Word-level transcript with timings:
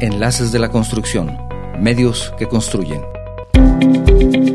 Enlaces 0.00 0.52
de 0.52 0.60
la 0.60 0.70
Construcción, 0.70 1.36
medios 1.80 2.32
que 2.38 2.46
construyen. 2.46 3.02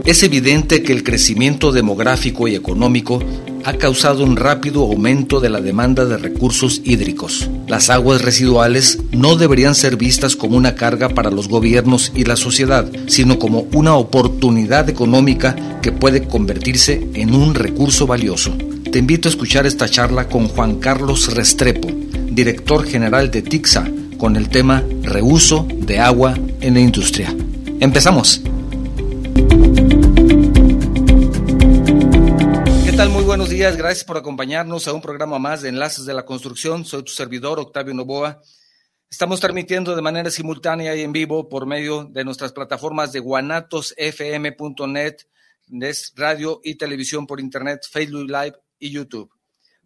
Es 0.06 0.24
evidente 0.24 0.84
que 0.84 0.94
el 0.94 1.04
crecimiento 1.04 1.72
demográfico 1.72 2.48
y 2.48 2.56
económico 2.56 3.20
ha 3.66 3.74
causado 3.74 4.24
un 4.24 4.38
rápido 4.38 4.84
aumento 4.84 5.40
de 5.40 5.50
la 5.50 5.60
demanda 5.60 6.06
de 6.06 6.18
recursos 6.18 6.82
hídricos. 6.84 7.50
Las 7.68 7.90
aguas 7.90 8.22
residuales 8.22 9.00
no 9.12 9.36
deberían 9.36 9.76
ser 9.76 9.98
vistas 9.98 10.36
como 10.36 10.56
una 10.56 10.76
carga 10.76 11.10
para 11.10 11.32
los 11.32 11.48
gobiernos 11.50 12.12
y 12.16 12.24
la 12.24 12.36
sociedad, 12.36 12.90
sino 13.08 13.38
como 13.38 13.66
una 13.74 13.96
oportunidad 13.96 14.90
económica 14.90 15.80
que 15.82 15.92
puede 15.92 16.26
convertirse 16.26 17.06
en 17.14 17.36
un 17.36 17.54
recurso 17.54 18.08
valioso. 18.08 18.56
Te 18.92 19.00
invito 19.00 19.28
a 19.28 19.32
escuchar 19.32 19.66
esta 19.66 19.90
charla 19.90 20.28
con 20.28 20.48
Juan 20.48 20.76
Carlos 20.76 21.34
Restrepo, 21.34 21.90
director 22.30 22.86
general 22.86 23.32
de 23.32 23.42
TICSA, 23.42 23.90
con 24.24 24.38
el 24.38 24.48
tema 24.48 24.82
reuso 25.02 25.68
de 25.70 26.00
agua 26.00 26.34
en 26.62 26.76
la 26.76 26.80
industria. 26.80 27.36
Empezamos. 27.82 28.40
¿Qué 32.86 32.94
tal? 32.96 33.10
Muy 33.10 33.26
buenos 33.26 33.50
días. 33.50 33.76
Gracias 33.76 34.06
por 34.06 34.16
acompañarnos 34.16 34.88
a 34.88 34.94
un 34.94 35.02
programa 35.02 35.40
más 35.40 35.62
de 35.62 35.68
Enlaces 35.68 36.06
de 36.06 36.14
la 36.14 36.24
Construcción. 36.24 36.86
Soy 36.86 37.04
tu 37.04 37.12
servidor, 37.12 37.60
Octavio 37.60 37.94
Novoa. 37.94 38.40
Estamos 39.12 39.42
transmitiendo 39.42 39.94
de 39.94 40.02
manera 40.02 40.32
simultánea 40.32 40.96
y 40.96 41.02
en 41.02 41.12
vivo 41.12 41.50
por 41.50 41.66
medio 41.66 42.06
de 42.06 42.24
nuestras 42.24 42.54
plataformas 42.54 43.12
de 43.12 43.20
guanatosfm.net, 43.20 45.18
radio 46.16 46.62
y 46.64 46.76
televisión 46.76 47.28
por 47.28 47.42
internet, 47.42 47.82
Facebook 47.92 48.30
Live 48.30 48.56
y 48.80 48.90
YouTube. 48.90 49.33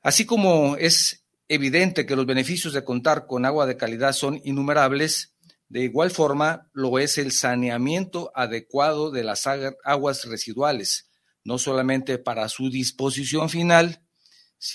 Así 0.03 0.27
como 0.27 0.75
es 0.75 1.23
evidente 1.47 2.05
que 2.05 2.17
los 2.17 2.27
beneficios 2.27 2.73
de 2.73 2.83
contar 2.83 3.29
con 3.29 3.45
agua 3.45 3.65
de 3.65 3.77
calidad 3.77 4.13
son 4.13 4.41
innumerables, 4.43 5.35
de 5.69 5.83
igual 5.83 6.11
forma 6.11 6.69
lo 6.73 6.99
es 6.99 7.17
el 7.17 7.31
saneamiento 7.31 8.33
adecuado 8.35 9.13
de 9.13 9.23
las 9.23 9.47
aguas 9.47 10.25
residuales 10.25 11.13
no 11.45 11.59
solamente 11.59 12.19
para 12.19 12.49
su 12.49 12.71
disposición 12.71 13.49
final 13.49 14.03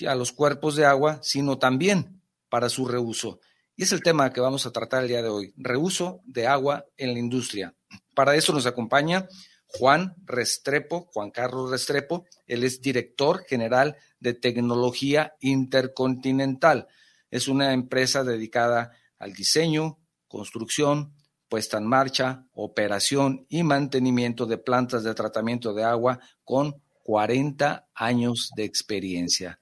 a 0.06 0.14
los 0.14 0.32
cuerpos 0.32 0.76
de 0.76 0.86
agua, 0.86 1.18
sino 1.22 1.58
también 1.58 2.22
para 2.48 2.68
su 2.68 2.86
reuso. 2.86 3.40
Y 3.76 3.82
es 3.82 3.92
el 3.92 4.02
tema 4.02 4.32
que 4.32 4.40
vamos 4.40 4.66
a 4.66 4.72
tratar 4.72 5.02
el 5.02 5.08
día 5.08 5.22
de 5.22 5.28
hoy, 5.28 5.52
reuso 5.56 6.20
de 6.24 6.46
agua 6.46 6.86
en 6.96 7.12
la 7.12 7.18
industria. 7.18 7.74
Para 8.14 8.36
eso 8.36 8.52
nos 8.52 8.66
acompaña 8.66 9.26
Juan 9.66 10.14
Restrepo, 10.24 11.08
Juan 11.12 11.30
Carlos 11.30 11.70
Restrepo, 11.70 12.24
él 12.46 12.64
es 12.64 12.80
director 12.80 13.44
general 13.48 13.96
de 14.18 14.34
tecnología 14.34 15.34
intercontinental. 15.40 16.88
Es 17.30 17.48
una 17.48 17.72
empresa 17.72 18.24
dedicada 18.24 18.92
al 19.18 19.32
diseño, 19.32 19.98
construcción, 20.28 21.14
puesta 21.50 21.78
en 21.78 21.86
marcha, 21.86 22.44
operación 22.54 23.44
y 23.48 23.64
mantenimiento 23.64 24.46
de 24.46 24.56
plantas 24.56 25.02
de 25.02 25.14
tratamiento 25.14 25.74
de 25.74 25.82
agua 25.84 26.18
con 26.44 26.74
40 27.02 27.86
años 27.94 28.52
de 28.56 28.64
experiencia. 28.64 29.58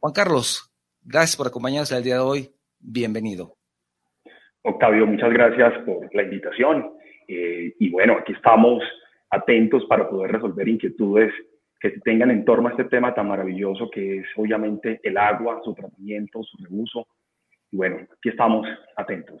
Juan 0.00 0.12
Carlos, 0.12 0.70
gracias 1.00 1.36
por 1.36 1.46
acompañarnos 1.46 1.92
el 1.92 2.02
día 2.02 2.14
de 2.14 2.20
hoy. 2.20 2.48
Bienvenido. 2.80 3.54
Octavio, 4.62 5.06
muchas 5.06 5.32
gracias 5.32 5.72
por 5.86 6.12
la 6.12 6.22
invitación. 6.24 6.92
Eh, 7.28 7.74
y 7.78 7.90
bueno, 7.90 8.16
aquí 8.20 8.32
estamos 8.32 8.82
atentos 9.30 9.84
para 9.88 10.08
poder 10.08 10.32
resolver 10.32 10.68
inquietudes 10.68 11.32
que 11.80 11.90
se 11.90 12.00
tengan 12.00 12.30
en 12.30 12.44
torno 12.44 12.68
a 12.68 12.72
este 12.72 12.84
tema 12.84 13.14
tan 13.14 13.28
maravilloso 13.28 13.88
que 13.90 14.18
es 14.18 14.26
obviamente 14.36 15.00
el 15.02 15.16
agua, 15.16 15.60
su 15.64 15.74
tratamiento, 15.74 16.42
su 16.42 16.56
reuso. 16.64 17.06
Y 17.72 17.76
bueno, 17.76 17.96
aquí 17.96 18.28
estamos 18.28 18.66
atentos. 18.96 19.40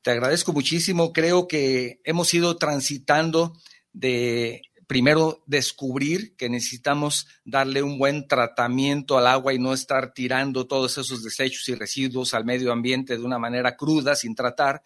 Te 0.00 0.12
agradezco 0.12 0.52
muchísimo. 0.52 1.12
Creo 1.12 1.46
que 1.46 2.00
hemos 2.04 2.32
ido 2.32 2.56
transitando 2.56 3.52
de 3.92 4.62
primero 4.86 5.42
descubrir 5.46 6.36
que 6.36 6.48
necesitamos 6.48 7.26
darle 7.44 7.82
un 7.82 7.98
buen 7.98 8.28
tratamiento 8.28 9.18
al 9.18 9.26
agua 9.26 9.54
y 9.54 9.58
no 9.58 9.72
estar 9.72 10.12
tirando 10.12 10.66
todos 10.66 10.98
esos 10.98 11.22
desechos 11.22 11.68
y 11.68 11.74
residuos 11.74 12.34
al 12.34 12.44
medio 12.44 12.72
ambiente 12.72 13.16
de 13.16 13.24
una 13.24 13.38
manera 13.38 13.76
cruda, 13.76 14.14
sin 14.14 14.34
tratar. 14.34 14.82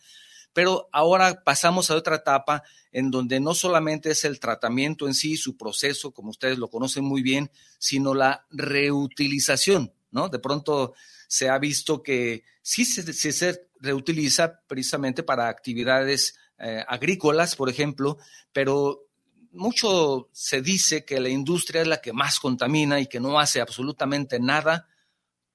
Pero 0.53 0.89
ahora 0.93 1.43
pasamos 1.45 1.91
a 1.91 1.97
otra 1.97 2.17
etapa 2.17 2.63
en 2.93 3.11
donde 3.11 3.41
no 3.41 3.53
solamente 3.53 4.13
es 4.13 4.25
el 4.25 4.41
tratamiento 4.41 5.07
en 5.07 5.13
sí, 5.13 5.37
su 5.37 5.57
proceso, 5.57 6.13
como 6.13 6.31
ustedes 6.31 6.57
lo 6.57 6.69
conocen 6.69 7.05
muy 7.05 7.21
bien, 7.21 7.51
sino 7.79 8.15
la 8.15 8.47
reutilización, 8.51 9.93
De 10.31 10.39
pronto 10.39 10.95
se 11.29 11.49
ha 11.49 11.59
visto 11.59 12.03
que 12.03 12.45
sí 12.63 12.85
se, 12.85 13.13
se 13.13 13.69
reutiliza 13.81 14.61
precisamente 14.67 15.23
para 15.23 15.49
actividades 15.49 16.37
eh, 16.59 16.83
agrícolas, 16.89 17.55
por 17.55 17.69
ejemplo, 17.69 18.19
pero 18.53 19.07
mucho 19.53 20.29
se 20.33 20.63
dice 20.63 21.05
que 21.05 21.21
la 21.21 21.29
industria 21.29 21.83
es 21.83 21.89
la 21.89 22.01
que 22.01 22.13
más 22.13 22.41
contamina 22.41 23.01
y 23.01 23.07
que 23.07 23.21
no 23.21 23.39
hace 23.39 23.61
absolutamente 23.61 24.41
nada 24.41 24.89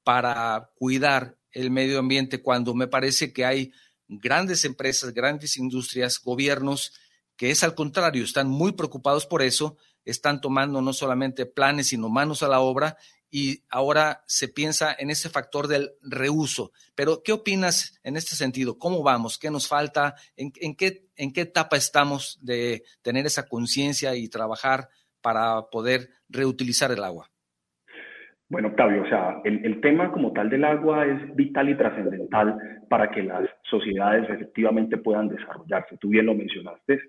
para 0.04 0.72
cuidar 0.76 1.38
el 1.52 1.72
medio 1.72 2.00
ambiente 2.00 2.42
cuando 2.42 2.74
me 2.74 2.88
parece 2.88 3.34
que 3.34 3.46
hay 3.46 3.72
grandes 4.08 4.66
empresas, 4.66 5.14
grandes 5.14 5.58
industrias, 5.58 6.20
gobiernos 6.20 6.94
que 7.36 7.50
es 7.50 7.64
al 7.64 7.74
contrario, 7.74 8.24
están 8.24 8.48
muy 8.48 8.74
preocupados 8.74 9.26
por 9.26 9.42
eso, 9.42 9.78
están 10.06 10.42
tomando 10.42 10.82
no 10.82 10.94
solamente 10.94 11.48
planes, 11.48 11.88
sino 11.88 12.08
manos 12.08 12.44
a 12.44 12.48
la 12.48 12.60
obra 12.60 12.98
y 13.32 13.64
ahora 13.70 14.24
se 14.28 14.50
piensa 14.50 14.94
en 15.00 15.10
ese 15.10 15.30
factor 15.30 15.68
del 15.68 15.92
reuso. 16.02 16.72
Pero, 16.96 17.22
¿qué 17.24 17.32
opinas 17.32 18.00
en 18.04 18.18
este 18.18 18.36
sentido? 18.36 18.78
¿Cómo 18.78 19.02
vamos? 19.04 19.40
¿Qué 19.40 19.50
nos 19.50 19.70
falta? 19.70 20.16
¿En, 20.36 20.52
qué, 20.76 21.08
etapa 21.16 21.78
estamos 21.78 22.38
de 22.44 22.84
tener 23.02 23.26
esa 23.26 23.48
conciencia 23.48 24.16
y 24.16 24.28
trabajar 24.28 24.90
para 25.22 25.62
poder 25.72 26.10
reutilizar 26.30 26.92
el 26.92 27.04
agua? 27.04 27.28
Bueno, 28.50 28.68
Octavio, 28.68 29.04
o 29.04 29.08
sea, 29.08 29.40
el, 29.46 29.66
el, 29.66 29.80
tema 29.80 30.12
como 30.12 30.34
tal 30.34 30.50
del 30.50 30.66
agua 30.66 31.06
es 31.06 31.34
vital 31.38 31.70
y 31.70 31.78
trascendental 31.78 32.58
para 32.90 33.10
que 33.10 33.24
las 33.24 33.50
sociedades 33.70 34.30
efectivamente 34.30 34.98
puedan 34.98 35.30
desarrollarse. 35.30 35.96
Tú 35.98 36.10
bien 36.10 36.26
lo 36.26 36.36
mencionaste, 36.36 37.00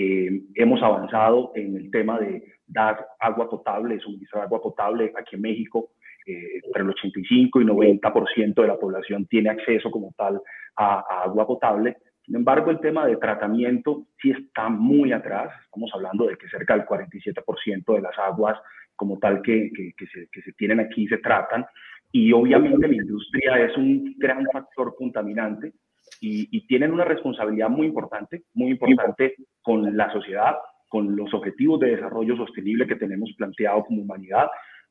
eh, 0.00 0.30
hemos 0.54 0.80
avanzado 0.80 1.50
en 1.56 1.74
el 1.74 1.90
tema 1.90 2.20
de 2.20 2.44
dar 2.68 3.04
agua 3.18 3.50
potable, 3.50 3.98
suministrar 3.98 4.44
agua 4.44 4.62
potable 4.62 5.12
aquí 5.18 5.34
en 5.34 5.42
México. 5.42 5.90
Eh, 6.24 6.60
entre 6.62 6.82
el 6.82 6.90
85 6.90 7.60
y 7.60 7.64
90% 7.64 8.54
de 8.54 8.68
la 8.68 8.78
población 8.78 9.26
tiene 9.26 9.50
acceso 9.50 9.90
como 9.90 10.14
tal 10.16 10.40
a, 10.76 11.00
agua 11.24 11.48
potable. 11.48 11.96
Sin 12.24 12.36
embargo, 12.36 12.70
el 12.70 12.78
tema 12.78 13.06
de 13.06 13.16
tratamiento 13.16 14.06
sí 14.22 14.30
está 14.30 14.68
muy 14.68 15.10
atrás. 15.10 15.50
Estamos 15.64 15.90
hablando 15.92 16.26
de 16.28 16.36
que 16.36 16.48
cerca 16.48 16.76
del 16.76 16.86
47% 16.86 17.94
de 17.96 18.00
las 18.00 18.16
aguas 18.18 18.56
como 18.94 19.18
tal 19.18 19.42
que, 19.42 19.68
que, 19.74 20.06
se, 20.06 20.28
que 20.30 20.42
se 20.42 20.52
tienen 20.52 20.78
aquí 20.78 21.08
se 21.08 21.18
tratan. 21.18 21.66
Y 22.12 22.32
obviamente 22.32 22.86
la 22.86 22.94
industria 22.94 23.64
es 23.64 23.76
un 23.76 24.14
gran 24.16 24.44
factor 24.52 24.94
contaminante 24.96 25.72
y, 26.20 26.66
tienen 26.66 26.92
una 26.92 27.04
responsabilidad 27.04 27.68
muy 27.68 27.86
importante, 27.86 28.42
muy 28.54 28.70
importante 28.72 29.34
con 29.62 29.96
la 29.96 30.12
sociedad, 30.12 30.56
con 30.88 31.16
los 31.16 31.32
objetivos 31.34 31.80
de 31.80 31.96
desarrollo 31.96 32.36
sostenible 32.36 32.86
que 32.86 32.96
tenemos 32.96 33.32
planteado 33.36 33.84
como 33.84 34.02
humanidad 34.02 34.48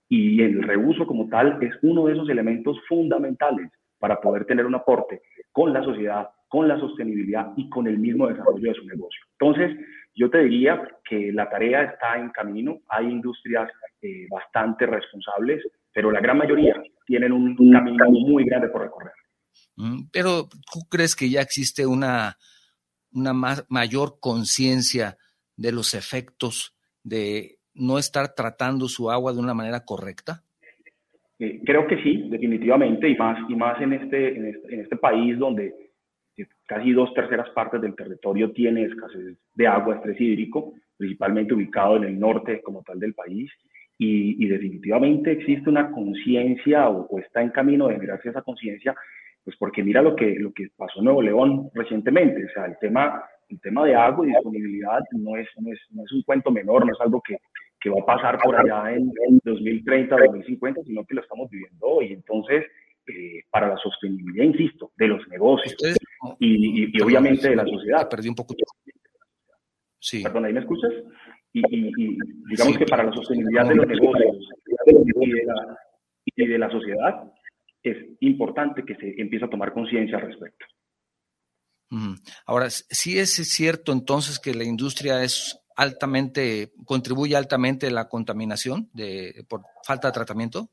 y 0.10 0.42
el 0.42 0.64
reuso 0.64 1.06
como 1.06 1.28
tal 1.28 1.62
es 1.62 1.74
uno 1.82 2.06
de 2.06 2.14
esos 2.14 2.30
elementos 2.30 2.78
fundamentales 2.88 3.72
para 4.00 4.22
poder 4.22 4.46
tener 4.46 4.66
un 4.66 4.76
aporte 4.76 5.22
con 5.52 5.74
la 5.74 5.84
sociedad, 5.84 6.30
con 6.48 6.68
la 6.68 6.80
sostenibilidad 6.80 7.52
y 7.58 7.70
con 7.70 7.88
el 7.88 7.98
mismo 7.98 8.28
desarrollo 8.28 8.72
de 8.72 8.80
su 8.80 8.86
negocio. 8.86 9.22
Entonces, 9.40 9.78
yo 10.16 10.30
te 10.30 10.40
diría 10.40 10.82
que 11.04 11.32
la 11.34 11.50
tarea 11.50 11.84
está 11.84 12.18
en 12.18 12.30
camino, 12.30 12.80
hay 12.90 13.08
industrias 13.08 13.70
eh, 14.02 14.28
bastante 14.30 14.86
responsables, 14.86 15.64
pero 15.94 16.12
la 16.12 16.22
gran 16.22 16.38
mayoría 16.38 16.82
tienen 17.06 17.34
un 17.34 17.56
camino 17.56 18.10
muy 18.10 18.46
grande 18.46 18.70
por 18.70 18.84
recorrer. 18.84 19.14
Pero 20.12 20.50
¿tú 20.72 20.80
crees 20.90 21.16
que 21.16 21.30
ya 21.30 21.42
existe 21.42 21.86
una 21.86 22.38
una 23.18 23.34
mayor 23.70 24.20
conciencia 24.20 25.18
de 25.56 25.72
los 25.72 25.94
efectos 25.94 26.76
de 27.04 27.58
no 27.74 27.98
estar 27.98 28.34
tratando 28.36 28.88
su 28.88 29.10
agua 29.10 29.34
de 29.34 29.40
una 29.40 29.54
manera 29.54 29.84
correcta? 29.86 30.44
Eh, 31.40 31.62
creo 31.66 31.88
que 31.88 32.02
sí, 32.02 32.28
definitivamente, 32.30 33.10
y 33.10 33.16
más, 33.16 33.38
y 33.50 33.56
más 33.56 33.80
en, 33.82 33.94
este, 33.94 34.36
en, 34.36 34.46
este, 34.48 34.76
en 34.76 35.00
país 35.00 35.38
donde 35.38 35.74
casi 36.66 36.92
dos 36.92 37.14
terceras 37.14 37.50
partes 37.52 37.82
del 37.82 37.96
territorio 37.96 38.52
tiene 38.52 38.84
escasez 38.84 39.38
de 39.56 39.68
agua, 39.68 39.96
estrés 39.96 40.20
hídrico, 40.20 40.74
principalmente 40.96 41.54
ubicado 41.54 41.98
en 41.98 42.04
el 42.06 42.20
norte 42.20 42.62
como 42.62 42.84
tal 42.84 43.00
del 43.00 43.14
país, 43.14 43.52
y, 44.00 44.44
y 44.44 44.48
definitivamente 44.48 45.32
existe 45.32 45.70
una 45.70 45.92
conciencia 45.92 46.88
o, 46.90 47.08
o, 47.08 47.20
está 47.20 47.42
en 47.42 47.50
camino 47.50 47.88
de 47.88 47.96
generarse 47.96 48.30
esa 48.30 48.44
conciencia, 48.44 48.96
pues 49.48 49.56
porque 49.56 49.82
mira 49.82 50.02
lo 50.02 50.14
que, 50.14 50.36
lo 50.38 50.52
que 50.52 50.68
pasó 50.76 51.00
en 51.00 51.06
Nuevo 51.06 51.22
León 51.22 51.70
recientemente, 51.74 52.44
o 52.44 52.50
sea, 52.50 52.66
el 52.66 52.78
tema, 52.82 53.24
el 53.48 53.62
tema 53.62 53.86
de 53.86 53.96
agua 53.96 54.26
y 54.26 54.30
disponibilidad 54.32 55.00
no 55.14 55.38
es, 55.38 55.48
no 55.62 55.72
es, 55.72 55.80
no 55.92 56.04
es 56.04 56.12
un 56.12 56.22
cuento 56.24 56.52
menor, 56.52 56.86
no 56.86 56.92
es 56.92 57.00
algo 57.00 57.22
que, 57.26 57.38
que 57.80 57.90
va 57.90 58.02
a 58.02 58.06
pasar 58.06 58.38
por 58.44 58.58
allá 58.58 58.94
en, 58.94 59.10
en 59.26 59.40
2030, 59.46 60.18
2050, 60.18 60.82
sino 60.84 61.06
que 61.06 61.16
lo 61.16 61.22
estamos 61.22 61.50
viviendo 61.50 61.88
hoy. 61.88 62.12
Entonces, 62.12 62.66
eh, 63.08 63.46
para 63.50 63.70
la 63.70 63.78
sostenibilidad, 63.78 64.44
insisto, 64.44 64.92
de 64.98 65.08
los 65.08 65.26
negocios 65.30 65.78
y, 66.40 66.84
y, 66.84 66.92
y, 66.94 67.02
obviamente 67.02 67.48
de 67.48 67.56
la 67.56 67.66
sociedad. 67.66 68.10
Perdí 68.10 68.28
un 68.28 68.36
poco. 68.36 68.54
Sí. 69.98 70.24
Perdón, 70.24 70.44
¿ahí 70.44 70.52
me 70.52 70.60
escuchas? 70.60 70.92
Y, 71.54 71.62
y 71.62 72.18
digamos 72.50 72.74
sí, 72.74 72.80
que 72.80 72.86
para 72.86 73.06
la 73.06 73.14
sostenibilidad 73.14 73.66
de 73.66 73.76
los 73.76 73.88
negocios 73.88 74.50
y 74.88 75.32
de, 75.32 75.46
la, 75.46 75.78
y 76.26 76.48
de 76.48 76.58
la 76.58 76.70
sociedad 76.70 77.32
es 77.90 77.98
importante 78.22 78.84
que 78.86 78.96
se 78.96 79.20
empiece 79.22 79.46
a 79.46 79.50
tomar 79.50 79.74
conciencia 79.74 80.18
al 80.18 80.28
respecto. 80.28 80.66
Ahora, 82.46 82.70
sí 82.70 83.18
es 83.18 83.36
cierto 83.36 83.94
entonces 83.94 84.40
que 84.40 84.54
la 84.54 84.66
industria 84.66 85.24
es 85.24 85.64
altamente, 85.78 86.72
contribuye 86.86 87.36
altamente 87.36 87.88
a 87.88 87.92
la 87.92 88.10
contaminación 88.10 88.90
de, 88.94 89.46
por 89.48 89.62
falta 89.86 90.10
de 90.10 90.14
tratamiento? 90.14 90.68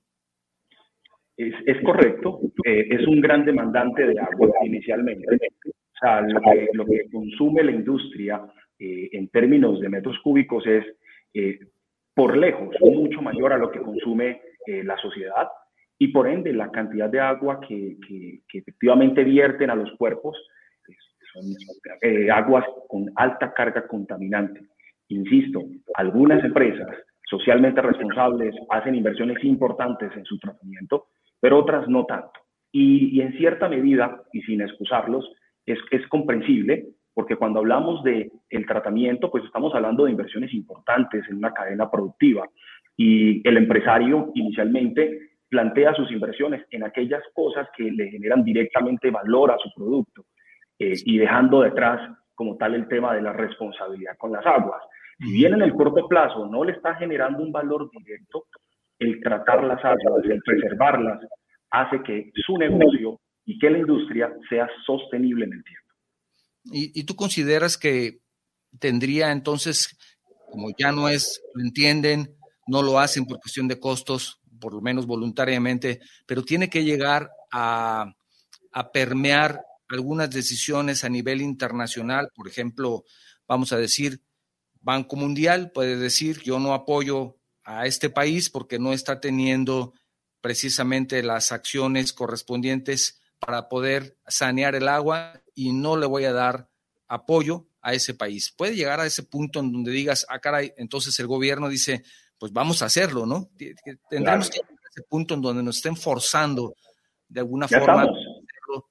Es, 1.37 1.55
es 1.67 1.83
correcto, 1.85 2.41
eh, 2.65 2.87
es 2.91 3.07
un 3.07 3.21
gran 3.21 3.45
demandante 3.45 4.07
de 4.07 4.19
agua 4.19 4.49
inicialmente. 4.65 5.27
O 5.37 5.99
sea, 6.01 6.21
lo 6.23 6.41
que, 6.41 6.69
lo 6.73 6.87
que 6.87 7.11
consume 7.13 7.63
la 7.63 7.73
industria 7.73 8.41
eh, 8.79 9.11
en 9.13 9.29
términos 9.29 9.81
de 9.81 9.89
metros 9.89 10.19
cúbicos 10.23 10.67
es 10.67 10.85
eh, 11.35 11.59
por 12.15 12.37
lejos 12.37 12.75
mucho 12.81 13.21
mayor 13.21 13.53
a 13.53 13.59
lo 13.59 13.71
que 13.71 13.81
consume 13.81 14.41
la 14.67 14.97
sociedad 14.97 15.47
y 16.05 16.09
por 16.09 16.29
ende 16.29 16.53
la 16.53 16.71
cantidad 16.71 17.09
de 17.09 17.19
agua 17.19 17.61
que, 17.67 17.97
que, 18.07 18.41
que 18.47 18.59
efectivamente 18.59 19.25
vierten 19.25 19.71
a 19.71 19.75
los 19.75 19.91
cuerpos 19.97 20.37
son 21.33 21.45
aguas 22.31 22.65
con 22.89 23.11
alta 23.17 23.55
carga 23.55 23.87
contaminante. 23.89 24.61
Insisto, 25.09 25.63
algunas 25.95 26.45
empresas 26.45 26.89
socialmente 27.25 27.81
responsables 27.81 28.55
hacen 28.69 28.95
inversiones 28.95 29.43
importantes 29.45 30.11
en 30.15 30.25
su 30.27 30.39
tratamiento, 30.39 31.07
pero 31.41 31.59
otras 31.59 31.89
no 31.89 32.05
tanto. 32.05 32.39
Y, 32.71 33.17
y 33.17 33.23
en 33.23 33.33
cierta 33.39 33.69
medida, 33.69 34.23
y 34.33 34.43
sin 34.43 34.61
excusarlos, 34.61 35.29
es, 35.65 35.79
es 35.91 36.07
comprensible 36.09 36.87
porque 37.15 37.37
cuando 37.37 37.61
hablamos 37.61 38.05
de 38.05 38.31
el 38.51 38.67
tratamiento, 38.67 39.31
pues 39.31 39.45
estamos 39.45 39.75
hablando 39.75 40.05
de 40.05 40.11
inversiones 40.11 40.53
importantes 40.53 41.25
en 41.31 41.37
una 41.37 41.53
cadena 41.53 41.91
productiva 41.91 42.47
y 42.97 43.47
el 43.49 43.57
empresario 43.57 44.31
inicialmente 44.35 45.34
plantea 45.55 45.95
sus 45.95 46.11
inversiones 46.11 46.67
en 46.73 46.83
aquellas 46.83 47.23
cosas 47.33 47.69
que 47.77 47.85
le 47.85 48.11
generan 48.11 48.43
directamente 48.43 49.09
valor 49.09 49.53
a 49.53 49.57
su 49.59 49.71
producto 49.73 50.25
eh, 50.81 50.95
y 51.05 51.17
dejando 51.17 51.61
detrás 51.61 52.11
como 52.35 52.57
tal 52.57 52.75
el 52.75 52.89
tema 52.89 53.15
de 53.15 53.23
la 53.23 53.33
responsabilidad 53.33 54.17
con 54.19 54.33
las 54.33 54.45
aguas. 54.45 54.83
Si 55.17 55.31
bien 55.31 55.55
en 55.55 55.63
el 55.63 55.75
corto 55.75 56.09
plazo 56.09 56.47
no 56.47 56.65
le 56.65 56.73
está 56.73 56.97
generando 56.97 57.41
un 57.41 57.53
valor 57.53 57.89
directo, 57.97 58.47
el 58.99 59.21
tratar 59.21 59.63
las 59.63 59.79
aguas, 59.85 60.25
el 60.25 60.43
preservarlas, 60.43 61.21
hace 61.71 62.03
que 62.03 62.33
su 62.45 62.59
negocio 62.59 63.21
y 63.45 63.57
que 63.61 63.71
la 63.71 63.79
industria 63.79 64.33
sea 64.49 64.69
sostenible 64.85 65.45
en 65.45 65.53
el 65.53 65.63
tiempo. 65.63 65.89
¿Y, 66.65 67.01
¿Y, 67.01 67.05
tú 67.05 67.15
consideras 67.15 67.79
que 67.79 68.19
tendría 68.81 69.31
entonces, 69.31 69.97
como 70.51 70.71
ya 70.77 70.91
no 70.91 71.09
es, 71.09 71.41
lo 71.55 71.63
entienden, 71.63 72.35
no 72.67 72.83
lo 72.83 72.99
hacen 72.99 73.25
por 73.25 73.39
cuestión 73.39 73.69
de 73.69 73.79
costos, 73.79 74.41
por 74.65 74.73
lo 74.73 74.81
menos 74.81 75.05
voluntariamente, 75.07 76.01
pero 76.25 76.43
tiene 76.43 76.71
que 76.71 76.85
llegar 76.85 77.31
a, 77.53 78.15
permear 78.95 79.61
algunas 79.91 80.31
decisiones 80.31 81.05
a 81.05 81.11
nivel 81.11 81.43
internacional, 81.43 82.31
por 82.35 82.49
ejemplo, 82.49 83.05
vamos 83.47 83.75
a 83.75 83.77
decir, 83.77 84.23
Banco 84.81 85.17
Mundial 85.17 85.71
puede 85.71 85.97
decir, 85.99 86.41
yo 86.41 86.59
no 86.59 86.73
apoyo 86.73 87.37
a 87.63 87.85
este 87.85 88.09
país 88.09 88.49
porque 88.49 88.79
no 88.79 88.95
está 88.95 89.21
teniendo 89.21 89.93
precisamente 90.41 91.23
las 91.23 91.53
acciones 91.53 92.15
correspondientes 92.15 93.21
para 93.39 93.69
poder 93.69 94.17
sanear 94.27 94.75
el 94.75 94.89
agua 94.89 95.43
y 95.55 95.75
no 95.75 95.99
le 95.99 96.07
voy 96.07 96.25
a 96.25 96.33
dar 96.33 96.71
apoyo 97.07 97.67
a 97.83 97.93
ese 97.93 98.15
país. 98.15 98.51
Puede 98.51 98.77
llegar 98.77 98.99
a 98.99 99.07
ese 99.07 99.25
punto 99.25 99.61
en 99.61 99.71
donde 99.71 99.93
digas, 99.93 100.25
ah, 100.31 100.39
caray, 100.39 100.73
entonces 100.79 101.19
el 101.21 101.27
gobierno 101.27 101.69
dice, 101.69 102.03
pues 102.45 102.53
vamos 102.53 102.83
a 102.83 102.85
hacerlo, 102.85 103.25
¿no? 103.25 103.49
Tendremos 103.57 104.51
claro. 104.51 104.67
que 104.67 104.75
llegar 104.75 104.85
a 104.85 104.91
ese 104.91 105.03
punto 105.09 105.33
en 105.33 105.41
donde 105.41 105.63
nos 105.63 105.79
estén 105.79 105.97
forzando 105.97 106.75
de 107.27 107.41
alguna 107.41 107.65
ya 107.65 107.81
forma. 107.81 108.03
Estamos. 108.03 108.19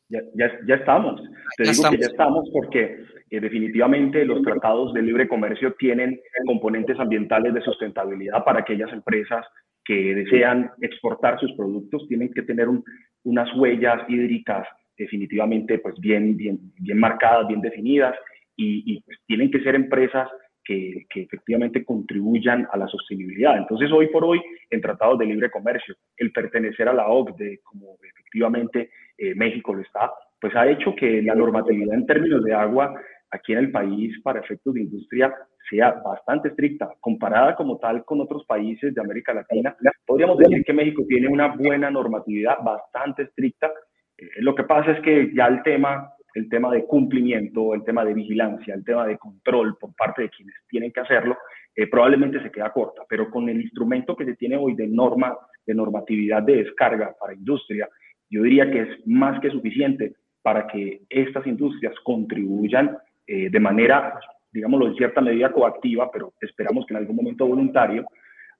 Ya, 0.09 0.21
ya, 0.33 0.59
ya, 0.65 0.75
estamos. 0.77 1.21
Te 1.55 1.63
Ya 1.63 1.71
digo 1.71 1.83
estamos. 1.83 1.91
que 1.95 2.01
ya 2.01 2.07
estamos 2.07 2.49
porque 2.51 3.05
eh, 3.29 3.39
definitivamente 3.39 4.25
los 4.25 4.41
tratados 4.41 4.91
de 4.95 5.03
libre 5.03 5.27
comercio 5.27 5.75
tienen 5.77 6.19
componentes 6.47 6.99
ambientales 6.99 7.53
de 7.53 7.61
sustentabilidad 7.61 8.43
para 8.43 8.61
aquellas 8.61 8.91
empresas 8.91 9.45
que 9.85 10.15
desean 10.15 10.71
exportar 10.81 11.39
sus 11.39 11.53
productos, 11.53 12.07
tienen 12.07 12.33
que 12.33 12.41
tener 12.41 12.67
un, 12.67 12.83
unas 13.21 13.55
huellas 13.55 14.01
hídricas 14.09 14.67
definitivamente 14.97 15.77
pues 15.77 15.93
bien, 15.99 16.35
bien, 16.37 16.57
bien 16.79 16.97
marcadas, 16.97 17.47
bien 17.47 17.61
definidas 17.61 18.15
y, 18.55 18.95
y 18.95 19.01
pues 19.03 19.19
tienen 19.27 19.51
que 19.51 19.61
ser 19.61 19.75
empresas 19.75 20.27
que, 20.63 21.05
que, 21.09 21.23
efectivamente 21.23 21.83
contribuyan 21.83 22.67
a 22.71 22.77
la 22.77 22.87
sostenibilidad. 22.87 23.57
Entonces, 23.57 23.91
hoy 23.91 24.07
por 24.07 24.23
hoy, 24.23 24.41
en 24.69 24.81
tratados 24.81 25.19
de 25.19 25.25
libre 25.25 25.51
comercio, 25.51 25.95
el 26.17 26.31
pertenecer 26.31 26.87
a 26.87 26.93
la 26.93 27.07
OCDE, 27.07 27.59
como 27.63 27.97
efectivamente 28.03 28.89
eh, 29.17 29.35
México 29.35 29.73
lo 29.73 29.81
está, 29.81 30.11
pues 30.39 30.55
ha 30.55 30.67
hecho 30.67 30.95
que 30.95 31.21
la 31.21 31.35
normatividad 31.35 31.93
en 31.93 32.05
términos 32.05 32.43
de 32.43 32.53
agua 32.53 32.93
aquí 33.31 33.53
en 33.53 33.59
el 33.59 33.71
país 33.71 34.19
para 34.23 34.39
efectos 34.39 34.73
de 34.73 34.81
industria 34.81 35.33
sea 35.69 35.91
bastante 36.03 36.49
estricta, 36.49 36.93
comparada 36.99 37.55
como 37.55 37.77
tal 37.77 38.03
con 38.05 38.21
otros 38.21 38.45
países 38.45 38.93
de 38.93 39.01
América 39.01 39.33
Latina. 39.33 39.75
Podríamos 40.05 40.37
decir 40.37 40.63
que 40.63 40.73
México 40.73 41.03
tiene 41.07 41.27
una 41.27 41.55
buena 41.55 41.89
normatividad 41.89 42.57
bastante 42.63 43.23
estricta. 43.23 43.71
Eh, 44.17 44.29
lo 44.37 44.53
que 44.53 44.63
pasa 44.63 44.91
es 44.91 45.01
que 45.01 45.31
ya 45.33 45.47
el 45.47 45.63
tema, 45.63 46.09
el 46.33 46.49
tema 46.49 46.71
de 46.71 46.85
cumplimiento, 46.85 47.73
el 47.73 47.83
tema 47.83 48.03
de 48.03 48.13
vigilancia, 48.13 48.73
el 48.73 48.83
tema 48.83 49.05
de 49.05 49.17
control 49.17 49.77
por 49.77 49.93
parte 49.95 50.23
de 50.23 50.29
quienes 50.29 50.55
tienen 50.67 50.91
que 50.91 51.01
hacerlo, 51.01 51.37
eh, 51.75 51.87
probablemente 51.87 52.41
se 52.41 52.51
queda 52.51 52.71
corta, 52.71 53.03
pero 53.07 53.29
con 53.29 53.49
el 53.49 53.61
instrumento 53.61 54.15
que 54.15 54.25
se 54.25 54.35
tiene 54.35 54.57
hoy 54.57 54.75
de 54.75 54.87
norma, 54.87 55.35
de 55.65 55.73
normatividad 55.73 56.43
de 56.43 56.63
descarga 56.63 57.15
para 57.19 57.33
industria, 57.33 57.87
yo 58.29 58.43
diría 58.43 58.69
que 58.69 58.81
es 58.81 59.07
más 59.07 59.39
que 59.41 59.49
suficiente 59.49 60.15
para 60.41 60.67
que 60.67 61.01
estas 61.09 61.45
industrias 61.47 61.93
contribuyan 62.03 62.97
eh, 63.25 63.49
de 63.49 63.59
manera, 63.59 64.19
digámoslo, 64.51 64.87
en 64.87 64.95
cierta 64.95 65.21
medida 65.21 65.51
coactiva, 65.51 66.11
pero 66.11 66.33
esperamos 66.41 66.85
que 66.85 66.93
en 66.93 66.99
algún 66.99 67.15
momento 67.15 67.47
voluntario, 67.47 68.05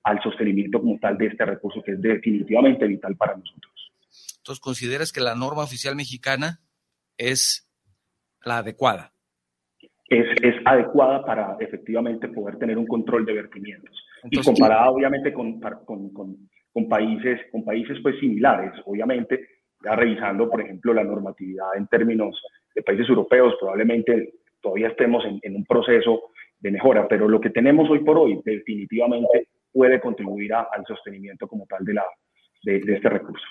al 0.04 0.22
sostenimiento 0.22 0.80
como 0.80 0.98
tal 0.98 1.16
de 1.16 1.26
este 1.26 1.44
recurso 1.44 1.82
que 1.82 1.92
es 1.92 2.00
definitivamente 2.00 2.86
vital 2.86 3.16
para 3.16 3.36
nosotros. 3.36 3.92
Entonces, 4.38 4.60
¿consideras 4.60 5.12
que 5.12 5.20
la 5.20 5.34
norma 5.34 5.62
oficial 5.62 5.96
mexicana 5.96 6.60
es 7.16 7.63
la 8.46 8.58
adecuada? 8.58 9.10
Es, 10.08 10.26
es 10.42 10.54
adecuada 10.64 11.24
para 11.24 11.56
efectivamente 11.58 12.28
poder 12.28 12.56
tener 12.56 12.76
un 12.76 12.86
control 12.86 13.24
de 13.24 13.32
vertimientos. 13.32 14.06
Entonces, 14.22 14.54
y 14.54 14.60
comparada 14.60 14.90
obviamente 14.90 15.32
con, 15.32 15.60
con, 15.60 16.12
con, 16.12 16.36
con, 16.72 16.88
países, 16.88 17.40
con 17.50 17.64
países 17.64 17.98
pues 18.02 18.18
similares, 18.20 18.72
obviamente, 18.84 19.48
ya 19.82 19.96
revisando, 19.96 20.48
por 20.48 20.60
ejemplo, 20.60 20.92
la 20.94 21.04
normatividad 21.04 21.76
en 21.76 21.86
términos 21.88 22.40
de 22.74 22.82
países 22.82 23.08
europeos, 23.08 23.54
probablemente 23.60 24.34
todavía 24.60 24.88
estemos 24.88 25.24
en, 25.24 25.38
en, 25.42 25.56
un 25.56 25.64
proceso 25.64 26.30
de 26.58 26.70
mejora, 26.70 27.06
pero 27.08 27.28
lo 27.28 27.40
que 27.40 27.50
tenemos 27.50 27.88
hoy 27.90 28.00
por 28.00 28.18
hoy 28.18 28.40
definitivamente 28.44 29.48
puede 29.72 30.00
contribuir 30.00 30.54
a, 30.54 30.68
al 30.72 30.84
sostenimiento 30.86 31.46
como 31.46 31.66
tal 31.66 31.84
de, 31.84 31.94
la, 31.94 32.04
de, 32.62 32.80
de 32.80 32.94
este 32.94 33.08
recurso. 33.08 33.46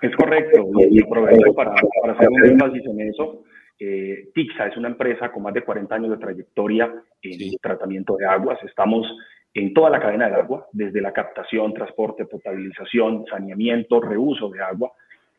Es 0.00 0.16
correcto, 0.16 0.66
y 0.90 1.02
aprovecho 1.02 1.52
para, 1.52 1.74
para 2.00 2.14
hacer 2.14 2.30
un 2.30 2.44
énfasis 2.46 2.86
en 2.86 3.00
eso. 3.02 3.44
Eh, 3.78 4.30
TIXA 4.34 4.68
es 4.68 4.76
una 4.78 4.88
empresa 4.88 5.30
con 5.30 5.42
más 5.42 5.52
de 5.52 5.62
40 5.62 5.94
años 5.94 6.10
de 6.10 6.16
trayectoria 6.16 6.90
en 7.20 7.56
tratamiento 7.60 8.16
de 8.16 8.24
aguas. 8.24 8.58
Estamos 8.64 9.06
en 9.54 9.74
toda 9.74 9.90
la 9.90 10.00
cadena 10.00 10.26
del 10.26 10.34
agua, 10.36 10.66
desde 10.72 11.00
la 11.00 11.12
captación, 11.12 11.74
transporte, 11.74 12.24
potabilización, 12.24 13.24
saneamiento, 13.26 14.00
reuso 14.00 14.48
de 14.50 14.62
agua. 14.62 14.92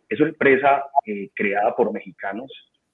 Es 0.07 0.19
una 0.19 0.29
empresa 0.29 0.85
eh, 1.05 1.29
creada 1.33 1.75
por 1.75 1.91
mexicanos. 1.91 2.51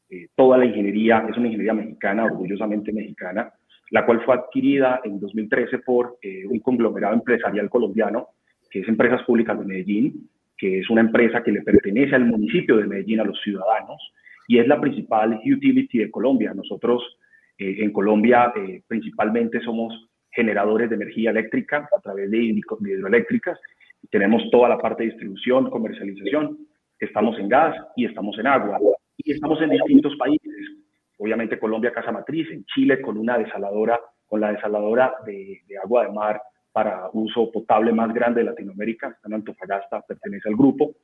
Eh, 0.10 0.28
toda 0.36 0.58
la 0.58 0.66
ingeniería 0.66 1.26
es 1.30 1.38
una 1.38 1.48
ingeniería 1.48 1.74
mexicana, 1.74 2.26
orgullosamente 2.26 2.94
mexicana, 2.94 3.52
la 3.92 4.06
cual 4.06 4.22
fue 4.24 4.36
adquirida 4.36 5.02
en 5.04 5.20
2013 5.20 5.80
por 5.80 6.20
un 6.50 6.60
conglomerado 6.60 7.16
empresarial 7.16 7.70
colombiano, 7.70 8.28
que 8.70 8.82
es 8.82 8.88
Empresas 8.88 9.24
Públicas 9.24 9.58
de 9.58 9.66
Medellín, 9.66 10.30
que 10.60 10.80
es 10.80 10.90
una 10.90 11.02
empresa 11.02 11.42
que 11.42 11.52
le 11.52 11.62
pertenece 11.62 12.16
al 12.16 12.26
municipio 12.26 12.78
de 12.78 12.86
Medellín, 12.86 13.22
a 13.22 13.24
los 13.24 13.40
ciudadanos, 13.42 14.14
y 14.48 14.60
es 14.60 14.68
la 14.68 14.80
principal 14.80 15.40
utility 15.46 16.00
de 16.00 16.12
Colombia. 16.12 16.54
Nosotros 16.54 17.02
eh, 17.58 17.78
en 17.80 17.92
Colombia 17.92 18.52
eh, 18.56 18.82
principalmente 18.88 19.62
somos 19.62 20.09
generadores 20.32 20.90
de 20.90 20.96
energía 20.96 21.32
eléctrica 21.32 21.90
a 21.96 22.02
través 22.02 22.30
de, 22.30 22.38
hidroeléctricas. 22.38 23.60
Tenemos 24.10 24.44
toda 24.52 24.70
la 24.70 24.78
parte 24.78 25.04
de 25.04 25.10
distribución, 25.10 25.70
comercialización. 25.70 26.58
Estamos 27.00 27.38
en 27.40 27.50
gas 27.50 27.76
y 27.96 28.06
estamos 28.06 28.38
en 28.40 28.48
agua. 28.48 28.80
Y 29.18 29.32
estamos 29.32 29.62
en 29.62 29.72
distintos 29.72 30.16
países. 30.18 30.54
Obviamente 31.18 31.60
Colombia, 31.60 31.92
casa 31.92 32.12
matriz, 32.12 32.50
en 32.52 32.64
Chile 32.66 33.02
con 33.02 33.18
una 33.18 33.38
desaladora, 33.38 34.00
con 34.28 34.40
la 34.40 34.54
desaladora 34.54 35.14
de, 35.26 35.62
agua 35.84 36.06
de 36.06 36.12
mar 36.12 36.42
para 36.72 37.10
uso 37.14 37.52
potable 37.52 37.92
más 37.92 38.14
grande 38.14 38.42
de 38.42 38.46
Latinoamérica, 38.46 39.18
en 39.26 39.34
Antofagasta, 39.34 40.02
pertenece 40.02 40.48
al 40.48 40.56
grupo. 40.56 40.96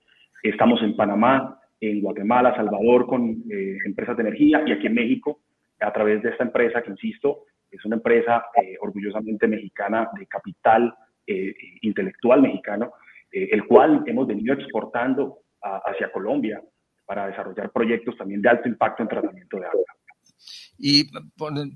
Estamos 0.42 0.82
en 0.84 0.96
Panamá, 0.96 1.60
en 1.82 2.02
Guatemala, 2.02 2.56
Salvador 2.56 3.08
con 3.08 3.44
eh, 3.52 3.78
empresas 3.86 4.16
de 4.16 4.24
energía 4.24 4.64
y 4.66 4.72
aquí 4.72 4.88
en 4.88 4.94
México 4.94 5.40
a 5.82 5.92
través 5.92 6.22
de 6.24 6.30
esta 6.30 6.44
empresa 6.44 6.82
que, 6.82 6.92
insisto, 6.92 7.44
es 7.86 7.88
una 7.88 7.98
empresa 7.98 8.46
eh, 8.56 8.76
orgullosamente 8.82 9.48
mexicana 9.48 10.10
de 10.18 10.26
capital 10.26 10.94
eh, 11.28 11.54
intelectual 11.82 12.42
mexicano, 12.42 12.94
el 13.32 13.66
cual 13.66 14.04
hemos 14.06 14.28
venido 14.28 14.54
exportando 14.54 15.40
hacia 15.60 16.10
Colombia 16.10 16.62
para 17.06 17.28
desarrollar 17.28 17.70
proyectos 17.70 18.16
también 18.18 18.42
de 18.42 18.48
alto 18.48 18.70
impacto 18.70 19.04
en 19.04 19.10
tratamiento 19.10 19.58
de 19.58 19.66
agua. 19.66 19.84
Y 20.78 21.10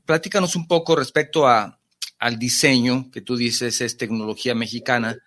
platícanos 0.05 0.55
un 0.55 0.67
poco 0.67 0.95
respecto 0.95 1.45
a, 1.45 1.79
al 2.17 2.39
diseño, 2.39 3.11
que 3.11 3.21
tú 3.21 3.35
dices 3.35 3.81
es 3.81 3.97
tecnología 3.97 4.55
mexicana, 4.55 5.17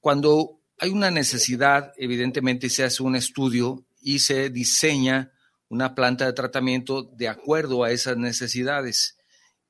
cuando 0.00 0.60
hay 0.78 0.90
una 0.90 1.10
necesidad, 1.10 1.92
evidentemente 1.96 2.68
se 2.68 2.82
hace 2.82 3.02
un 3.02 3.14
estudio 3.14 3.84
y 4.00 4.20
se 4.20 4.50
diseña 4.50 5.32
una 5.68 5.94
planta 5.94 6.26
de 6.26 6.32
tratamiento 6.32 7.02
de 7.02 7.28
acuerdo 7.28 7.82
a 7.84 7.90
esas 7.90 8.16
necesidades 8.16 9.15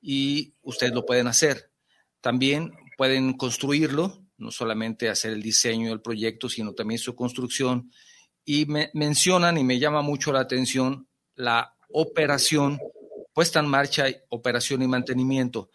y 0.09 0.53
ustedes 0.61 0.93
lo 0.93 1.05
pueden 1.05 1.27
hacer. 1.27 1.69
También 2.21 2.71
pueden 2.97 3.33
construirlo, 3.33 4.23
no 4.37 4.51
solamente 4.51 5.09
hacer 5.09 5.33
el 5.33 5.43
diseño 5.43 5.89
del 5.89 5.99
proyecto, 5.99 6.47
sino 6.47 6.73
también 6.73 6.97
su 6.97 7.13
construcción. 7.13 7.91
Y 8.45 8.67
me 8.67 8.89
mencionan 8.93 9.57
y 9.57 9.65
me 9.65 9.79
llama 9.79 10.01
mucho 10.01 10.31
la 10.31 10.39
atención 10.39 11.09
la 11.35 11.75
operación, 11.89 12.79
puesta 13.33 13.59
en 13.59 13.67
marcha, 13.67 14.05
operación 14.29 14.81
y 14.81 14.87
mantenimiento. 14.87 15.71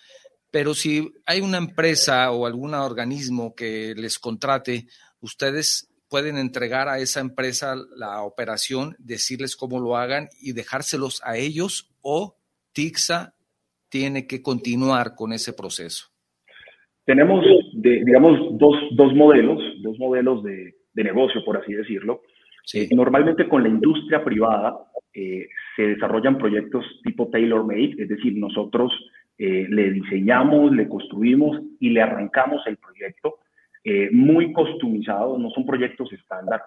Pero 0.50 0.74
si 0.74 1.12
hay 1.26 1.42
una 1.42 1.58
empresa 1.58 2.30
o 2.30 2.46
algún 2.46 2.72
organismo 2.72 3.54
que 3.54 3.92
les 3.94 4.18
contrate, 4.18 4.86
ustedes 5.20 5.90
pueden 6.08 6.38
entregar 6.38 6.88
a 6.88 7.00
esa 7.00 7.20
empresa 7.20 7.76
la 7.96 8.22
operación, 8.22 8.96
decirles 8.98 9.56
cómo 9.56 9.78
lo 9.78 9.98
hagan 9.98 10.30
y 10.40 10.52
dejárselos 10.52 11.20
a 11.22 11.36
ellos 11.36 11.90
o 12.00 12.38
TIXA 12.72 13.34
tiene 13.92 14.26
que 14.26 14.40
continuar 14.42 15.14
con 15.14 15.34
ese 15.34 15.52
proceso. 15.52 16.06
Tenemos, 17.04 17.44
digamos, 17.74 18.58
dos, 18.58 18.74
dos, 18.92 19.14
modelos, 19.14 19.60
dos 19.82 19.98
modelos 19.98 20.42
de, 20.42 20.76
de, 20.94 21.04
negocio, 21.04 21.44
por 21.44 21.58
así 21.58 21.74
decirlo. 21.74 22.22
Sí. 22.64 22.88
Normalmente 22.92 23.46
con 23.48 23.62
la 23.62 23.68
industria 23.68 24.24
privada 24.24 24.78
eh, 25.12 25.46
se 25.76 25.82
desarrollan 25.88 26.38
proyectos 26.38 26.86
tipo 27.04 27.28
tailor-made, 27.28 27.96
es 27.98 28.08
decir, 28.08 28.34
nosotros 28.34 28.90
eh, 29.36 29.66
le 29.68 29.90
diseñamos, 29.90 30.72
le 30.72 30.88
construimos 30.88 31.60
y 31.78 31.90
le 31.90 32.00
arrancamos 32.00 32.66
el 32.66 32.78
proyecto 32.78 33.40
eh, 33.84 34.08
muy 34.10 34.54
customizado, 34.54 35.36
no 35.36 35.50
son 35.50 35.66
proyectos 35.66 36.10
estándar, 36.14 36.62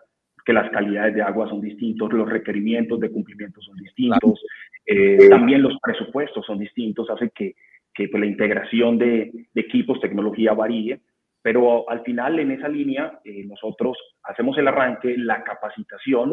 que 0.46 0.54
las 0.54 0.70
calidades 0.70 1.16
de 1.16 1.22
agua 1.22 1.50
son 1.50 1.60
distintos, 1.60 2.14
los 2.14 2.30
requerimientos 2.30 3.00
de 3.00 3.10
cumplimiento 3.10 3.60
son 3.62 3.76
distintos, 3.78 4.46
eh, 4.86 5.28
también 5.30 5.62
los 5.62 5.78
presupuestos 5.82 6.46
son 6.46 6.60
distintos, 6.60 7.10
hace 7.10 7.32
que, 7.32 7.56
que 7.94 8.08
pues, 8.08 8.22
la 8.22 8.28
integración 8.28 8.98
de, 8.98 9.32
de, 9.54 9.62
equipos, 9.62 10.00
tecnología 10.00 10.54
varíe, 10.54 11.02
pero 11.42 11.90
al 11.90 12.02
final 12.02 12.40
en 12.40 12.52
esa 12.52 12.68
línea 12.68 13.20
nosotros 13.46 13.98
hacemos 14.24 14.58
el 14.58 14.68
arranque, 14.68 15.16
la 15.18 15.44
capacitación 15.44 16.32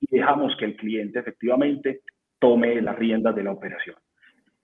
y 0.00 0.16
dejamos 0.16 0.56
que 0.56 0.64
el 0.64 0.76
cliente 0.76 1.18
efectivamente 1.18 2.00
tome 2.38 2.80
las 2.80 2.96
riendas 2.96 3.34
de 3.34 3.42
la 3.42 3.52
operación. 3.52 3.96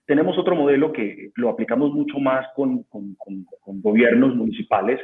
Tenemos 0.05 0.37
otro 0.37 0.55
modelo 0.55 0.91
que 0.91 1.31
lo 1.35 1.49
aplicamos 1.49 1.91
mucho 1.93 2.19
más 2.19 2.45
con, 2.55 2.83
con, 2.83 3.15
con, 3.15 3.45
gobiernos 3.81 4.35
municipales. 4.35 4.99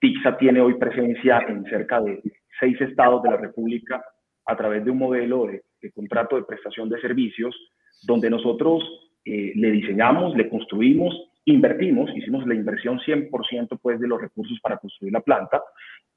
TIXA 0.00 0.38
tiene 0.38 0.60
hoy 0.60 0.74
presencia 0.74 1.44
en 1.48 1.64
cerca 1.64 2.00
de 2.00 2.22
seis 2.58 2.80
estados 2.80 3.22
de 3.22 3.30
la 3.30 3.36
República 3.36 4.02
a 4.46 4.56
través 4.56 4.84
de 4.84 4.90
un 4.90 4.98
modelo 4.98 5.46
de, 5.46 5.62
contrato 5.92 6.36
de 6.36 6.42
prestación 6.42 6.88
de 6.88 7.00
servicios, 7.00 7.54
donde 8.02 8.30
nosotros 8.30 8.82
eh, 9.24 9.52
le 9.54 9.70
diseñamos, 9.70 10.34
le 10.36 10.48
construimos, 10.48 11.14
invertimos, 11.44 12.10
hicimos 12.16 12.46
la 12.46 12.54
inversión 12.54 12.98
100% 12.98 13.78
pues, 13.80 14.00
de 14.00 14.08
los 14.08 14.20
recursos 14.20 14.58
para 14.60 14.78
construir 14.78 15.12
la 15.12 15.20
planta 15.20 15.62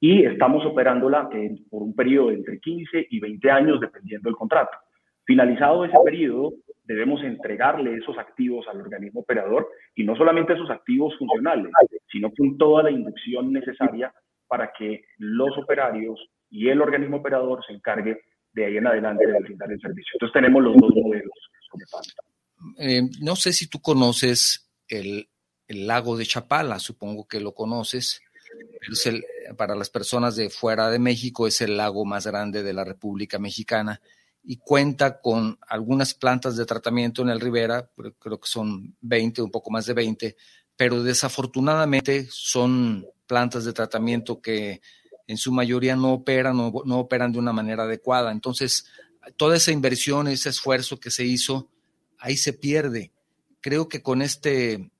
y 0.00 0.24
estamos 0.24 0.64
operándola 0.66 1.30
por 1.70 1.82
un 1.82 1.94
periodo 1.94 2.28
de 2.28 2.34
entre 2.34 2.58
15 2.58 3.06
y 3.10 3.20
20 3.20 3.50
años, 3.50 3.80
dependiendo 3.80 4.28
del 4.28 4.36
contrato. 4.36 4.76
Finalizado 5.24 5.84
ese 5.84 5.96
periodo, 6.04 6.54
debemos 6.84 7.22
entregarle 7.22 7.94
esos 7.96 8.18
activos 8.18 8.66
al 8.68 8.80
organismo 8.80 9.20
operador 9.20 9.68
y 9.94 10.04
no 10.04 10.16
solamente 10.16 10.54
esos 10.54 10.70
activos 10.70 11.16
funcionales, 11.16 11.70
sino 12.10 12.32
con 12.36 12.58
toda 12.58 12.82
la 12.82 12.90
inducción 12.90 13.52
necesaria 13.52 14.12
para 14.52 14.70
que 14.70 15.06
los 15.16 15.56
operarios 15.56 16.20
y 16.50 16.68
el 16.68 16.82
organismo 16.82 17.16
operador 17.16 17.64
se 17.66 17.72
encargue 17.72 18.20
de 18.52 18.66
ahí 18.66 18.76
en 18.76 18.86
adelante 18.86 19.26
de 19.26 19.40
brindar 19.40 19.72
el 19.72 19.80
servicio. 19.80 20.10
Entonces 20.12 20.34
tenemos 20.34 20.62
los 20.62 20.76
dos 20.76 20.90
modelos 20.94 21.32
eh, 22.76 23.08
no 23.22 23.34
sé 23.34 23.54
si 23.54 23.66
tú 23.66 23.80
conoces 23.80 24.70
el, 24.88 25.30
el, 25.66 25.86
lago 25.86 26.18
de 26.18 26.26
Chapala, 26.26 26.78
supongo 26.80 27.26
que 27.26 27.40
lo 27.40 27.54
conoces. 27.54 28.20
Es 28.90 29.06
el, 29.06 29.24
para 29.56 29.74
las 29.74 29.88
personas 29.88 30.36
de 30.36 30.50
fuera 30.50 30.90
de 30.90 30.98
México 30.98 31.46
es 31.46 31.62
el 31.62 31.78
lago 31.78 32.04
más 32.04 32.26
grande 32.26 32.62
de 32.62 32.74
la 32.74 32.84
República 32.84 33.38
Mexicana 33.38 34.02
y 34.44 34.58
cuenta 34.58 35.18
con 35.18 35.58
algunas 35.66 36.12
plantas 36.12 36.58
de 36.58 36.66
tratamiento 36.66 37.22
en 37.22 37.30
el 37.30 37.40
Rivera, 37.40 37.90
creo 38.18 38.38
que 38.38 38.48
son 38.48 38.94
20, 39.00 39.40
un 39.40 39.50
poco 39.50 39.70
más 39.70 39.86
de 39.86 39.94
20, 39.94 40.36
pero 40.76 41.02
desafortunadamente 41.02 42.26
son 42.30 43.06
plantas 43.26 43.64
de 43.64 43.72
tratamiento 43.72 44.40
que 44.40 44.80
en 45.26 45.36
su 45.36 45.52
mayoría 45.52 45.96
no 45.96 46.12
operan 46.12 46.58
o 46.60 46.82
no 46.84 46.98
operan 46.98 47.32
de 47.32 47.38
una 47.38 47.52
manera 47.52 47.84
adecuada. 47.84 48.32
Entonces, 48.32 48.86
toda 49.36 49.56
esa 49.56 49.72
inversión, 49.72 50.28
ese 50.28 50.48
esfuerzo 50.48 50.98
que 50.98 51.10
se 51.10 51.24
hizo, 51.24 51.70
ahí 52.18 52.36
se 52.36 52.52
pierde. 52.52 53.12
Creo 53.60 53.88
que 53.88 54.02
con 54.02 54.22
este 54.22 54.90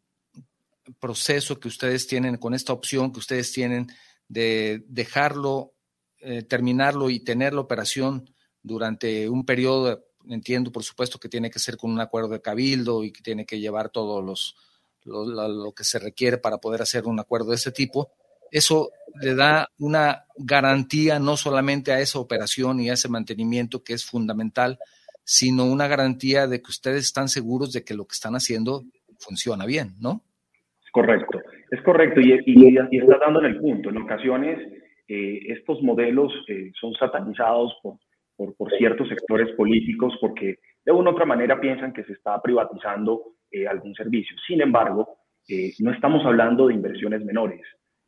proceso 0.98 1.58
que 1.58 1.68
ustedes 1.68 2.06
tienen, 2.06 2.36
con 2.36 2.54
esta 2.54 2.72
opción 2.72 3.12
que 3.12 3.18
ustedes 3.18 3.52
tienen 3.52 3.88
de 4.28 4.84
dejarlo, 4.88 5.74
eh, 6.20 6.42
terminarlo 6.42 7.10
y 7.10 7.20
tener 7.20 7.54
la 7.54 7.60
operación 7.60 8.30
durante 8.62 9.28
un 9.28 9.44
periodo, 9.44 10.04
entiendo 10.28 10.70
por 10.70 10.84
supuesto 10.84 11.18
que 11.18 11.28
tiene 11.28 11.50
que 11.50 11.58
ser 11.58 11.76
con 11.76 11.90
un 11.90 12.00
acuerdo 12.00 12.28
de 12.30 12.40
cabildo 12.40 13.04
y 13.04 13.12
que 13.12 13.22
tiene 13.22 13.44
que 13.44 13.58
llevar 13.58 13.90
todo 13.90 14.22
los, 14.22 14.56
lo, 15.04 15.72
que 15.72 15.84
se 15.84 15.98
requiere 15.98 16.38
para 16.38 16.58
poder 16.58 16.82
hacer 16.82 17.04
un 17.04 17.20
acuerdo 17.20 17.50
de 17.50 17.56
ese 17.56 17.72
tipo, 17.72 18.10
eso 18.50 18.90
le 19.20 19.34
da 19.34 19.68
una 19.78 20.24
garantía 20.36 21.18
no 21.18 21.36
solamente 21.36 21.92
a 21.92 22.00
esa 22.00 22.18
operación 22.18 22.80
y 22.80 22.90
a 22.90 22.94
ese 22.94 23.08
mantenimiento 23.08 23.82
que 23.82 23.94
es 23.94 24.04
fundamental, 24.04 24.78
sino 25.24 25.64
una 25.64 25.88
garantía 25.88 26.46
de 26.46 26.60
que 26.60 26.70
ustedes 26.70 27.04
están 27.04 27.28
seguros 27.28 27.72
de 27.72 27.84
que 27.84 27.94
lo 27.94 28.04
que 28.04 28.12
están 28.12 28.34
haciendo 28.34 28.82
funciona 29.18 29.64
bien, 29.64 29.94
¿no? 30.00 30.22
Correcto, 30.92 31.40
es 31.70 31.80
correcto 31.82 32.20
y, 32.20 32.38
y, 32.44 32.98
está 32.98 33.18
dando 33.18 33.40
en 33.40 33.46
el 33.46 33.58
punto. 33.58 33.88
En 33.88 33.96
ocasiones 33.96 34.58
eh, 35.08 35.40
estos 35.48 35.82
modelos 35.82 36.32
eh, 36.48 36.70
son 36.78 36.92
satanizados 36.94 37.72
por, 37.82 38.54
por, 38.56 38.70
ciertos 38.76 39.08
sectores 39.08 39.54
políticos 39.56 40.14
porque 40.20 40.56
de 40.84 40.92
una 40.92 41.10
u 41.10 41.12
otra 41.12 41.24
manera 41.24 41.60
piensan 41.60 41.92
que 41.92 42.04
se 42.04 42.12
está 42.12 42.40
privatizando 42.42 43.34
eh, 43.50 43.66
algún 43.66 43.94
servicio. 43.94 44.36
Sin 44.46 44.60
embargo, 44.60 45.18
no 45.80 45.92
estamos 45.92 46.24
hablando 46.24 46.68
de 46.68 46.74
inversiones 46.74 47.24
menores, 47.24 47.60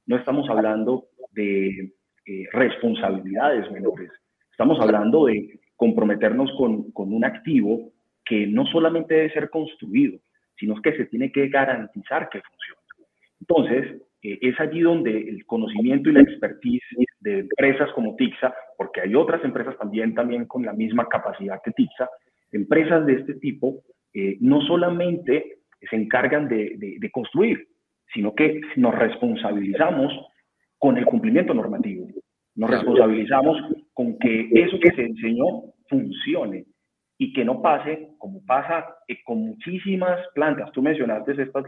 no 0.06 0.16
estamos 0.16 0.48
hablando 0.48 1.08
de 1.32 1.92
responsabilidades 2.52 3.70
menores, 3.72 4.10
estamos 4.52 4.78
hablando 4.80 5.26
de 5.26 5.58
comprometernos 5.74 6.50
con, 6.56 6.92
con 6.92 7.12
un 7.12 7.24
activo 7.24 7.92
que 8.24 8.46
no 8.46 8.66
solamente 8.66 9.14
debe 9.14 9.32
ser 9.32 9.50
construido, 9.50 10.18
sino 10.56 10.80
que 10.80 10.96
se 10.96 11.06
tiene 11.06 11.30
que 11.30 11.48
garantizar 11.48 12.28
que 12.28 12.40
funcione. 12.40 12.80
Entonces, 13.40 14.02
eh, 14.22 14.38
es 14.40 14.58
allí 14.58 14.80
donde 14.80 15.10
el 15.10 15.44
conocimiento 15.46 16.08
y 16.08 16.14
la 16.14 16.22
expertise 16.22 16.82
de 17.20 17.40
empresas 17.40 17.90
como 17.92 18.16
TIXA, 18.16 18.54
porque 18.78 19.02
hay 19.02 19.14
otras 19.14 19.44
empresas 19.44 19.76
también, 19.78 20.14
también 20.14 20.46
con 20.46 20.64
la 20.64 20.72
misma 20.72 21.06
capacidad 21.08 21.60
que 21.62 21.72
TIXA, 21.72 22.08
empresas 22.54 23.04
de 23.06 23.14
este 23.14 23.34
tipo, 23.34 23.82
eh, 24.12 24.36
no 24.40 24.60
solamente 24.62 25.58
se 25.88 25.96
encargan 25.96 26.48
de, 26.48 26.76
de, 26.78 27.10
construir, 27.10 27.68
sino 28.12 28.34
que 28.34 28.60
nos 28.76 28.94
responsabilizamos 28.94 30.12
con 30.78 30.96
el 30.96 31.04
cumplimiento 31.04 31.52
normativo. 31.52 32.06
Nos 32.54 32.70
responsabilizamos 32.70 33.58
con 33.92 34.18
que 34.18 34.48
eso 34.52 34.78
que 34.80 34.92
se 34.92 35.02
enseñó 35.02 35.44
funcione 35.88 36.64
y 37.18 37.32
que 37.32 37.44
no 37.44 37.60
pase 37.60 38.10
como 38.18 38.44
pasa 38.44 38.86
eh, 39.08 39.18
con 39.24 39.38
muchísimas 39.38 40.20
plantas. 40.34 40.70
Tú 40.72 40.82
mencionaste 40.82 41.32
estas 41.32 41.64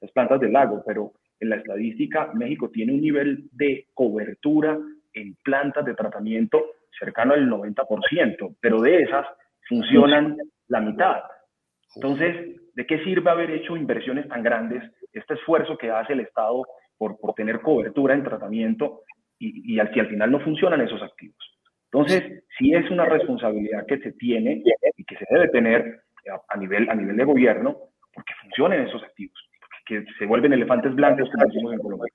las 0.00 0.12
plantas 0.12 0.40
del 0.40 0.52
lago, 0.52 0.82
pero 0.86 1.12
en 1.40 1.50
la 1.50 1.56
estadística 1.56 2.32
México 2.34 2.70
tiene 2.70 2.92
un 2.92 3.00
nivel 3.00 3.48
de 3.52 3.86
cobertura 3.94 4.78
en 5.12 5.36
plantas 5.42 5.84
de 5.84 5.94
tratamiento 5.94 6.64
cercano 6.98 7.34
al 7.34 7.48
90%, 7.48 8.56
pero 8.60 8.80
de 8.80 9.02
esas 9.02 9.26
funcionan 9.68 10.36
la 10.68 10.80
mitad. 10.80 11.22
Entonces, 11.94 12.56
¿de 12.74 12.86
qué 12.86 13.02
sirve 13.04 13.30
haber 13.30 13.50
hecho 13.50 13.76
inversiones 13.76 14.28
tan 14.28 14.42
grandes, 14.42 14.82
este 15.12 15.34
esfuerzo 15.34 15.76
que 15.76 15.90
hace 15.90 16.12
el 16.12 16.20
Estado 16.20 16.62
por, 16.96 17.18
por 17.18 17.34
tener 17.34 17.60
cobertura 17.60 18.14
en 18.14 18.24
tratamiento 18.24 19.02
y, 19.38 19.74
y 19.74 19.78
al, 19.78 19.92
si 19.92 20.00
al 20.00 20.08
final 20.08 20.30
no 20.30 20.40
funcionan 20.40 20.80
esos 20.80 21.02
activos? 21.02 21.36
Entonces, 21.90 22.44
sí 22.58 22.74
es 22.74 22.90
una 22.90 23.06
responsabilidad 23.06 23.86
que 23.86 23.98
se 23.98 24.12
tiene 24.12 24.62
y 24.96 25.04
que 25.04 25.16
se 25.16 25.24
debe 25.30 25.48
tener 25.48 26.02
a 26.48 26.56
nivel, 26.58 26.88
a 26.90 26.94
nivel 26.94 27.16
de 27.16 27.24
gobierno 27.24 27.76
porque 28.12 28.34
funcionen 28.42 28.86
esos 28.86 29.02
activos 29.02 29.38
que 29.88 30.04
se 30.18 30.26
vuelven 30.26 30.52
elefantes 30.52 30.94
blancos, 30.94 31.28
como 31.32 31.46
decimos 31.46 31.72
en 31.72 31.78
Colombia. 31.78 32.12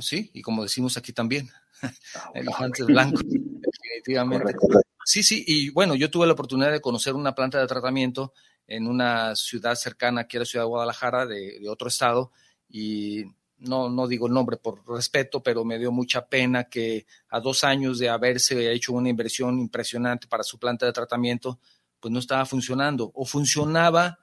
Sí, 0.00 0.30
y 0.32 0.40
como 0.40 0.62
decimos 0.62 0.96
aquí 0.96 1.12
también, 1.12 1.46
ah, 1.82 1.90
elefantes 2.34 2.86
blancos, 2.86 3.22
definitivamente. 3.28 4.54
Sí, 5.04 5.22
sí, 5.22 5.44
y 5.46 5.70
bueno, 5.70 5.94
yo 5.94 6.10
tuve 6.10 6.26
la 6.26 6.32
oportunidad 6.32 6.72
de 6.72 6.80
conocer 6.80 7.14
una 7.14 7.34
planta 7.34 7.58
de 7.58 7.66
tratamiento 7.66 8.32
en 8.66 8.86
una 8.86 9.34
ciudad 9.36 9.74
cercana 9.74 10.22
aquí 10.22 10.36
a 10.36 10.40
la 10.40 10.46
ciudad 10.46 10.64
de 10.64 10.68
Guadalajara, 10.68 11.26
de, 11.26 11.58
de 11.60 11.68
otro 11.68 11.88
estado, 11.88 12.32
y 12.68 13.24
no, 13.58 13.88
no 13.88 14.06
digo 14.08 14.26
el 14.26 14.32
nombre 14.32 14.56
por 14.56 14.86
respeto, 14.88 15.42
pero 15.42 15.64
me 15.64 15.78
dio 15.78 15.92
mucha 15.92 16.26
pena 16.26 16.64
que 16.64 17.06
a 17.28 17.40
dos 17.40 17.64
años 17.64 17.98
de 17.98 18.08
haberse 18.08 18.72
hecho 18.72 18.92
una 18.92 19.08
inversión 19.08 19.58
impresionante 19.58 20.26
para 20.26 20.42
su 20.42 20.58
planta 20.58 20.86
de 20.86 20.92
tratamiento, 20.92 21.60
pues 22.00 22.12
no 22.12 22.18
estaba 22.18 22.44
funcionando 22.44 23.10
o 23.14 23.24
funcionaba 23.24 24.18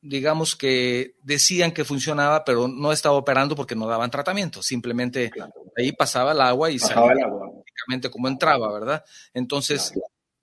digamos 0.00 0.54
que 0.56 1.16
decían 1.22 1.72
que 1.72 1.84
funcionaba, 1.84 2.44
pero 2.44 2.68
no 2.68 2.92
estaba 2.92 3.16
operando 3.16 3.56
porque 3.56 3.74
no 3.74 3.86
daban 3.86 4.10
tratamiento. 4.10 4.62
Simplemente 4.62 5.30
ahí 5.76 5.92
pasaba 5.92 6.32
el 6.32 6.40
agua 6.40 6.70
y 6.70 6.78
salía 6.78 7.26
prácticamente 7.28 8.10
como 8.10 8.28
entraba, 8.28 8.72
¿verdad? 8.72 9.04
Entonces, 9.34 9.92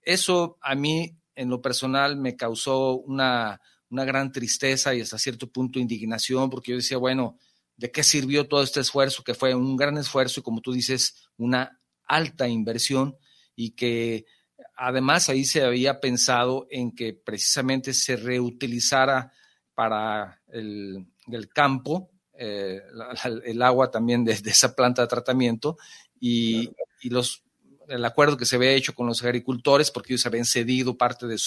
eso 0.01 0.58
a 0.62 0.75
mí, 0.75 1.17
en 1.36 1.49
lo 1.49 1.62
personal, 1.62 2.17
me 2.17 2.36
causó 2.36 2.97
una, 2.97 3.60
una 3.89 4.05
gran 4.05 4.31
tristeza 4.31 4.93
y 4.93 5.01
hasta 5.01 5.17
cierto 5.17 5.51
punto 5.51 5.79
indignación, 5.79 6.49
porque 6.49 6.71
yo 6.71 6.77
decía, 6.77 6.97
bueno, 6.97 7.38
¿de 7.77 7.91
qué 7.91 8.03
sirvió 8.03 8.47
todo 8.47 8.63
este 8.63 8.81
esfuerzo? 8.81 9.23
Que 9.23 9.34
fue 9.34 9.55
un 9.55 9.75
gran 9.75 9.97
esfuerzo 9.97 10.39
y, 10.39 10.43
como 10.43 10.62
tú 10.62 10.73
dices, 10.73 11.29
una 11.38 11.79
alta 12.05 12.47
inversión 12.47 13.17
y 13.55 13.71
que 13.71 14.25
además 14.75 15.29
ahí 15.29 15.45
se 15.45 15.63
había 15.63 15.99
pensado 15.99 16.67
en 16.69 16.91
que 16.93 17.13
precisamente 17.13 17.93
se 17.93 18.15
reutilizara 18.15 19.31
para 19.73 20.41
el, 20.47 21.08
campo, 21.53 22.12
eh, 22.36 22.82
el 23.46 23.62
agua 23.62 23.91
también 23.91 24.24
de, 24.24 24.34
esa 24.34 24.76
planta 24.76 25.02
de 25.02 25.08
tratamiento 25.08 25.78
y, 26.19 26.69
los, 27.04 27.43
el 27.89 28.04
acuerdo 28.06 28.38
que 28.38 28.46
se 28.46 28.56
había 28.56 28.72
hecho 28.72 28.96
con 28.96 29.08
los 29.08 29.24
agricultores, 29.24 29.91
porque 29.91 30.13
ellos 30.13 30.26
habían 30.26 30.46
cedido 30.46 30.98
parte 30.98 31.28
de, 31.28 31.38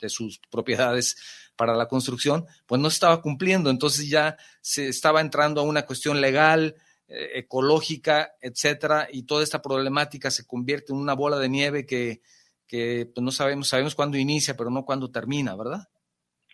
de 0.00 0.08
sus 0.08 0.40
propiedades 0.50 1.16
para 1.56 1.74
la 1.74 1.86
construcción, 1.86 2.46
pues 2.66 2.80
no 2.80 2.88
estaba 2.88 3.22
cumpliendo. 3.22 3.70
Entonces 3.70 4.08
ya 4.08 4.36
se 4.60 4.88
estaba 4.88 5.20
entrando 5.20 5.60
a 5.60 5.64
una 5.64 5.86
cuestión 5.86 6.20
legal, 6.20 6.74
eh, 7.06 7.38
ecológica, 7.38 8.34
etcétera, 8.40 9.08
y 9.12 9.24
toda 9.24 9.44
esta 9.44 9.62
problemática 9.62 10.30
se 10.30 10.46
convierte 10.46 10.92
en 10.92 10.98
una 10.98 11.14
bola 11.14 11.38
de 11.38 11.48
nieve 11.48 11.86
que, 11.86 12.22
que 12.66 13.10
pues 13.14 13.22
no 13.22 13.30
sabemos, 13.30 13.68
sabemos 13.68 13.94
cuándo 13.94 14.16
inicia, 14.16 14.56
pero 14.56 14.70
no 14.70 14.84
cuándo 14.84 15.10
termina, 15.10 15.54
¿verdad? 15.54 15.88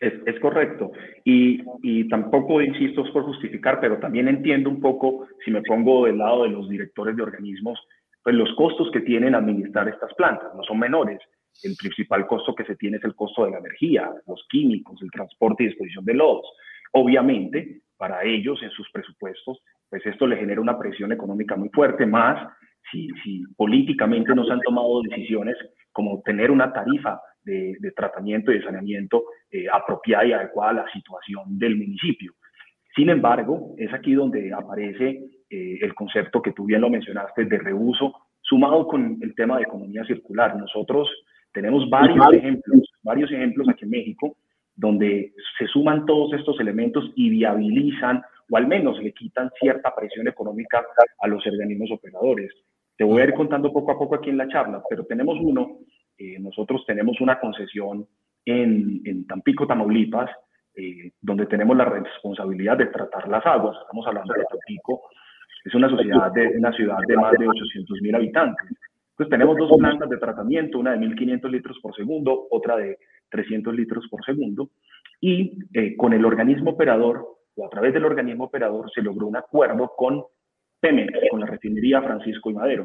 Es, 0.00 0.40
correcto. 0.40 0.92
Y, 1.24 1.62
y, 1.82 2.08
tampoco, 2.08 2.62
insisto, 2.62 3.04
es 3.04 3.10
por 3.10 3.24
justificar, 3.24 3.80
pero 3.80 3.98
también 3.98 4.28
entiendo 4.28 4.70
un 4.70 4.80
poco, 4.80 5.28
si 5.44 5.50
me 5.50 5.60
pongo 5.62 6.06
del 6.06 6.16
lado 6.16 6.44
de 6.44 6.48
los 6.48 6.70
directores 6.70 7.14
de 7.16 7.22
organismos, 7.22 7.78
pues 8.22 8.34
los 8.34 8.50
costos 8.54 8.90
que 8.92 9.00
tienen 9.00 9.34
administrar 9.34 9.88
estas 9.88 10.12
plantas 10.14 10.54
no 10.54 10.62
son 10.64 10.78
menores. 10.78 11.20
El 11.62 11.76
principal 11.76 12.26
costo 12.26 12.54
que 12.54 12.64
se 12.64 12.76
tiene 12.76 12.96
es 12.96 13.04
el 13.04 13.14
costo 13.14 13.44
de 13.44 13.50
la 13.50 13.58
energía, 13.58 14.10
los 14.26 14.42
químicos, 14.48 15.00
el 15.02 15.10
transporte 15.10 15.64
y 15.64 15.66
disposición 15.66 16.04
de 16.06 16.14
lodos. 16.14 16.46
Obviamente, 16.92 17.82
para 17.98 18.24
ellos, 18.24 18.62
en 18.62 18.70
sus 18.70 18.90
presupuestos, 18.90 19.62
pues 19.90 20.04
esto 20.06 20.26
le 20.26 20.36
genera 20.36 20.62
una 20.62 20.78
presión 20.78 21.12
económica 21.12 21.56
muy 21.56 21.68
fuerte, 21.68 22.06
más 22.06 22.50
si, 22.90 23.08
si 23.22 23.42
políticamente 23.56 24.34
no 24.34 24.44
se 24.46 24.52
han 24.52 24.60
tomado 24.60 25.02
decisiones 25.02 25.56
como 25.92 26.22
tener 26.22 26.50
una 26.50 26.72
tarifa 26.72 27.20
de, 27.44 27.92
tratamiento 27.96 28.52
y 28.52 28.58
de 28.58 28.64
saneamiento 28.64 29.24
eh, 29.50 29.66
apropiada 29.72 30.24
y 30.24 30.32
adecuada 30.32 30.70
a 30.70 30.84
la 30.84 30.92
situación 30.92 31.58
del 31.58 31.76
municipio. 31.76 32.32
Sin 32.94 33.08
embargo, 33.08 33.74
es 33.78 33.92
aquí 33.92 34.14
donde 34.14 34.52
aparece 34.52 35.22
eh, 35.48 35.78
el 35.80 35.94
concepto 35.94 36.42
que 36.42 36.52
tú 36.52 36.64
bien 36.64 36.80
lo 36.80 36.90
mencionaste 36.90 37.44
de 37.44 37.58
reuso, 37.58 38.14
sumado 38.40 38.86
con 38.86 39.18
el 39.20 39.34
tema 39.34 39.56
de 39.56 39.62
economía 39.62 40.04
circular. 40.04 40.56
Nosotros 40.56 41.08
tenemos 41.52 41.88
varios 41.88 42.32
ejemplos, 42.32 42.82
varios 43.02 43.30
ejemplos 43.30 43.68
aquí 43.68 43.84
en 43.84 43.90
México, 43.90 44.36
donde 44.74 45.32
se 45.58 45.66
suman 45.66 46.06
todos 46.06 46.32
estos 46.32 46.58
elementos 46.60 47.10
y 47.14 47.30
viabilizan 47.30 48.22
o 48.50 48.56
al 48.56 48.66
menos 48.66 49.00
le 49.02 49.12
quitan 49.12 49.50
cierta 49.60 49.94
presión 49.94 50.26
económica 50.26 50.84
a 51.20 51.28
los 51.28 51.46
organismos 51.46 51.90
operadores. 51.92 52.52
Te 52.96 53.04
voy 53.04 53.22
a 53.22 53.24
ir 53.24 53.34
contando 53.34 53.72
poco 53.72 53.92
a 53.92 53.98
poco 53.98 54.16
aquí 54.16 54.30
en 54.30 54.36
la 54.36 54.48
charla, 54.48 54.82
pero 54.88 55.04
tenemos 55.04 55.38
uno 55.40 55.78
eh, 56.20 56.38
nosotros 56.38 56.84
tenemos 56.86 57.18
una 57.22 57.40
concesión 57.40 58.06
en, 58.44 59.00
en 59.06 59.26
Tampico, 59.26 59.66
Tamaulipas, 59.66 60.30
eh, 60.76 61.12
donde 61.22 61.46
tenemos 61.46 61.74
la 61.74 61.86
responsabilidad 61.86 62.76
de 62.76 62.86
tratar 62.86 63.26
las 63.26 63.44
aguas. 63.46 63.78
Estamos 63.80 64.06
hablando 64.06 64.34
de 64.34 64.44
Tampico, 64.44 65.00
es 65.64 65.74
una, 65.74 65.88
sociedad 65.88 66.30
de, 66.32 66.58
una 66.58 66.72
ciudad 66.72 66.98
de 67.08 67.16
más 67.16 67.32
de 67.38 67.48
800 67.48 68.02
mil 68.02 68.14
habitantes. 68.14 68.68
Entonces 69.12 69.30
tenemos 69.30 69.56
dos 69.56 69.70
plantas 69.78 70.10
de 70.10 70.18
tratamiento, 70.18 70.78
una 70.78 70.92
de 70.92 70.98
1.500 70.98 71.50
litros 71.50 71.78
por 71.80 71.96
segundo, 71.96 72.48
otra 72.50 72.76
de 72.76 72.98
300 73.30 73.74
litros 73.74 74.06
por 74.10 74.22
segundo, 74.22 74.68
y 75.22 75.58
eh, 75.72 75.96
con 75.96 76.12
el 76.12 76.24
organismo 76.26 76.72
operador, 76.72 77.26
o 77.56 77.66
a 77.66 77.70
través 77.70 77.94
del 77.94 78.04
organismo 78.04 78.44
operador, 78.44 78.90
se 78.94 79.00
logró 79.00 79.26
un 79.26 79.36
acuerdo 79.36 79.92
con 79.96 80.22
Pemex, 80.80 81.18
con 81.30 81.40
la 81.40 81.46
refinería 81.46 82.02
Francisco 82.02 82.50
y 82.50 82.54
Madero. 82.54 82.84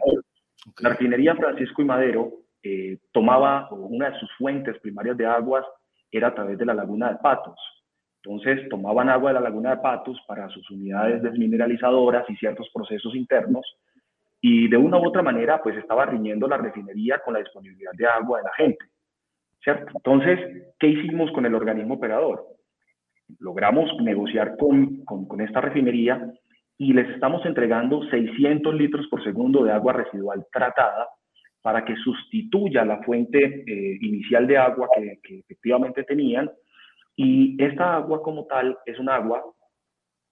La 0.80 0.90
refinería 0.92 1.36
Francisco 1.36 1.82
y 1.82 1.86
Madero 1.86 2.45
eh, 2.68 2.98
tomaba 3.12 3.70
una 3.70 4.10
de 4.10 4.20
sus 4.20 4.32
fuentes 4.38 4.80
primarias 4.80 5.16
de 5.18 5.28
aguas 5.28 5.64
era 6.12 6.30
a 6.30 6.34
través 6.34 6.58
de 6.58 6.66
la 6.66 6.74
laguna 6.74 7.12
de 7.12 7.18
Patos. 7.18 7.60
Entonces 8.24 8.68
tomaban 8.70 9.08
agua 9.08 9.30
de 9.30 9.36
la 9.36 9.42
laguna 9.42 9.76
de 9.76 9.82
Patos 9.84 10.20
para 10.28 10.50
sus 10.50 10.68
unidades 10.72 11.22
desmineralizadoras 11.22 12.28
y 12.28 12.36
ciertos 12.38 12.68
procesos 12.74 13.14
internos 13.16 13.64
y 14.42 14.68
de 14.68 14.78
una 14.78 14.98
u 14.98 15.08
otra 15.08 15.22
manera 15.22 15.62
pues 15.62 15.78
estaba 15.78 16.08
riñendo 16.08 16.48
la 16.48 16.58
refinería 16.58 17.20
con 17.20 17.36
la 17.36 17.42
disponibilidad 17.42 17.92
de 17.94 18.08
agua 18.08 18.40
de 18.40 18.46
la 18.46 18.54
gente. 18.56 18.86
¿cierto? 19.64 19.92
Entonces, 19.96 20.74
¿qué 20.80 20.88
hicimos 20.88 21.32
con 21.34 21.46
el 21.46 21.54
organismo 21.54 21.96
operador? 21.96 22.48
Logramos 23.38 23.92
negociar 24.02 24.58
con, 24.58 25.06
con 25.06 25.40
esta 25.40 25.62
refinería 25.62 26.34
y 26.80 26.94
les 26.94 27.10
estamos 27.12 27.46
entregando 27.46 28.02
600 28.10 28.74
litros 28.74 29.06
por 29.12 29.24
segundo 29.24 29.64
de 29.64 29.72
agua 29.72 29.94
residual 29.94 30.48
tratada 30.52 31.10
para 31.66 31.84
que 31.84 31.96
sustituya 31.96 32.86
la 32.86 33.02
fuente 33.02 33.64
eh, 33.66 33.98
inicial 34.02 34.46
de 34.46 34.56
agua 34.56 34.88
que, 34.96 35.20
que, 35.24 35.40
efectivamente 35.40 36.04
tenían. 36.04 36.48
Y 37.16 37.58
esta 37.58 37.96
agua 37.96 38.22
como 38.22 38.46
tal 38.46 38.78
es 38.86 39.00
un 39.00 39.10
agua 39.10 39.44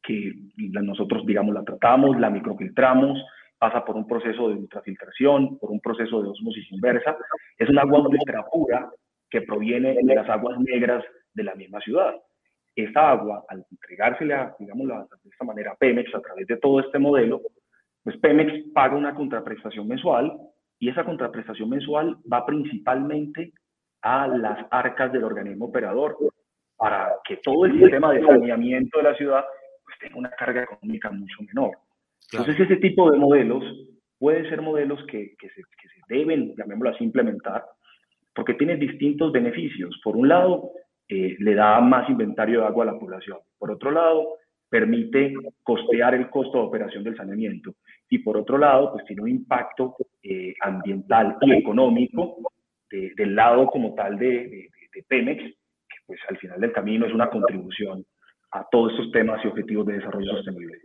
que 0.03 0.31
nosotros, 0.57 1.25
digamos, 1.25 1.55
la 1.55 1.63
tratamos, 1.63 2.19
la 2.19 2.29
microfiltramos, 2.29 3.19
pasa 3.57 3.83
por 3.83 3.95
un 3.95 4.05
proceso 4.05 4.47
de 4.47 4.57
ultrafiltración, 4.57 5.57
por 5.57 5.71
un 5.71 5.79
proceso 5.79 6.21
de 6.21 6.29
osmosis 6.29 6.71
inversa. 6.71 7.17
Es 7.57 7.67
un 7.67 7.79
agua 7.79 8.07
ultra 8.07 8.45
pura 8.51 8.91
que 9.27 9.41
proviene 9.41 9.95
de 10.03 10.13
las 10.13 10.29
aguas 10.29 10.59
negras 10.59 11.03
de 11.33 11.45
la 11.45 11.55
misma 11.55 11.79
ciudad. 11.79 12.13
Esta 12.75 13.09
agua, 13.09 13.43
al 13.49 13.65
entregársela, 13.71 14.55
digamos, 14.59 14.87
de 14.87 15.29
esta 15.31 15.45
manera 15.45 15.71
a 15.71 15.77
Pemex 15.77 16.13
a 16.13 16.21
través 16.21 16.45
de 16.45 16.57
todo 16.57 16.79
este 16.79 16.99
modelo, 16.99 17.41
pues 18.03 18.17
Pemex 18.17 18.71
paga 18.71 18.95
una 18.95 19.15
contraprestación 19.15 19.87
mensual 19.87 20.37
y 20.83 20.89
esa 20.89 21.05
contraprestación 21.05 21.69
mensual 21.69 22.17
va 22.31 22.45
principalmente 22.45 23.53
a 24.01 24.27
las 24.27 24.65
arcas 24.69 25.13
del 25.13 25.23
organismo 25.23 25.67
operador 25.67 26.17
para 26.75 27.13
que 27.23 27.37
todo 27.37 27.65
el 27.65 27.79
sistema 27.79 28.11
de 28.11 28.21
saneamiento 28.21 28.97
de 28.97 29.03
la 29.03 29.15
ciudad 29.15 29.45
pues, 29.85 29.97
tenga 29.99 30.17
una 30.17 30.31
carga 30.31 30.63
económica 30.63 31.09
mucho 31.09 31.41
menor. 31.47 31.77
Entonces 32.33 32.59
ese 32.59 32.75
tipo 32.81 33.09
de 33.09 33.17
modelos 33.17 33.63
pueden 34.19 34.49
ser 34.49 34.61
modelos 34.61 34.99
que, 35.05 35.37
que, 35.39 35.47
se, 35.51 35.61
que 35.61 35.87
se 35.87 36.01
deben, 36.13 36.53
llamémoslo 36.57 36.89
así, 36.89 37.05
implementar 37.05 37.63
porque 38.35 38.55
tienen 38.55 38.77
distintos 38.77 39.31
beneficios. 39.31 39.97
Por 40.03 40.17
un 40.17 40.27
lado, 40.27 40.71
eh, 41.07 41.37
le 41.39 41.55
da 41.55 41.79
más 41.79 42.09
inventario 42.09 42.59
de 42.59 42.65
agua 42.65 42.83
a 42.83 42.91
la 42.91 42.99
población. 42.99 43.37
Por 43.57 43.71
otro 43.71 43.89
lado, 43.89 44.35
permite 44.73 45.35
costear 45.61 46.15
el 46.15 46.31
costo 46.31 46.57
de 46.57 46.63
operación 46.63 47.03
del 47.03 47.15
saneamiento. 47.15 47.75
Y 48.09 48.17
por 48.17 48.37
otro 48.37 48.57
lado, 48.57 48.91
pues 48.91 49.05
tiene 49.05 49.21
un 49.21 49.29
impacto 49.29 49.95
eh, 50.23 50.55
ambiental 50.61 51.37
y 51.41 51.53
económico 51.53 52.37
del 52.89 53.35
lado 53.35 53.67
como 53.67 53.93
tal 53.93 54.17
de, 54.17 54.69
de, 54.93 55.03
Pemex, 55.07 55.43
que 55.43 55.97
pues 56.07 56.19
al 56.27 56.37
final 56.37 56.59
del 56.59 56.71
camino 56.71 57.05
es 57.05 57.13
una 57.13 57.29
contribución 57.29 58.03
a 58.51 58.65
todos 58.71 58.93
estos 58.93 59.11
temas 59.11 59.39
y 59.43 59.47
objetivos 59.47 59.85
de 59.85 59.93
desarrollo 59.93 60.31
sostenible. 60.37 60.79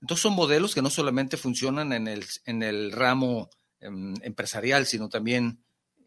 Entonces 0.00 0.22
son 0.22 0.34
modelos 0.34 0.74
que 0.74 0.80
no 0.80 0.88
solamente 0.88 1.36
funcionan 1.36 1.92
en 1.92 2.08
el, 2.08 2.24
en 2.46 2.62
el 2.62 2.90
ramo 2.90 3.50
em, 3.80 4.14
empresarial, 4.22 4.86
sino 4.86 5.10
también 5.10 5.58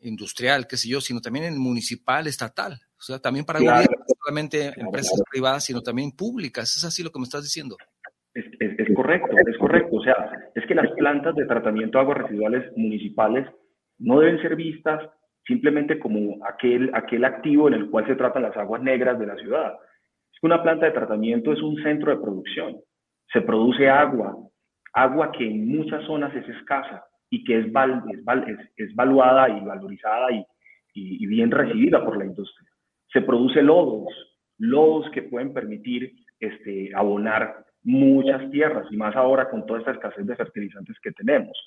industrial, 0.02 0.66
qué 0.68 0.78
sé 0.78 0.90
yo, 0.90 1.00
sino 1.00 1.22
también 1.22 1.46
en 1.46 1.60
municipal, 1.60 2.26
estatal. 2.26 2.80
O 2.98 3.02
sea, 3.02 3.20
también 3.20 3.46
para 3.46 3.60
no 3.60 3.66
solamente 4.28 4.74
empresas 4.78 5.22
privadas, 5.32 5.64
sino 5.64 5.82
también 5.82 6.12
públicas. 6.12 6.76
¿Es 6.76 6.84
así 6.84 7.04
lo 7.04 7.12
que 7.12 7.20
me 7.20 7.24
estás 7.24 7.44
diciendo? 7.44 7.78
Es, 8.34 8.46
es, 8.60 8.96
correcto, 8.96 9.36
es 9.48 9.58
correcto. 9.58 9.96
O 9.96 10.04
sea, 10.04 10.16
es 10.54 10.66
que 10.68 10.76
las 10.76 10.92
plantas 10.92 11.36
de 11.36 11.46
tratamiento 11.46 11.98
de 11.98 12.04
aguas 12.04 12.18
residuales 12.20 12.72
municipales 12.76 13.48
no 14.00 14.20
deben 14.20 14.42
ser 14.42 14.56
vistas 14.56 15.10
simplemente 15.46 15.98
como 15.98 16.46
aquel, 16.46 16.92
aquel 16.94 17.24
activo 17.24 17.68
en 17.68 17.76
el 17.76 17.90
cual 17.90 18.06
se 18.06 18.16
tratan 18.16 18.44
las 18.44 18.58
aguas 18.58 18.82
negras 18.82 19.18
de 19.18 19.28
la 19.28 19.36
ciudad. 19.38 19.74
Es 20.34 20.40
que 20.40 20.46
una 20.46 20.62
planta 20.62 20.86
de 20.86 20.92
tratamiento 20.92 21.54
es 21.54 21.62
un 21.62 21.82
centro 21.82 22.12
de 22.12 22.22
producción. 22.22 22.78
Se 23.32 23.42
produce 23.42 23.90
agua, 23.90 24.36
agua 24.94 25.32
que 25.32 25.48
en 25.48 25.68
muchas 25.68 26.06
zonas 26.06 26.36
es 26.36 26.48
escasa 26.50 27.06
y 27.30 27.44
que 27.44 27.60
es, 27.60 27.72
val, 27.72 28.04
es, 28.48 28.58
es, 28.76 28.96
valuada 28.96 29.50
y 29.50 29.62
valorizada 29.62 30.32
y, 30.32 30.46
y, 30.94 31.26
bien 31.26 31.50
recibida 31.50 32.04
por 32.04 32.18
la 32.18 32.26
industria. 32.26 32.67
Se 33.12 33.22
produce 33.22 33.62
lodos, 33.62 34.08
lodos 34.58 35.10
que 35.12 35.24
pueden 35.24 35.54
permitir 35.54 36.14
este, 36.40 36.92
abonar 36.94 37.66
muchas 37.84 38.50
tierras 38.52 38.86
y 38.92 38.98
más 38.98 39.16
ahora 39.16 39.50
con 39.50 39.66
toda 39.66 39.80
esta 39.80 39.92
escasez 39.92 40.26
de 40.26 40.36
fertilizantes 40.36 40.98
que 41.02 41.12
tenemos. 41.12 41.58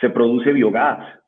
Se 0.00 0.10
produce 0.10 0.52
biogás, 0.52 1.18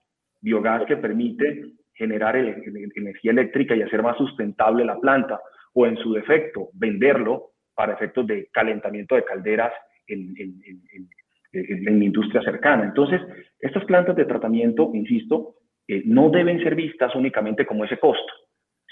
biogás 0.40 0.84
que 0.86 0.96
permite 0.96 1.72
generar 1.94 2.36
energía 2.36 3.32
eléctrica 3.32 3.76
y 3.76 3.82
hacer 3.82 4.02
más 4.02 4.16
sustentable 4.16 4.84
la 4.84 4.98
planta 4.98 5.40
o 5.74 5.86
en 5.86 5.96
su 5.98 6.12
defecto 6.14 6.68
venderlo 6.74 7.50
para 7.74 7.94
efectos 7.94 8.26
de 8.26 8.48
calentamiento 8.52 9.14
de 9.14 9.24
calderas 9.24 9.72
en, 10.06 10.34
en, 10.38 11.08
la 11.52 12.04
industria 12.04 12.42
cercana. 12.42 12.84
Entonces, 12.84 13.20
estas 13.58 13.84
plantas 13.84 14.14
de 14.14 14.24
tratamiento, 14.24 14.90
insisto, 14.94 15.56
eh, 15.88 16.02
no 16.06 16.30
deben 16.30 16.62
ser 16.62 16.76
vistas 16.76 17.14
únicamente 17.16 17.66
como 17.66 17.84
ese 17.84 17.98
costo, 17.98 18.32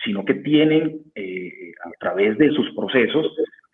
sino 0.09 0.25
que 0.25 0.37
tienen 0.37 1.03
eh, 1.15 1.73
a 1.85 1.91
través 2.01 2.39
de 2.39 2.51
sus 2.53 2.75
procesos 2.75 3.27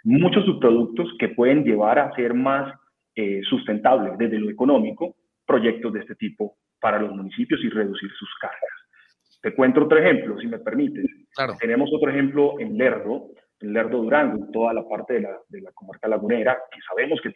muchos 0.02 0.44
subproductos 0.44 1.08
que 1.16 1.28
pueden 1.28 1.62
llevar 1.62 2.00
a 2.00 2.12
ser 2.16 2.34
más 2.34 2.74
eh, 3.14 3.40
sustentables 3.48 4.18
desde 4.18 4.40
lo 4.40 4.50
económico 4.50 5.14
proyectos 5.46 5.92
de 5.92 6.00
este 6.00 6.16
tipo 6.16 6.56
para 6.80 6.98
los 6.98 7.14
municipios 7.14 7.60
y 7.62 7.68
reducir 7.68 8.10
sus 8.18 8.28
cargas. 8.40 8.58
Te 9.42 9.54
cuento 9.54 9.84
otro 9.84 9.96
ejemplo, 9.96 10.36
si 10.40 10.48
me 10.48 10.58
permites. 10.58 11.06
Claro. 11.36 11.54
Tenemos 11.60 11.88
otro 11.92 12.10
ejemplo 12.10 12.58
en 12.58 12.76
Lerdo, 12.76 13.28
en 13.60 13.72
Lerdo 13.72 14.02
Durango, 14.02 14.44
en 14.44 14.50
toda 14.50 14.74
la 14.74 14.82
parte 14.88 15.14
de 15.14 15.20
la, 15.20 15.38
de 15.48 15.60
la 15.60 15.70
comarca 15.70 16.08
lagunera, 16.08 16.58
que 16.72 16.80
sabemos 16.88 17.20
que, 17.22 17.30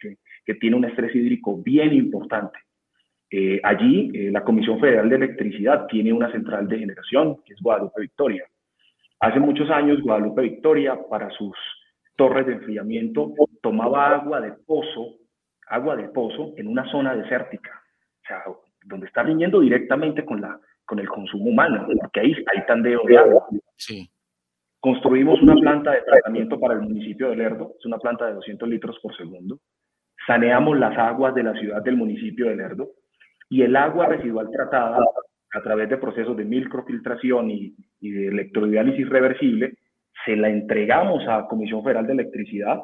que 0.45 0.55
tiene 0.55 0.75
un 0.75 0.83
estrés 0.83 1.15
hídrico 1.15 1.55
bien 1.63 1.93
importante. 1.93 2.59
Eh, 3.31 3.61
allí, 3.63 4.11
eh, 4.13 4.29
la 4.29 4.43
Comisión 4.43 4.77
Federal 4.79 5.07
de 5.07 5.15
Electricidad 5.15 5.85
tiene 5.87 6.11
una 6.11 6.29
central 6.33 6.67
de 6.67 6.79
generación, 6.79 7.37
que 7.45 7.53
es 7.53 7.61
Guadalupe 7.61 8.01
Victoria. 8.01 8.45
Hace 9.19 9.39
muchos 9.39 9.69
años, 9.69 10.01
Guadalupe 10.01 10.41
Victoria, 10.43 10.97
para 11.09 11.29
sus 11.31 11.55
torres 12.15 12.45
de 12.47 12.53
enfriamiento, 12.53 13.33
tomaba 13.61 14.15
agua 14.15 14.39
de 14.39 14.53
pozo, 14.65 15.17
agua 15.67 15.95
de 15.97 16.09
pozo 16.09 16.53
en 16.57 16.67
una 16.67 16.89
zona 16.89 17.15
desértica, 17.15 17.83
o 18.23 18.27
sea, 18.27 18.43
donde 18.85 19.07
está 19.07 19.23
riñendo 19.23 19.59
directamente 19.59 20.23
con, 20.23 20.39
la, 20.41 20.57
con 20.85 20.99
el 20.99 21.09
consumo 21.09 21.49
humano, 21.49 21.85
porque 22.01 22.19
ahí 22.21 22.33
hay 22.53 22.65
tandeo 22.65 23.01
de 23.05 23.17
agua. 23.17 23.47
Sí. 23.75 24.09
Construimos 24.79 25.41
una 25.41 25.55
planta 25.55 25.91
de 25.91 26.01
tratamiento 26.01 26.57
para 26.57 26.75
el 26.75 26.81
municipio 26.81 27.29
de 27.29 27.35
Lerdo, 27.35 27.73
es 27.77 27.85
una 27.85 27.97
planta 27.97 28.25
de 28.27 28.35
200 28.35 28.69
litros 28.69 28.97
por 29.01 29.15
segundo. 29.17 29.59
Saneamos 30.25 30.77
las 30.77 30.97
aguas 30.97 31.35
de 31.35 31.43
la 31.43 31.53
ciudad 31.53 31.81
del 31.81 31.97
municipio 31.97 32.47
de 32.47 32.55
Lerdo 32.55 32.91
y 33.49 33.63
el 33.63 33.75
agua 33.75 34.05
residual 34.05 34.49
tratada 34.51 34.99
a 35.53 35.61
través 35.61 35.89
de 35.89 35.97
procesos 35.97 36.37
de 36.37 36.45
microfiltración 36.45 37.49
y, 37.49 37.75
de 38.01 38.27
electrodiálisis 38.27 39.07
reversible, 39.09 39.73
se 40.25 40.35
la 40.35 40.49
entregamos 40.49 41.27
a 41.27 41.47
Comisión 41.47 41.83
Federal 41.83 42.05
de 42.05 42.13
Electricidad 42.13 42.79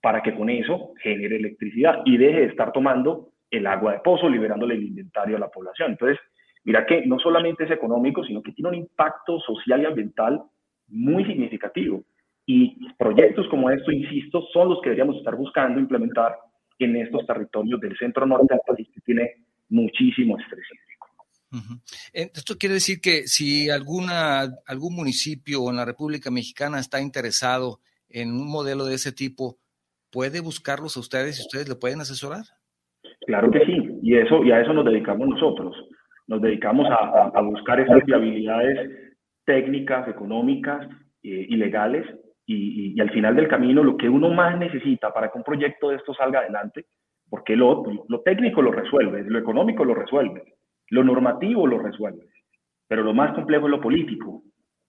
para 0.00 0.22
que 0.22 0.34
con 0.34 0.48
eso 0.48 0.92
genere 1.02 1.36
electricidad 1.36 2.02
y 2.04 2.16
deje 2.16 2.40
de 2.40 2.46
estar 2.46 2.72
tomando 2.72 3.30
el 3.50 3.66
agua 3.66 3.94
de 3.94 4.00
pozo, 4.00 4.28
liberándole 4.28 4.74
el 4.74 4.84
inventario 4.84 5.36
a 5.36 5.40
la 5.40 5.48
población. 5.48 5.92
Entonces, 5.92 6.18
mira 6.64 6.86
que 6.86 7.04
no 7.06 7.18
solamente 7.18 7.64
es 7.64 7.70
económico, 7.70 8.24
sino 8.24 8.42
que 8.42 8.52
tiene 8.52 8.70
un 8.70 8.76
impacto 8.76 9.40
social 9.40 9.82
y 9.82 9.86
ambiental 9.86 10.42
muy 10.88 11.24
significativo. 11.24 12.04
Y 12.46 12.88
proyectos 12.96 13.48
como 13.48 13.70
esto, 13.70 13.90
insisto, 13.90 14.42
son 14.52 14.68
los 14.68 14.80
que 14.80 14.90
deberíamos 14.90 15.16
estar 15.16 15.34
buscando 15.34 15.80
implementar 15.80 16.36
en 16.78 16.96
estos 16.96 17.26
territorios 17.26 17.80
del 17.80 17.96
centro 17.96 18.26
norte 18.26 18.54
que 18.66 19.00
tiene 19.04 19.32
muchísimo 19.68 20.38
estrés 20.38 20.66
Esto 22.12 22.56
quiere 22.58 22.74
decir 22.74 23.00
que 23.00 23.26
si 23.26 23.70
alguna, 23.70 24.42
algún 24.66 24.94
municipio 24.94 25.70
en 25.70 25.76
la 25.76 25.84
República 25.84 26.30
Mexicana 26.30 26.78
está 26.78 27.00
interesado 27.00 27.78
en 28.08 28.32
un 28.32 28.50
modelo 28.50 28.84
de 28.84 28.94
ese 28.94 29.12
tipo, 29.12 29.56
¿puede 30.10 30.40
buscarlos 30.40 30.96
a 30.96 31.00
ustedes 31.00 31.38
y 31.38 31.42
ustedes 31.42 31.68
le 31.68 31.76
pueden 31.76 32.00
asesorar? 32.00 32.44
Claro 33.26 33.50
que 33.50 33.64
sí, 33.64 33.76
y, 34.02 34.16
eso, 34.16 34.44
y 34.44 34.50
a 34.52 34.60
eso 34.60 34.72
nos 34.72 34.84
dedicamos 34.84 35.28
nosotros. 35.28 35.74
Nos 36.26 36.42
dedicamos 36.42 36.88
a, 36.90 37.30
a, 37.34 37.40
buscar 37.40 37.80
esas 37.80 38.04
viabilidades 38.04 39.14
técnicas, 39.44 40.08
económicas 40.08 40.86
eh, 41.22 41.46
y 41.48 41.56
legales, 41.56 42.04
y, 42.46 42.94
y, 42.94 43.00
al 43.00 43.10
final 43.10 43.34
del 43.34 43.48
camino 43.48 43.82
lo 43.82 43.96
que 43.96 44.08
uno 44.08 44.30
más 44.30 44.58
necesita 44.58 45.12
para 45.12 45.30
que 45.30 45.38
un 45.38 45.44
proyecto 45.44 45.88
de 45.88 45.96
esto 45.96 46.14
salga 46.14 46.40
adelante 46.40 46.86
porque 47.28 47.56
lo, 47.56 47.84
lo 48.08 48.20
técnico 48.20 48.62
lo 48.62 48.72
resuelve, 48.72 49.24
lo 49.24 49.38
económico 49.38 49.84
lo 49.84 49.94
resuelve, 49.94 50.42
lo 50.90 51.04
normativo 51.04 51.66
lo 51.66 51.78
resuelve, 51.78 52.28
pero 52.86 53.02
lo 53.02 53.14
más 53.14 53.34
complejo 53.34 53.66
es 53.66 53.70
lo 53.70 53.80
político. 53.80 54.42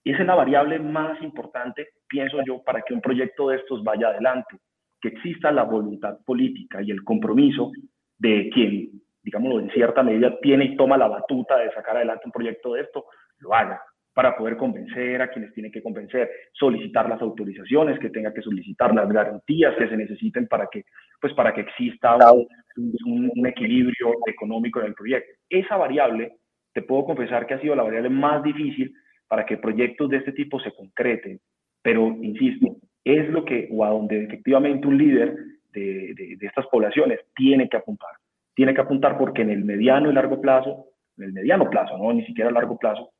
Y 0.04 0.12
esa 0.12 0.22
es 0.22 0.26
la 0.26 0.34
variable 0.34 0.78
más 0.78 1.20
importante, 1.22 1.88
pienso 2.08 2.38
yo, 2.46 2.62
para 2.62 2.82
que 2.82 2.94
un 2.94 3.00
proyecto 3.00 3.48
de 3.48 3.56
estos 3.56 3.82
vaya 3.82 4.08
adelante, 4.08 4.56
que 5.00 5.08
exista 5.08 5.52
la 5.52 5.64
voluntad 5.64 6.18
política 6.24 6.82
y 6.82 6.90
el 6.90 7.04
compromiso 7.04 7.72
de 8.16 8.48
quien, 8.52 9.02
digámoslo, 9.22 9.60
en 9.60 9.70
cierta 9.70 10.02
medida 10.02 10.38
tiene 10.40 10.64
y 10.64 10.76
toma 10.76 10.96
la 10.96 11.08
batuta 11.08 11.58
de 11.58 11.72
sacar 11.72 11.96
adelante 11.96 12.26
un 12.26 12.32
proyecto 12.32 12.74
de 12.74 12.82
esto, 12.82 13.04
lo 13.38 13.54
haga 13.54 13.80
para 14.18 14.36
poder 14.36 14.56
convencer 14.56 15.22
a 15.22 15.30
quienes 15.30 15.54
tienen 15.54 15.70
que 15.70 15.80
convencer, 15.80 16.28
solicitar 16.50 17.08
las 17.08 17.22
autorizaciones 17.22 18.00
que 18.00 18.10
tenga 18.10 18.34
que 18.34 18.42
solicitar, 18.42 18.92
las 18.92 19.08
garantías 19.08 19.76
que 19.76 19.88
se 19.88 19.96
necesiten 19.96 20.48
para 20.48 20.66
que, 20.66 20.86
pues 21.20 21.32
para 21.34 21.54
que 21.54 21.60
exista 21.60 22.16
un, 22.32 23.30
un, 23.32 23.46
equilibrio 23.46 24.14
económico 24.26 24.80
en 24.80 24.86
el 24.86 24.94
proyecto. 24.94 25.30
Esa 25.48 25.76
variable, 25.76 26.32
te 26.72 26.82
puedo 26.82 27.04
confesar 27.04 27.46
que 27.46 27.54
ha 27.54 27.60
sido 27.60 27.76
la 27.76 27.84
variable 27.84 28.10
más 28.10 28.42
difícil 28.42 28.92
para 29.28 29.46
que 29.46 29.56
proyectos 29.56 30.10
de 30.10 30.16
este 30.16 30.32
tipo 30.32 30.58
se 30.58 30.72
concreten, 30.72 31.38
pero 31.80 32.08
insisto, 32.20 32.74
es 33.04 33.28
lo 33.28 33.44
que, 33.44 33.68
o 33.70 33.84
a 33.84 33.90
donde 33.90 34.24
efectivamente 34.24 34.88
un 34.88 34.98
líder 34.98 35.36
de, 35.70 36.12
de, 36.16 36.36
de 36.38 36.46
estas 36.48 36.66
poblaciones 36.66 37.20
tiene 37.36 37.68
que 37.68 37.76
apuntar. 37.76 38.16
Tiene 38.56 38.74
que 38.74 38.80
apuntar 38.80 39.16
porque 39.16 39.42
en 39.42 39.50
el 39.50 39.64
mediano 39.64 40.10
y 40.10 40.14
largo 40.14 40.40
plazo 40.40 40.88
en 41.18 41.24
el 41.24 41.32
mediano 41.32 41.68
plazo, 41.68 41.98
no 41.98 42.12
ni 42.12 42.24
siquiera 42.24 42.50
a 42.50 42.52
largo 42.52 42.78
plazo, 42.78 43.10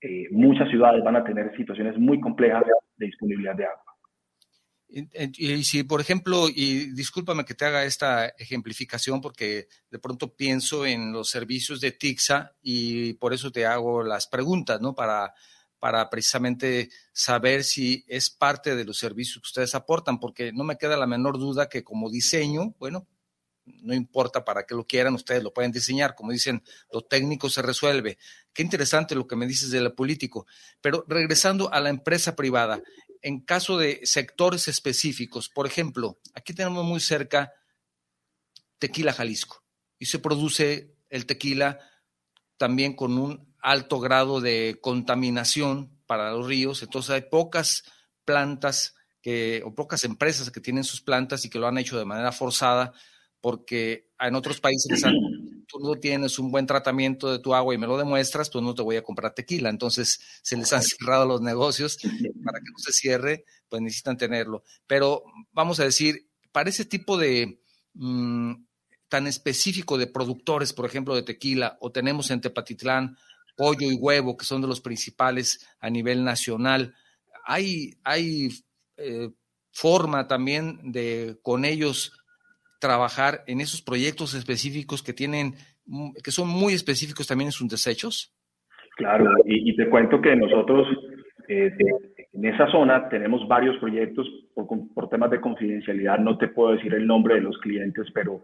eh, 0.00 0.28
muchas 0.30 0.68
ciudades 0.70 1.02
van 1.04 1.16
a 1.16 1.24
tener 1.24 1.54
situaciones 1.56 1.98
muy 1.98 2.20
complejas 2.20 2.64
de 2.96 3.06
disponibilidad 3.06 3.54
de 3.54 3.64
agua. 3.64 3.90
Y, 4.92 5.62
si, 5.62 5.84
por 5.84 6.00
ejemplo, 6.00 6.48
y 6.48 6.92
discúlpame 6.94 7.44
que 7.44 7.54
te 7.54 7.64
haga 7.64 7.84
esta 7.84 8.26
ejemplificación 8.26 9.20
porque 9.20 9.68
de 9.88 9.98
pronto 10.00 10.34
pienso 10.34 10.84
en 10.84 11.12
los 11.12 11.30
servicios 11.30 11.80
de 11.80 11.92
TIXA 11.92 12.56
y 12.60 13.12
por 13.14 13.32
eso 13.32 13.52
te 13.52 13.66
hago 13.66 14.02
las 14.02 14.26
preguntas, 14.26 14.80
¿no? 14.80 14.92
Para, 14.92 15.32
para 15.78 16.10
precisamente 16.10 16.88
saber 17.12 17.62
si 17.62 18.04
es 18.08 18.30
parte 18.30 18.74
de 18.74 18.84
los 18.84 18.98
servicios 18.98 19.36
que 19.36 19.46
ustedes 19.46 19.76
aportan, 19.76 20.18
porque 20.18 20.52
no 20.52 20.64
me 20.64 20.76
queda 20.76 20.96
la 20.96 21.06
menor 21.06 21.38
duda 21.38 21.68
que 21.68 21.84
como 21.84 22.10
diseño, 22.10 22.74
bueno, 22.80 23.06
no 23.64 23.94
importa 23.94 24.44
para 24.44 24.64
qué 24.64 24.74
lo 24.74 24.86
quieran, 24.86 25.14
ustedes 25.14 25.42
lo 25.42 25.52
pueden 25.52 25.72
diseñar, 25.72 26.14
como 26.14 26.32
dicen, 26.32 26.62
lo 26.92 27.02
técnico 27.02 27.48
se 27.48 27.62
resuelve. 27.62 28.18
Qué 28.52 28.62
interesante 28.62 29.14
lo 29.14 29.26
que 29.26 29.36
me 29.36 29.46
dices 29.46 29.70
de 29.70 29.80
lo 29.80 29.94
político. 29.94 30.46
Pero 30.80 31.04
regresando 31.08 31.72
a 31.72 31.80
la 31.80 31.90
empresa 31.90 32.36
privada, 32.36 32.82
en 33.22 33.40
caso 33.40 33.78
de 33.78 34.00
sectores 34.04 34.68
específicos, 34.68 35.48
por 35.48 35.66
ejemplo, 35.66 36.18
aquí 36.34 36.54
tenemos 36.54 36.84
muy 36.84 37.00
cerca 37.00 37.52
Tequila 38.78 39.12
Jalisco 39.12 39.62
y 39.98 40.06
se 40.06 40.18
produce 40.18 40.96
el 41.10 41.26
tequila 41.26 41.78
también 42.56 42.94
con 42.94 43.18
un 43.18 43.54
alto 43.60 44.00
grado 44.00 44.40
de 44.40 44.78
contaminación 44.80 46.00
para 46.06 46.32
los 46.32 46.46
ríos, 46.46 46.82
entonces 46.82 47.10
hay 47.10 47.22
pocas 47.30 47.84
plantas 48.24 48.94
que, 49.20 49.62
o 49.64 49.74
pocas 49.74 50.02
empresas 50.04 50.50
que 50.50 50.60
tienen 50.60 50.84
sus 50.84 51.02
plantas 51.02 51.44
y 51.44 51.50
que 51.50 51.58
lo 51.58 51.66
han 51.66 51.78
hecho 51.78 51.98
de 51.98 52.06
manera 52.06 52.32
forzada 52.32 52.92
porque 53.40 54.10
en 54.18 54.34
otros 54.34 54.60
países 54.60 55.02
tú 55.66 55.78
no 55.80 55.94
tienes 55.96 56.38
un 56.38 56.50
buen 56.50 56.66
tratamiento 56.66 57.30
de 57.30 57.38
tu 57.38 57.54
agua 57.54 57.74
y 57.74 57.78
me 57.78 57.86
lo 57.86 57.96
demuestras, 57.96 58.50
pues 58.50 58.64
no 58.64 58.74
te 58.74 58.82
voy 58.82 58.96
a 58.96 59.02
comprar 59.02 59.34
tequila. 59.34 59.70
Entonces 59.70 60.20
se 60.42 60.56
les 60.56 60.72
han 60.72 60.82
cerrado 60.82 61.26
los 61.26 61.40
negocios 61.40 61.96
para 62.44 62.58
que 62.58 62.70
no 62.70 62.78
se 62.78 62.92
cierre, 62.92 63.44
pues 63.68 63.80
necesitan 63.80 64.16
tenerlo. 64.16 64.64
Pero 64.86 65.22
vamos 65.52 65.80
a 65.80 65.84
decir, 65.84 66.28
para 66.52 66.70
ese 66.70 66.84
tipo 66.84 67.16
de 67.16 67.60
mm, 67.94 68.54
tan 69.08 69.26
específico 69.26 69.96
de 69.96 70.06
productores, 70.06 70.72
por 70.72 70.86
ejemplo, 70.86 71.14
de 71.14 71.22
tequila, 71.22 71.78
o 71.80 71.92
tenemos 71.92 72.30
en 72.30 72.40
Tepatitlán 72.40 73.16
pollo 73.56 73.90
y 73.90 73.94
huevo, 73.94 74.36
que 74.36 74.46
son 74.46 74.62
de 74.62 74.68
los 74.68 74.80
principales 74.80 75.66
a 75.80 75.90
nivel 75.90 76.24
nacional, 76.24 76.94
hay, 77.44 77.98
hay 78.04 78.48
eh, 78.96 79.30
forma 79.72 80.26
también 80.26 80.92
de 80.92 81.38
con 81.42 81.64
ellos 81.64 82.12
trabajar 82.80 83.42
en 83.46 83.60
esos 83.60 83.82
proyectos 83.82 84.34
específicos 84.34 85.02
que 85.02 85.12
tienen, 85.12 85.54
mm, 85.86 86.12
que 86.24 86.30
son 86.30 86.48
muy 86.48 86.72
específicos 86.72 87.26
también 87.26 87.48
en 87.48 87.52
sus 87.52 87.68
desechos? 87.68 88.34
Claro, 88.96 89.30
y, 89.44 89.74
te 89.76 89.88
cuento 89.88 90.20
que 90.20 90.36
nosotros 90.36 90.86
eh, 91.48 91.72
en 92.32 92.44
esa 92.44 92.70
zona 92.70 93.08
tenemos 93.08 93.46
varios 93.48 93.76
proyectos 93.78 94.26
por, 94.54 94.66
por, 94.94 95.08
temas 95.08 95.30
de 95.30 95.40
confidencialidad. 95.40 96.18
No 96.18 96.36
te 96.36 96.48
puedo 96.48 96.72
decir 96.72 96.92
el 96.94 97.06
nombre 97.06 97.36
de 97.36 97.40
los 97.40 97.56
clientes, 97.58 98.06
pero 98.12 98.42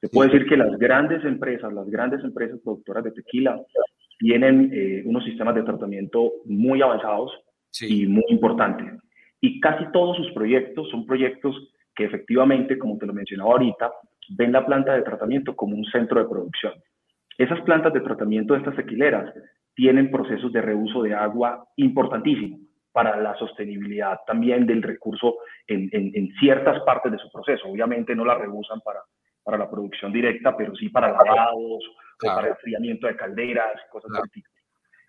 te 0.00 0.08
puedo 0.08 0.30
decir 0.30 0.46
que 0.46 0.56
las 0.56 0.78
grandes 0.78 1.24
empresas, 1.24 1.72
las 1.72 1.88
grandes 1.88 2.22
empresas 2.22 2.60
productoras 2.62 3.04
de 3.04 3.12
tequila 3.12 3.60
tienen 4.18 4.70
eh, 4.72 5.02
unos 5.04 5.24
sistemas 5.24 5.54
de 5.54 5.62
tratamiento 5.62 6.32
muy 6.44 6.82
avanzados 6.82 7.32
y 7.80 8.06
muy 8.06 8.24
importantes. 8.28 9.00
Y 9.40 9.60
casi 9.60 9.84
todos 9.92 10.16
sus 10.16 10.30
proyectos 10.32 10.88
son 10.90 11.06
proyectos 11.06 11.54
que 11.96 12.04
efectivamente, 12.04 12.78
como 12.78 12.98
te 12.98 13.06
lo 13.06 13.14
mencionaba 13.14 13.52
ahorita, 13.52 13.90
ven 14.36 14.52
la 14.52 14.64
planta 14.64 14.94
de 14.94 15.02
tratamiento 15.02 15.56
como 15.56 15.74
un 15.74 15.84
centro 15.86 16.20
de 16.20 16.28
producción. 16.28 16.74
Esas 17.38 17.60
plantas 17.62 17.92
de 17.92 18.00
tratamiento 18.00 18.54
de 18.54 18.60
estas 18.60 18.76
tequileras 18.76 19.32
tienen 19.74 20.10
procesos 20.10 20.52
de 20.52 20.62
reuso 20.62 21.02
de 21.02 21.14
agua 21.14 21.66
importantísimos 21.76 22.60
para 22.92 23.20
la 23.20 23.36
sostenibilidad 23.36 24.20
también 24.26 24.66
del 24.66 24.82
recurso 24.82 25.36
en, 25.66 26.32
ciertas 26.40 26.82
partes 26.82 27.12
de 27.12 27.18
su 27.18 27.30
proceso. 27.30 27.68
Obviamente 27.68 28.14
no 28.14 28.24
la 28.24 28.36
reusan 28.36 28.80
para, 28.80 29.00
para 29.42 29.58
la 29.58 29.70
producción 29.70 30.12
directa, 30.12 30.56
pero 30.56 30.74
sí 30.74 30.88
para 30.88 31.12
lavados, 31.12 31.84
para 32.18 32.48
enfriamiento 32.48 33.06
de 33.06 33.16
calderas, 33.16 33.72
cosas 33.90 34.10
de 34.12 34.28
tipo. 34.30 34.48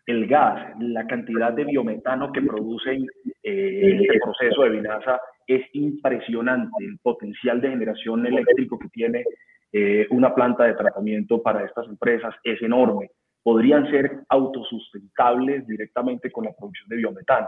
El 0.05 0.27
gas, 0.27 0.73
la 0.79 1.07
cantidad 1.07 1.53
de 1.53 1.63
biometano 1.63 2.31
que 2.31 2.41
producen 2.41 3.07
eh, 3.41 4.05
el 4.09 4.19
proceso 4.21 4.63
de 4.63 4.69
vinaza 4.69 5.19
es 5.47 5.65
impresionante 5.73 6.83
el 6.83 6.99
potencial 6.99 7.61
de 7.61 7.69
generación 7.69 8.25
eléctrico 8.25 8.77
que 8.77 8.89
tiene 8.89 9.23
eh, 9.71 10.07
una 10.11 10.35
planta 10.35 10.65
de 10.65 10.73
tratamiento 10.73 11.41
para 11.41 11.65
estas 11.65 11.87
empresas, 11.87 12.35
es 12.43 12.61
enorme. 12.61 13.11
Podrían 13.43 13.89
ser 13.89 14.19
autosustentables 14.29 15.65
directamente 15.67 16.31
con 16.31 16.45
la 16.45 16.53
producción 16.53 16.89
de 16.89 16.97
biometano. 16.97 17.47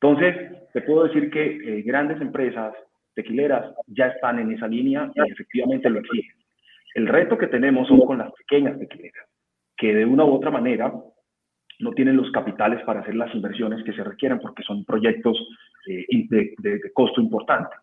Entonces, 0.00 0.70
te 0.72 0.82
puedo 0.82 1.04
decir 1.04 1.30
que 1.30 1.44
eh, 1.44 1.82
grandes 1.82 2.20
empresas 2.20 2.74
tequileras 3.14 3.74
ya 3.86 4.08
están 4.08 4.38
en 4.38 4.52
esa 4.52 4.68
línea 4.68 5.10
y 5.14 5.32
efectivamente 5.32 5.90
lo 5.90 6.00
exigen. 6.00 6.36
El 6.94 7.08
reto 7.08 7.38
que 7.38 7.48
tenemos 7.48 7.88
son 7.88 8.00
con 8.00 8.18
las 8.18 8.32
pequeñas 8.32 8.78
tequileras, 8.78 9.26
que 9.76 9.94
de 9.94 10.04
una 10.04 10.24
u 10.24 10.32
otra 10.32 10.50
manera 10.50 10.92
no 11.80 11.92
tienen 11.92 12.16
los 12.16 12.30
capitales 12.30 12.82
para 12.84 13.00
hacer 13.00 13.14
las 13.14 13.34
inversiones 13.34 13.82
que 13.84 13.92
se 13.92 14.04
requieren 14.04 14.38
porque 14.38 14.62
son 14.62 14.84
proyectos 14.84 15.36
eh, 15.86 16.06
de, 16.08 16.92
costo 16.92 17.20
importante. 17.20 17.74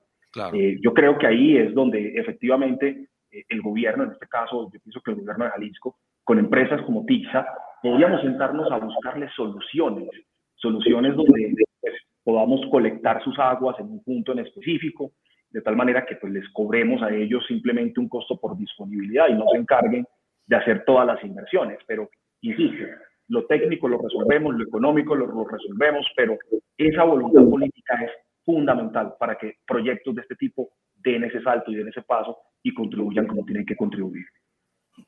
Eh, 0.53 0.77
yo 0.81 0.93
creo 0.93 1.17
que 1.17 1.27
ahí 1.27 1.57
es 1.57 1.73
donde 1.73 2.13
efectivamente 2.15 3.07
eh, 3.31 3.43
el 3.49 3.61
gobierno, 3.61 4.03
en 4.03 4.11
este 4.11 4.27
caso 4.27 4.69
yo 4.71 4.79
pienso 4.79 5.01
que 5.01 5.11
el 5.11 5.17
gobierno 5.17 5.45
de 5.45 5.51
Jalisco, 5.51 5.97
con 6.23 6.39
empresas 6.39 6.81
como 6.83 7.05
TIXA, 7.05 7.45
podríamos 7.81 8.21
sentarnos 8.21 8.71
a 8.71 8.77
buscarles 8.77 9.31
soluciones, 9.33 10.09
soluciones 10.55 11.15
donde 11.15 11.53
pues, 11.81 11.93
podamos 12.23 12.61
colectar 12.69 13.23
sus 13.23 13.37
aguas 13.39 13.79
en 13.79 13.87
un 13.87 14.03
punto 14.03 14.31
en 14.31 14.39
específico, 14.39 15.11
de 15.49 15.61
tal 15.61 15.75
manera 15.75 16.05
que 16.05 16.15
pues 16.15 16.31
les 16.31 16.47
cobremos 16.49 17.01
a 17.01 17.13
ellos 17.13 17.43
simplemente 17.47 17.99
un 17.99 18.07
costo 18.07 18.39
por 18.39 18.57
disponibilidad 18.57 19.27
y 19.27 19.33
no 19.33 19.45
se 19.51 19.57
encarguen 19.57 20.05
de 20.45 20.55
hacer 20.55 20.85
todas 20.85 21.05
las 21.05 21.21
inversiones. 21.23 21.79
Pero, 21.85 22.09
insisto, 22.41 22.85
lo 23.31 23.45
técnico 23.45 23.87
lo 23.87 23.97
resolvemos, 23.97 24.55
lo 24.55 24.65
económico 24.65 25.15
lo, 25.15 25.45
resolvemos, 25.45 26.05
pero 26.17 26.37
esa 26.77 27.05
voluntad 27.05 27.49
política 27.49 27.95
es 28.03 28.11
fundamental 28.43 29.13
para 29.17 29.37
que 29.37 29.59
proyectos 29.65 30.15
de 30.15 30.21
este 30.21 30.35
tipo 30.35 30.73
den 30.95 31.23
ese 31.23 31.41
salto 31.41 31.71
y 31.71 31.75
den 31.75 31.87
ese 31.87 32.01
paso 32.01 32.37
y 32.61 32.73
contribuyan 32.73 33.27
como 33.27 33.45
tienen 33.45 33.65
que 33.65 33.77
contribuir. 33.77 34.25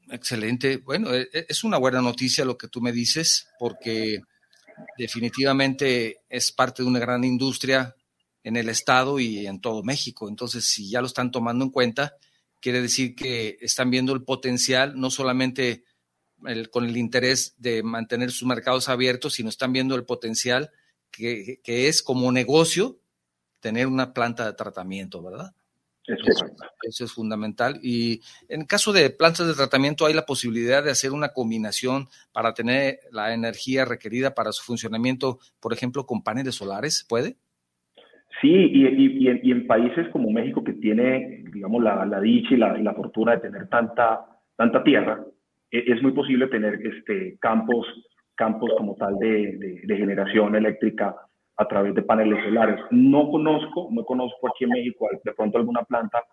Excelente. 0.09 0.77
Bueno, 0.77 1.13
e, 1.13 1.23
e, 1.33 1.45
es 1.49 1.65
una 1.65 1.77
buena 1.77 2.01
noticia 2.01 2.45
lo 2.45 2.57
que 2.57 2.69
tú 2.69 2.79
me 2.79 2.93
dices, 2.93 3.49
porque 3.59 4.21
definitivamente 4.97 6.21
es 6.29 6.53
parte 6.53 6.81
de 6.81 6.87
una 6.87 6.99
gran 6.99 7.25
industria 7.25 7.93
en 8.41 8.55
el 8.55 8.69
Estado 8.69 9.19
y 9.19 9.47
en 9.47 9.59
todo 9.59 9.83
México. 9.83 10.29
Entonces, 10.29 10.65
si 10.65 10.89
ya 10.89 11.01
lo 11.01 11.07
están 11.07 11.29
tomando 11.29 11.65
en 11.65 11.71
cuenta, 11.71 12.13
quiere 12.61 12.81
decir 12.81 13.15
que 13.15 13.57
están 13.59 13.91
viendo 13.91 14.13
el 14.13 14.23
potencial 14.23 14.93
no 14.95 15.09
solamente 15.09 15.83
con 16.71 16.85
el 16.85 16.97
interés 16.97 17.55
de 17.57 17.83
mantener 17.83 18.31
sus 18.31 18.47
mercados 18.47 18.89
abiertos, 18.89 19.33
sino 19.33 19.49
están 19.49 19.73
viendo 19.73 19.95
el 19.95 20.05
potencial 20.05 20.71
que, 21.11 21.59
es 21.63 22.01
como 22.01 22.31
negocio 22.31 22.97
tener 23.59 23.87
una 23.87 24.13
planta 24.13 24.45
de 24.45 24.53
tratamiento, 24.53 25.21
¿verdad? 25.21 25.53
Eso, 26.05 26.45
eso, 26.81 27.05
es 27.05 27.13
fundamental. 27.13 27.79
Y 27.81 28.19
en 28.49 28.65
caso 28.65 28.91
de 28.91 29.09
plantas 29.09 29.47
de 29.47 29.53
tratamiento, 29.53 30.05
¿hay 30.05 30.13
la 30.13 30.25
posibilidad 30.25 30.83
de 30.83 30.91
hacer 30.91 31.11
una 31.11 31.29
combinación 31.29 32.07
para 32.33 32.53
tener 32.53 32.99
la 33.11 33.33
energía 33.33 33.85
requerida 33.85 34.33
para 34.33 34.51
su 34.51 34.63
funcionamiento, 34.63 35.39
por 35.61 35.71
ejemplo, 35.71 36.05
con 36.05 36.21
paneles 36.21 36.55
solares? 36.55 37.05
¿Puede? 37.07 37.37
Sí, 38.41 38.49
y, 38.49 39.27
en, 39.51 39.67
países 39.67 40.09
como 40.11 40.29
México, 40.29 40.63
que 40.63 40.73
tiene, 40.73 41.45
digamos, 41.53 41.81
la, 41.81 42.19
dicha 42.19 42.53
y 42.53 42.57
la, 42.57 42.77
y 42.77 42.83
la, 42.83 42.93
fortuna 42.93 43.33
de 43.33 43.41
tener 43.41 43.69
tanta, 43.69 44.25
tanta 44.57 44.83
tierra, 44.83 45.23
es 45.73 46.01
muy 46.03 46.11
posible 46.11 46.47
tener 46.47 46.79
este, 46.85 47.37
campos, 47.39 47.87
campos 48.35 48.71
como 48.77 48.95
tal 48.95 49.17
de, 49.17 49.81
generación 49.87 50.55
eléctrica 50.55 51.15
a 51.57 51.67
través 51.67 51.95
de 51.95 52.03
paneles 52.03 52.43
solares. 52.43 52.79
No 52.91 53.29
conozco, 53.29 53.89
no 53.91 54.05
conozco 54.05 54.49
aquí 54.49 54.65
en 54.65 54.71
México 54.71 55.07
de 55.23 55.33
pronto 55.33 55.57
alguna 55.57 55.83
planta 55.83 56.23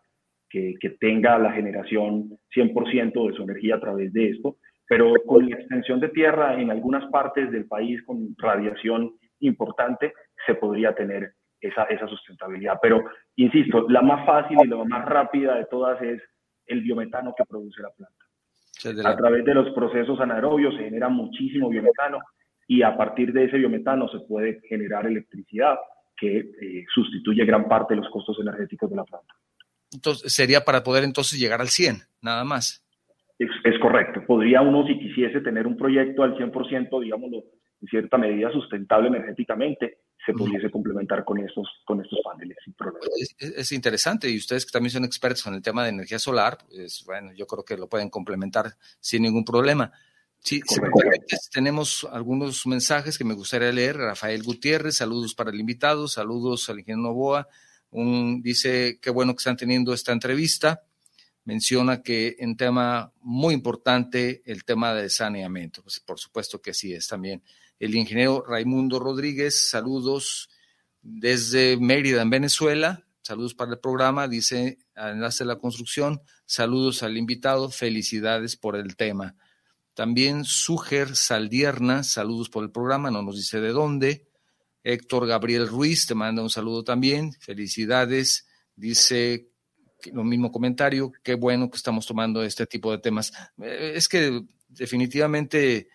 que, 0.48 0.74
que 0.80 0.90
tenga 0.90 1.38
la 1.38 1.52
generación 1.52 2.38
100% 2.54 3.30
de 3.30 3.36
su 3.36 3.42
energía 3.42 3.76
a 3.76 3.80
través 3.80 4.12
de 4.12 4.30
esto, 4.30 4.56
pero 4.86 5.14
con 5.26 5.48
la 5.48 5.56
extensión 5.56 6.00
de 6.00 6.08
tierra 6.08 6.60
en 6.60 6.70
algunas 6.70 7.08
partes 7.10 7.50
del 7.50 7.66
país 7.66 8.02
con 8.04 8.34
radiación 8.36 9.12
importante, 9.40 10.12
se 10.46 10.54
podría 10.54 10.94
tener 10.94 11.32
esa, 11.60 11.84
esa 11.84 12.06
sustentabilidad. 12.08 12.78
Pero, 12.82 13.04
insisto, 13.36 13.88
la 13.88 14.02
más 14.02 14.26
fácil 14.26 14.58
y 14.62 14.68
la 14.68 14.84
más 14.84 15.06
rápida 15.06 15.56
de 15.56 15.66
todas 15.66 16.00
es 16.02 16.20
el 16.66 16.82
biometano 16.82 17.34
que 17.36 17.44
produce 17.44 17.82
la 17.82 17.90
planta. 17.90 18.19
A 19.04 19.16
través 19.16 19.44
de 19.44 19.54
los 19.54 19.70
procesos 19.74 20.18
anaerobios 20.20 20.74
se 20.74 20.84
genera 20.84 21.08
muchísimo 21.08 21.68
biometano 21.68 22.20
y 22.66 22.82
a 22.82 22.96
partir 22.96 23.32
de 23.32 23.44
ese 23.44 23.58
biometano 23.58 24.08
se 24.08 24.20
puede 24.20 24.60
generar 24.68 25.06
electricidad 25.06 25.76
que 26.16 26.38
eh, 26.38 26.84
sustituye 26.94 27.44
gran 27.44 27.68
parte 27.68 27.94
de 27.94 28.00
los 28.00 28.10
costos 28.10 28.38
energéticos 28.40 28.90
de 28.90 28.96
la 28.96 29.04
planta. 29.04 29.34
Entonces, 29.92 30.32
sería 30.32 30.60
para 30.60 30.82
poder 30.82 31.04
entonces 31.04 31.38
llegar 31.40 31.60
al 31.60 31.68
100, 31.68 31.96
nada 32.22 32.44
más. 32.44 32.84
Es, 33.38 33.78
correcto. 33.80 34.22
Podría 34.26 34.60
uno, 34.60 34.86
si 34.86 34.98
quisiese 34.98 35.40
tener 35.40 35.66
un 35.66 35.76
proyecto 35.76 36.22
al 36.22 36.36
100%, 36.36 37.02
digámoslo, 37.02 37.44
en 37.80 37.88
cierta 37.88 38.18
medida 38.18 38.50
sustentable 38.52 39.08
energéticamente, 39.08 39.98
se 40.24 40.32
pudiese 40.34 40.70
complementar 40.70 41.24
con 41.24 41.38
estos, 41.38 41.66
con 41.84 42.00
estos 42.02 42.18
paneles 42.22 42.58
sin 42.62 42.74
problema. 42.74 43.06
Es, 43.38 43.72
interesante 43.72 44.28
y 44.28 44.36
ustedes 44.36 44.66
que 44.66 44.72
también 44.72 44.90
son 44.90 45.04
expertos 45.04 45.46
en 45.46 45.54
el 45.54 45.62
tema 45.62 45.84
de 45.84 45.90
energía 45.90 46.18
solar, 46.18 46.58
pues 46.68 47.02
bueno, 47.06 47.32
yo 47.32 47.46
creo 47.46 47.64
que 47.64 47.78
lo 47.78 47.88
pueden 47.88 48.10
complementar 48.10 48.74
sin 49.00 49.22
ningún 49.22 49.44
problema. 49.44 49.90
Sí, 50.42 50.60
tenemos 51.52 52.06
algunos 52.10 52.66
mensajes 52.66 53.18
que 53.18 53.24
me 53.24 53.34
gustaría 53.34 53.72
leer. 53.72 53.96
Rafael 53.96 54.42
Gutiérrez, 54.42 54.96
saludos 54.96 55.34
para 55.34 55.50
el 55.50 55.60
invitado, 55.60 56.08
saludos 56.08 56.68
al 56.68 56.80
ingeniero 56.80 57.08
Novoa. 57.08 57.48
Un, 57.90 58.40
dice, 58.42 58.98
qué 59.02 59.10
bueno 59.10 59.34
que 59.34 59.38
están 59.38 59.56
teniendo 59.56 59.92
esta 59.92 60.12
entrevista 60.12 60.82
menciona 61.44 62.02
que 62.02 62.36
en 62.38 62.56
tema 62.56 63.12
muy 63.22 63.54
importante 63.54 64.42
el 64.44 64.64
tema 64.64 64.94
de 64.94 65.08
saneamiento. 65.10 65.82
Pues 65.82 66.00
por 66.00 66.18
supuesto 66.18 66.60
que 66.60 66.74
sí 66.74 66.92
es 66.92 67.08
también. 67.08 67.42
El 67.80 67.94
ingeniero 67.94 68.44
Raimundo 68.46 68.98
Rodríguez, 68.98 69.70
saludos 69.70 70.50
desde 71.00 71.78
Mérida, 71.78 72.20
en 72.20 72.28
Venezuela. 72.28 73.06
Saludos 73.22 73.54
para 73.54 73.72
el 73.72 73.78
programa, 73.78 74.28
dice 74.28 74.78
Enlace 74.94 75.44
de 75.44 75.48
la 75.48 75.56
Construcción. 75.56 76.20
Saludos 76.44 77.02
al 77.02 77.16
invitado, 77.16 77.70
felicidades 77.70 78.56
por 78.56 78.76
el 78.76 78.96
tema. 78.96 79.34
También 79.94 80.44
Suger 80.44 81.16
Saldierna, 81.16 82.02
saludos 82.02 82.50
por 82.50 82.64
el 82.64 82.70
programa, 82.70 83.10
no 83.10 83.22
nos 83.22 83.36
dice 83.36 83.62
de 83.62 83.70
dónde. 83.70 84.28
Héctor 84.84 85.26
Gabriel 85.26 85.66
Ruiz 85.66 86.06
te 86.06 86.14
manda 86.14 86.42
un 86.42 86.50
saludo 86.50 86.84
también, 86.84 87.32
felicidades. 87.40 88.46
Dice 88.76 89.48
lo 90.12 90.22
mismo 90.22 90.52
comentario, 90.52 91.12
qué 91.22 91.32
bueno 91.32 91.70
que 91.70 91.78
estamos 91.78 92.06
tomando 92.06 92.42
este 92.42 92.66
tipo 92.66 92.92
de 92.92 92.98
temas. 92.98 93.32
Eh, 93.62 93.92
es 93.94 94.06
que 94.06 94.42
definitivamente 94.68 95.88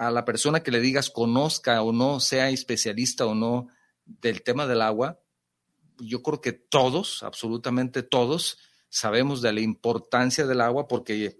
a 0.00 0.10
la 0.10 0.24
persona 0.24 0.62
que 0.62 0.70
le 0.70 0.80
digas 0.80 1.10
conozca 1.10 1.82
o 1.82 1.92
no, 1.92 2.20
sea 2.20 2.48
especialista 2.48 3.26
o 3.26 3.34
no 3.34 3.68
del 4.06 4.42
tema 4.42 4.66
del 4.66 4.80
agua, 4.80 5.20
yo 5.98 6.22
creo 6.22 6.40
que 6.40 6.52
todos, 6.52 7.22
absolutamente 7.22 8.02
todos, 8.02 8.56
sabemos 8.88 9.42
de 9.42 9.52
la 9.52 9.60
importancia 9.60 10.46
del 10.46 10.62
agua 10.62 10.88
porque 10.88 11.36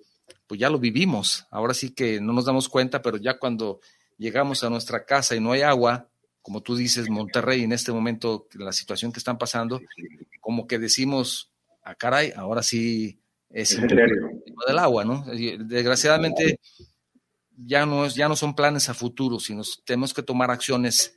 pues 0.46 0.60
ya 0.60 0.68
lo 0.68 0.78
vivimos. 0.78 1.46
Ahora 1.50 1.72
sí 1.72 1.94
que 1.94 2.20
no 2.20 2.34
nos 2.34 2.44
damos 2.44 2.68
cuenta, 2.68 3.00
pero 3.00 3.16
ya 3.16 3.38
cuando 3.38 3.80
llegamos 4.18 4.62
a 4.62 4.68
nuestra 4.68 5.06
casa 5.06 5.34
y 5.34 5.40
no 5.40 5.52
hay 5.52 5.62
agua, 5.62 6.10
como 6.42 6.62
tú 6.62 6.76
dices, 6.76 7.08
Monterrey 7.08 7.62
en 7.62 7.72
este 7.72 7.92
momento, 7.92 8.46
la 8.52 8.72
situación 8.72 9.10
que 9.10 9.20
están 9.20 9.38
pasando, 9.38 9.80
como 10.42 10.66
que 10.66 10.78
decimos, 10.78 11.50
a 11.82 11.92
ah, 11.92 11.94
caray, 11.94 12.34
ahora 12.36 12.62
sí 12.62 13.22
es 13.48 13.72
el 13.72 13.88
tema 13.88 14.64
del 14.66 14.78
agua, 14.78 15.06
¿no? 15.06 15.24
Desgraciadamente 15.24 16.60
ya 17.66 17.86
no, 17.86 18.04
es, 18.04 18.14
ya 18.14 18.28
no 18.28 18.36
son 18.36 18.54
planes 18.54 18.88
a 18.88 18.94
futuro, 18.94 19.38
sino 19.38 19.62
tenemos 19.84 20.14
que 20.14 20.22
tomar 20.22 20.50
acciones 20.50 21.16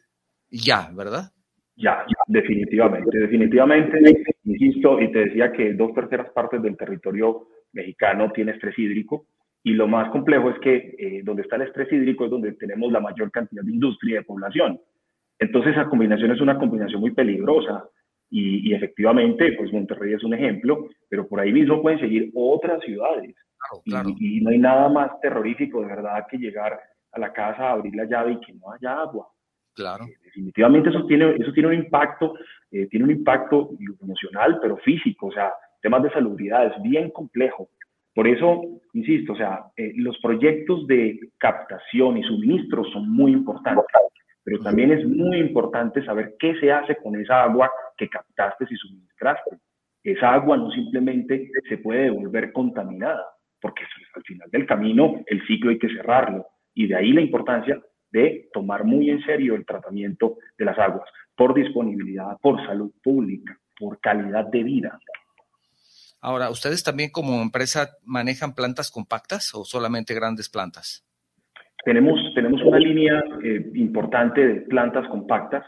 ya, 0.50 0.90
¿verdad? 0.94 1.32
Ya, 1.76 2.06
definitivamente, 2.28 3.18
definitivamente, 3.18 4.00
insisto, 4.44 5.02
y 5.02 5.12
te 5.12 5.26
decía 5.26 5.52
que 5.52 5.74
dos 5.74 5.94
terceras 5.94 6.30
partes 6.32 6.62
del 6.62 6.78
territorio 6.78 7.48
mexicano 7.72 8.32
tiene 8.32 8.52
estrés 8.52 8.78
hídrico, 8.78 9.26
y 9.64 9.72
lo 9.72 9.88
más 9.88 10.12
complejo 10.12 10.50
es 10.50 10.60
que 10.60 10.96
eh, 11.00 11.22
donde 11.24 11.44
está 11.44 11.56
el 11.56 11.64
estrés 11.64 11.92
hídrico 11.92 12.26
es 12.26 12.32
donde 12.32 12.52
tenemos 12.54 12.92
la 12.92 13.00
mayor 13.00 13.32
cantidad 13.32 13.64
de 13.64 13.72
industria 13.72 14.12
y 14.12 14.18
de 14.18 14.24
población. 14.24 14.80
Entonces 15.40 15.72
esa 15.72 15.86
combinación 15.86 16.32
es 16.32 16.42
una 16.42 16.60
combinación 16.60 17.00
muy 17.00 17.12
peligrosa 17.12 17.90
y, 18.36 18.74
efectivamente, 18.74 19.54
pues 19.56 19.72
Monterrey 19.72 20.14
es 20.14 20.24
un 20.24 20.34
ejemplo, 20.34 20.88
pero 21.08 21.28
por 21.28 21.40
ahí 21.40 21.54
mismo 21.54 21.84
pueden 21.84 22.00
seguir 22.00 22.32
otras 22.34 22.82
ciudades. 22.84 23.36
Y, 23.86 24.42
no 24.42 24.50
hay 24.50 24.58
nada 24.58 24.90
más 24.90 25.20
terrorífico 25.22 25.82
de 25.82 25.88
verdad 25.88 26.26
que 26.28 26.40
llegar 26.40 26.80
a 27.12 27.20
la 27.20 27.32
casa, 27.32 27.70
abrir 27.70 27.96
la 27.96 28.06
llave 28.06 28.34
y 28.34 28.40
que 28.40 28.54
no 28.54 28.72
haya 28.72 29.02
agua. 29.02 29.28
Claro. 29.76 30.06
Eh, 30.06 30.16
definitivamente 30.24 30.90
eso 30.90 31.06
tiene, 31.06 31.36
eso 31.36 31.54
tiene 31.54 31.70
un 31.70 31.76
impacto, 31.76 32.34
eh, 32.72 32.88
tiene 32.88 33.06
un 33.06 33.12
impacto 33.12 33.70
emocional, 34.02 34.58
pero 34.60 34.78
físico, 34.78 35.28
o 35.28 35.32
sea, 35.32 35.54
temas 35.84 36.02
de 36.02 36.10
salubridad, 36.10 36.66
es 36.66 36.82
bien 36.82 37.12
complejo. 37.12 37.70
Por 38.16 38.28
eso, 38.28 38.64
insisto, 38.94 39.34
o 39.34 39.36
sea, 39.36 39.66
eh, 39.78 39.94
los 39.96 40.18
proyectos 40.20 40.88
de 40.88 41.20
captación 41.38 42.18
y 42.18 42.24
suministro 42.24 42.84
son 42.86 43.10
muy 43.12 43.32
importantes 43.32 43.86
pero 44.44 44.60
también 44.60 44.92
es 44.92 45.06
muy 45.06 45.38
importante 45.38 46.04
saber 46.06 46.36
qué 46.38 46.60
se 46.60 46.72
hace 46.72 46.98
con 46.98 47.20
esa 47.20 47.44
agua 47.44 47.72
que 47.98 48.10
captaste 48.10 48.66
y 48.70 48.76
suministraste. 48.76 49.58
Esa 50.04 50.34
agua 50.34 50.58
no 50.58 50.70
simplemente 50.72 51.50
se 51.68 51.78
puede 51.78 52.04
devolver 52.04 52.52
contaminada, 52.52 53.26
porque 53.62 53.84
al 54.16 54.24
final 54.24 54.50
del 54.52 54.66
camino 54.66 55.24
el 55.28 55.46
ciclo 55.48 55.72
hay 55.72 55.80
que 55.80 55.88
cerrarlo. 55.88 56.46
Y 56.74 56.88
de 56.88 56.96
ahí 56.96 57.14
la 57.14 57.22
importancia 57.22 57.82
de 58.12 58.50
tomar 58.54 58.84
muy 58.84 59.10
en 59.10 59.24
serio 59.24 59.56
el 59.56 59.66
tratamiento 59.66 60.38
de 60.58 60.66
las 60.66 60.78
aguas, 60.78 61.10
por 61.36 61.54
disponibilidad, 61.54 62.38
por 62.42 62.64
salud 62.66 62.92
pública, 63.02 63.58
por 63.78 64.00
calidad 64.00 64.46
de 64.46 64.64
vida. 64.64 65.00
Ahora, 66.22 66.50
¿ustedes 66.50 66.84
también 66.84 67.12
como 67.12 67.42
empresa 67.42 67.98
manejan 68.04 68.56
plantas 68.56 68.92
compactas 68.92 69.54
o 69.56 69.66
solamente 69.66 70.14
grandes 70.14 70.50
plantas? 70.50 71.06
Tenemos, 71.84 72.20
tenemos 72.34 72.62
una 72.64 72.80
línea 72.80 73.24
eh, 73.44 73.70
importante 73.74 74.46
de 74.46 74.62
plantas 74.62 75.08
compactas. 75.10 75.66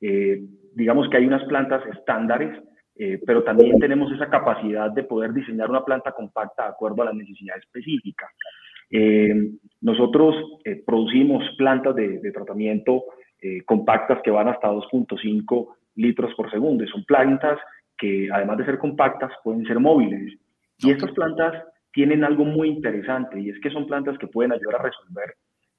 Eh, 0.00 0.42
digamos 0.74 1.08
que 1.08 1.18
hay 1.18 1.26
unas 1.26 1.44
plantas 1.44 1.82
estándares, 1.94 2.58
eh, 2.96 3.20
pero 3.26 3.44
también 3.44 3.78
tenemos 3.78 4.10
esa 4.12 4.30
capacidad 4.30 4.90
de 4.90 5.04
poder 5.04 5.32
diseñar 5.32 5.68
una 5.68 5.84
planta 5.84 6.12
compacta 6.12 6.64
de 6.64 6.68
acuerdo 6.70 7.02
a 7.02 7.06
la 7.06 7.12
necesidad 7.12 7.58
específica. 7.58 8.26
nosotros 9.82 10.34
producimos 10.86 11.44
plantas 11.58 11.94
de, 11.94 12.18
de 12.20 12.32
tratamiento 12.32 13.04
compactas 13.66 14.18
que 14.24 14.30
van 14.30 14.48
hasta 14.48 14.72
2.5 14.72 15.68
litros 15.96 16.34
por 16.34 16.50
segundo. 16.50 16.86
son 16.86 17.04
plantas 17.04 17.58
que 17.98 18.28
además 18.32 18.56
de 18.58 18.64
ser 18.64 18.78
compactas 18.78 19.30
pueden 19.44 19.66
ser 19.66 19.78
móviles. 19.78 20.38
Y 20.78 20.90
estas 20.90 21.12
plantas 21.12 21.52
tienen 21.92 22.24
algo 22.24 22.44
muy 22.44 22.68
interesante 22.68 23.40
y 23.40 23.50
es 23.50 23.60
que 23.60 23.70
son 23.70 23.86
plantas 23.86 24.16
que 24.18 24.28
pueden 24.28 24.52
ayudar 24.52 24.76
a 24.76 24.84
resolver 24.84 25.34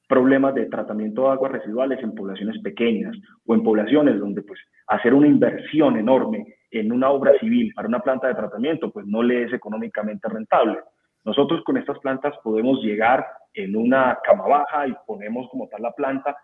problemas 0.10 0.56
de 0.56 0.65
tratamiento 0.65 1.22
de 1.22 1.30
aguas 1.30 1.52
residuales 1.52 2.00
en 2.02 2.15
poblaciones 2.15 2.60
pequeñas 2.63 3.15
o 3.45 3.54
en 3.54 3.63
poblaciones 3.63 4.19
donde 4.19 4.41
pues 4.41 4.60
hacer 4.88 5.13
una 5.13 5.28
inversión 5.28 5.98
enorme 5.98 6.56
en 6.72 6.91
una 6.91 7.12
obra 7.12 7.38
civil 7.39 7.72
para 7.76 7.88
una 7.88 8.00
planta 8.00 8.28
de 8.28 8.34
tratamiento 8.34 8.91
pues 8.91 9.06
no 9.06 9.22
le 9.22 9.43
es 9.43 9.54
económicamente 9.54 10.28
rentable. 10.28 10.80
Nosotros 11.24 11.63
con 11.63 11.78
estas 11.78 12.00
plantas 12.00 12.34
podemos 12.43 12.82
llegar 12.82 13.24
en 13.54 13.76
una 13.76 14.17
cama 14.24 14.48
baja 14.48 14.88
y 14.88 14.95
ponemos 15.06 15.48
como 15.52 15.67
tal 15.67 15.84
la 15.84 15.91
planta. 15.91 16.36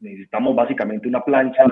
Necesitamos 0.00 0.56
básicamente 0.56 1.06
una 1.06 1.22
plancha 1.22 1.64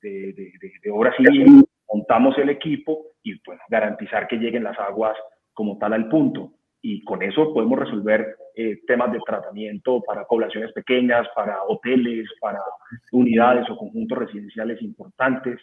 de, 0.00 0.32
de 0.32 0.90
obra 0.90 1.14
civil, 1.14 1.62
montamos 1.92 2.38
el 2.38 2.48
equipo 2.48 3.04
y 3.22 3.38
pues 3.40 3.58
garantizar 3.68 4.26
que 4.26 4.36
lleguen 4.36 4.64
las 4.64 4.78
aguas 4.78 5.16
como 5.52 5.76
tal 5.76 5.92
al 5.92 6.08
punto 6.08 6.52
y 6.86 7.02
con 7.02 7.22
eso 7.22 7.50
podemos 7.54 7.78
resolver 7.78 8.36
eh, 8.54 8.82
temas 8.86 9.10
de 9.10 9.18
tratamiento 9.26 10.02
para 10.02 10.26
poblaciones 10.26 10.70
pequeñas, 10.72 11.26
para 11.34 11.62
hoteles, 11.62 12.28
para 12.42 12.60
unidades 13.10 13.64
o 13.70 13.76
conjuntos 13.78 14.18
residenciales 14.18 14.82
importantes. 14.82 15.58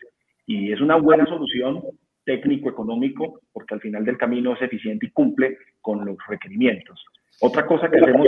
Y 0.48 0.72
es 0.72 0.82
una 0.82 0.96
buena 0.96 1.28
solución 1.28 1.84
técnico-económico 2.26 3.40
porque 3.54 3.76
al 3.76 3.82
final 3.82 4.04
del 4.04 4.18
camino 4.18 4.56
es 4.56 4.64
eficiente 4.64 5.06
y 5.06 5.12
cumple 5.12 5.60
con 5.80 6.04
los 6.04 6.18
requerimientos. 6.28 7.00
Otra 7.40 7.68
cosa 7.68 7.88
que 7.88 8.00
hacemos... 8.00 8.28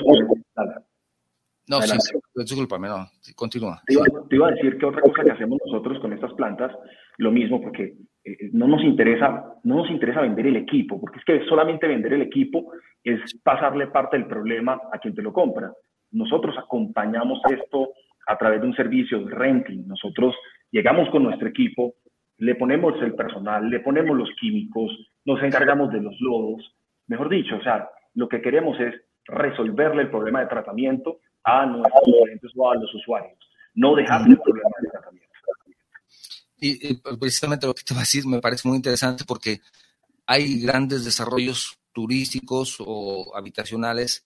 No, 1.68 1.82
sí, 1.82 1.98
discúlpame, 2.36 2.90
no, 2.90 3.08
continúa. 3.36 3.82
Te 3.88 3.94
iba, 3.94 4.04
te 4.30 4.36
iba, 4.36 4.50
a 4.50 4.52
decir 4.52 4.78
que 4.78 4.86
otra 4.86 5.02
cosa 5.02 5.24
que 5.24 5.32
hacemos 5.32 5.58
nosotros 5.66 6.00
con 6.00 6.14
estas 6.14 6.34
plantas, 6.34 6.72
lo 7.18 7.32
mismo, 7.32 7.60
porque 7.60 7.96
eh, 8.24 8.50
no 8.54 8.68
nos 8.68 8.84
interesa, 8.84 9.56
no 9.64 9.76
nos 9.78 9.90
interesa 9.90 10.22
vender 10.22 10.48
el 10.48 10.56
equipo, 10.56 11.00
porque 11.00 11.20
es 11.20 11.26
que 11.26 11.46
solamente 11.46 11.88
vender 11.88 12.14
el 12.14 12.22
equipo 12.22 12.72
es 13.04 13.20
pasarle 13.44 13.88
parte 13.88 14.18
del 14.18 14.28
problema 14.28 14.80
a 14.92 14.98
quien 15.00 15.14
te 15.14 15.22
lo 15.22 15.34
compra. 15.34 15.72
Nosotros 16.12 16.56
acompañamos 16.58 17.42
esto 17.50 17.94
a 18.28 18.38
través 18.38 18.62
de 18.62 18.68
un 18.68 18.76
servicio 18.76 19.20
de 19.24 19.34
renting. 19.34 19.88
Nosotros 19.88 20.36
llegamos 20.72 21.10
con 21.10 21.24
nuestro 21.24 21.48
equipo, 21.48 21.96
le 22.38 22.56
ponemos 22.56 23.02
el 23.02 23.14
personal, 23.16 23.70
le 23.70 23.80
ponemos 23.80 24.18
los 24.18 24.30
químicos, 24.40 24.92
nos 25.26 25.42
encargamos 25.44 25.92
de 25.92 26.02
los 26.02 26.16
lodos. 26.22 26.76
Mejor 27.08 27.30
dicho, 27.30 27.58
o 27.58 27.64
sea, 27.64 27.90
lo 28.16 28.30
que 28.30 28.42
queremos 28.42 28.80
es 28.80 28.94
resolverle 29.26 30.04
el 30.04 30.10
problema 30.10 30.42
de 30.42 30.48
tratamiento 30.48 31.18
a 31.44 31.66
nuestros 31.66 32.04
clientes 32.04 32.52
o 32.56 32.72
a 32.72 32.76
los 32.76 32.94
usuarios, 32.94 33.38
no 33.76 33.96
dejarle 33.96 34.34
el 34.34 34.40
problema 34.40 34.70
de 34.82 34.90
tratamiento. 34.90 35.23
Y, 36.58 36.96
precisamente 37.20 37.68
lo 37.68 37.76
que 37.76 37.84
te 37.84 37.94
voy 37.94 38.02
a 38.02 38.04
decir 38.08 38.26
me 38.26 38.40
parece 38.40 38.68
muy 38.68 38.78
interesante 38.78 39.26
porque 39.26 39.62
hay 40.26 40.62
grandes 40.62 41.04
desarrollos 41.04 41.78
turísticos 41.92 42.78
o 42.80 43.36
habitacionales, 43.36 44.26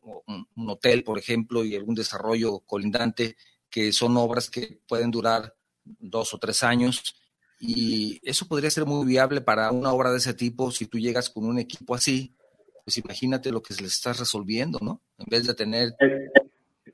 un 0.00 0.70
hotel, 0.70 1.04
por 1.04 1.18
ejemplo, 1.18 1.64
y 1.64 1.76
algún 1.76 1.94
desarrollo 1.94 2.60
colindante, 2.60 3.36
que 3.68 3.92
son 3.92 4.16
obras 4.16 4.50
que 4.50 4.80
pueden 4.86 5.10
durar 5.10 5.54
dos 5.84 6.32
o 6.34 6.38
tres 6.38 6.62
años. 6.62 7.16
Y 7.60 8.20
eso 8.22 8.46
podría 8.46 8.70
ser 8.70 8.86
muy 8.86 9.06
viable 9.06 9.40
para 9.40 9.70
una 9.70 9.92
obra 9.92 10.10
de 10.10 10.18
ese 10.18 10.34
tipo 10.34 10.70
si 10.70 10.86
tú 10.86 10.98
llegas 10.98 11.30
con 11.30 11.44
un 11.44 11.58
equipo 11.58 11.94
así, 11.94 12.34
pues 12.84 12.98
imagínate 12.98 13.50
lo 13.50 13.62
que 13.62 13.74
se 13.74 13.82
les 13.82 13.94
está 13.94 14.12
resolviendo, 14.12 14.78
¿no? 14.80 15.00
En 15.18 15.26
vez 15.26 15.46
de 15.46 15.54
tener 15.54 15.94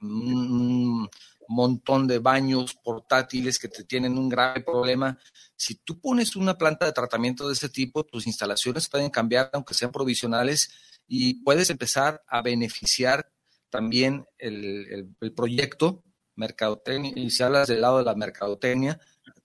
un 0.00 1.08
montón 1.50 2.06
de 2.06 2.18
baños 2.18 2.74
portátiles 2.82 3.58
que 3.58 3.68
te 3.68 3.84
tienen 3.84 4.16
un 4.16 4.28
grave 4.28 4.62
problema, 4.62 5.18
si 5.56 5.74
tú 5.74 6.00
pones 6.00 6.36
una 6.36 6.54
planta 6.56 6.86
de 6.86 6.92
tratamiento 6.92 7.46
de 7.46 7.54
ese 7.54 7.68
tipo, 7.68 8.04
tus 8.04 8.26
instalaciones 8.26 8.88
pueden 8.88 9.10
cambiar, 9.10 9.50
aunque 9.52 9.74
sean 9.74 9.90
provisionales, 9.90 11.02
y 11.06 11.42
puedes 11.42 11.68
empezar 11.70 12.22
a 12.28 12.40
beneficiar 12.40 13.26
también 13.68 14.24
el, 14.38 15.08
proyecto 15.34 16.04
mercadotecnia, 16.36 17.12
y 17.16 17.30
si 17.30 17.42
hablas 17.42 17.68
del 17.68 17.80
lado 17.80 17.98
de 17.98 18.04
la 18.04 18.14
mercadotecnia, 18.14 18.98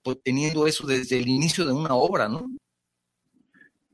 pues 0.04 0.22
teniendo 0.24 0.68
eso 0.68 0.86
desde 0.86 1.18
el 1.18 1.28
inicio 1.28 1.66
de 1.66 1.74
una 1.74 1.96
obra, 1.96 2.30
¿no? 2.30 2.46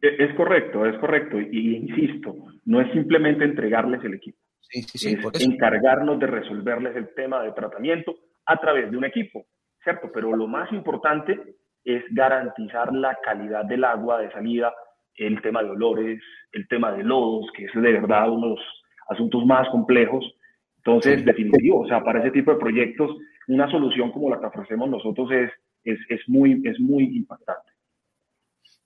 E, 0.02 0.24
es 0.24 0.36
correcto, 0.36 0.86
es 0.86 1.00
correcto. 1.00 1.40
Y, 1.40 1.78
insisto, 1.78 2.36
no 2.66 2.82
es 2.82 2.92
simplemente 2.92 3.46
entregarles 3.46 4.04
el 4.04 4.16
equipo. 4.16 4.38
Es 4.72 5.42
encargarnos 5.42 6.20
de 6.20 6.28
resolverles 6.28 6.96
el 6.96 7.14
tema 7.14 7.44
de 7.44 7.52
tratamiento 7.52 8.16
a 8.46 8.58
través 8.58 8.90
de 8.90 8.98
un 8.98 9.06
equipo, 9.06 9.46
¿cierto? 9.84 10.10
Pero 10.14 10.36
lo 10.36 10.48
más 10.48 10.72
importante 10.72 11.40
es 11.84 12.04
garantizar 12.12 12.94
la 12.94 13.18
calidad 13.24 13.66
del 13.66 13.84
agua 13.84 14.20
de 14.20 14.32
salida, 14.32 14.74
el 15.16 15.42
tema 15.42 15.64
de 15.64 15.72
olores, 15.72 16.22
el 16.52 16.68
tema 16.68 16.92
de 16.92 17.04
lodos, 17.04 17.50
que 17.56 17.66
es 17.66 17.74
de 17.74 17.92
verdad 17.92 18.30
uno 18.30 18.48
de 18.48 18.56
los 18.56 18.66
asuntos 19.10 19.46
más 19.46 19.68
complejos. 19.70 20.24
Entonces, 20.78 21.24
definitivo, 21.24 21.82
o 21.82 21.88
sea, 21.88 22.04
para 22.04 22.20
ese 22.22 22.32
tipo 22.32 22.52
de 22.52 22.60
proyectos, 22.60 23.12
una 23.48 23.70
solución 23.70 24.12
como 24.12 24.30
la 24.30 24.40
que 24.40 24.48
ofrecemos 24.48 24.90
nosotros 24.90 25.30
es, 25.32 25.52
es, 25.84 26.00
es, 26.10 26.22
muy, 26.28 26.62
es 26.66 26.80
muy 26.80 27.04
impactante. 27.16 27.72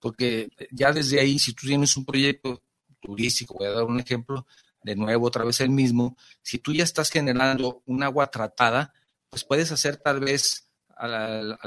Porque 0.01 0.47
ya 0.71 0.91
desde 0.91 1.19
ahí, 1.19 1.39
si 1.39 1.53
tú 1.55 1.67
tienes 1.67 1.95
un 1.95 2.05
proyecto 2.05 2.61
turístico, 2.99 3.55
voy 3.57 3.67
a 3.67 3.71
dar 3.71 3.85
un 3.85 3.99
ejemplo, 3.99 4.45
de 4.85 4.95
nuevo, 4.95 5.25
otra 5.25 5.43
vez 5.43 5.61
el 5.61 5.71
mismo, 5.71 6.15
si 6.43 6.59
tú 6.59 6.71
ya 6.71 6.83
estás 6.83 7.09
generando 7.09 7.81
un 7.87 8.03
agua 8.03 8.27
tratada, 8.27 8.93
pues 9.31 9.43
puedes 9.43 9.71
hacer 9.71 9.97
tal 9.97 10.19
vez 10.19 10.69
al, 10.95 11.57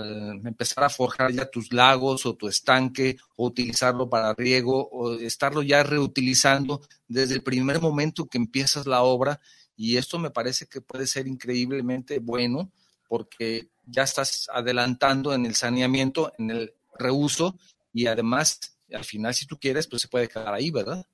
empezar 0.47 0.85
a 0.85 0.89
forjar 0.89 1.33
ya 1.33 1.51
tus 1.51 1.73
lagos 1.73 2.25
o 2.27 2.37
tu 2.37 2.47
estanque 2.47 3.17
o 3.35 3.47
utilizarlo 3.47 4.09
para 4.09 4.35
riego 4.35 4.89
o 4.93 5.15
estarlo 5.15 5.63
ya 5.63 5.83
reutilizando 5.83 6.81
desde 7.09 7.35
el 7.35 7.43
primer 7.43 7.81
momento 7.81 8.27
que 8.27 8.39
empiezas 8.39 8.87
la 8.87 9.03
obra 9.03 9.41
y 9.77 9.97
esto 9.97 10.21
me 10.21 10.31
parece 10.31 10.67
que 10.67 10.81
puede 10.81 11.09
ser 11.09 11.27
increíblemente 11.27 12.21
bueno 12.21 12.71
porque 13.09 13.69
ya 13.85 14.05
estás 14.05 14.49
adelantando 14.53 15.35
en 15.35 15.45
el 15.45 15.57
saneamiento, 15.57 16.33
en 16.39 16.51
el 16.51 16.75
reuso 16.97 17.59
y 17.93 18.07
además 18.07 18.79
al 18.93 19.05
final 19.05 19.35
si 19.35 19.45
tú 19.45 19.59
quieres 19.59 19.89
pues 19.89 20.03
se 20.03 20.09
puede 20.09 20.29
quedar 20.29 20.55
ahí, 20.55 20.71
¿verdad? 20.71 21.05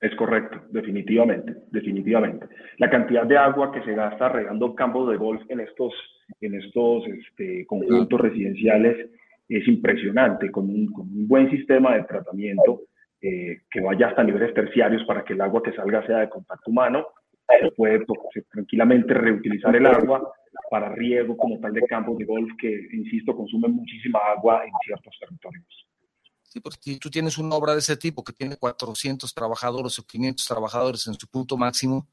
Es 0.00 0.14
correcto, 0.14 0.62
definitivamente, 0.70 1.54
definitivamente. 1.70 2.46
La 2.78 2.88
cantidad 2.88 3.26
de 3.26 3.36
agua 3.36 3.70
que 3.70 3.82
se 3.82 3.94
gasta 3.94 4.30
regando 4.30 4.74
campos 4.74 5.10
de 5.10 5.16
golf 5.18 5.42
en 5.50 5.60
estos, 5.60 5.92
en 6.40 6.54
estos 6.54 7.06
este, 7.06 7.66
conjuntos 7.66 8.18
residenciales 8.18 9.10
es 9.46 9.68
impresionante, 9.68 10.50
con 10.50 10.70
un, 10.70 10.86
con 10.90 11.06
un 11.06 11.28
buen 11.28 11.50
sistema 11.50 11.96
de 11.96 12.04
tratamiento 12.04 12.82
eh, 13.20 13.60
que 13.70 13.80
vaya 13.82 14.08
hasta 14.08 14.24
niveles 14.24 14.54
terciarios 14.54 15.04
para 15.04 15.22
que 15.22 15.34
el 15.34 15.40
agua 15.42 15.62
que 15.62 15.72
salga 15.72 16.06
sea 16.06 16.20
de 16.20 16.30
contacto 16.30 16.70
humano. 16.70 17.06
Se 17.60 17.70
puede 17.72 18.06
tranquilamente 18.52 19.12
reutilizar 19.12 19.74
el 19.74 19.84
agua 19.84 20.32
para 20.70 20.94
riego 20.94 21.36
como 21.36 21.58
tal 21.58 21.74
de 21.74 21.82
campos 21.82 22.16
de 22.16 22.24
golf 22.24 22.50
que, 22.58 22.88
insisto, 22.92 23.36
consumen 23.36 23.72
muchísima 23.72 24.20
agua 24.34 24.64
en 24.64 24.70
ciertos 24.86 25.14
territorios. 25.18 25.89
Sí, 26.50 26.58
porque 26.58 26.78
si 26.82 26.98
tú 26.98 27.08
tienes 27.10 27.38
una 27.38 27.54
obra 27.54 27.74
de 27.74 27.78
ese 27.78 27.96
tipo 27.96 28.24
que 28.24 28.32
tiene 28.32 28.56
400 28.56 29.32
trabajadores 29.32 29.96
o 30.00 30.02
500 30.04 30.44
trabajadores 30.44 31.06
en 31.06 31.14
su 31.14 31.28
punto 31.28 31.56
máximo, 31.56 32.08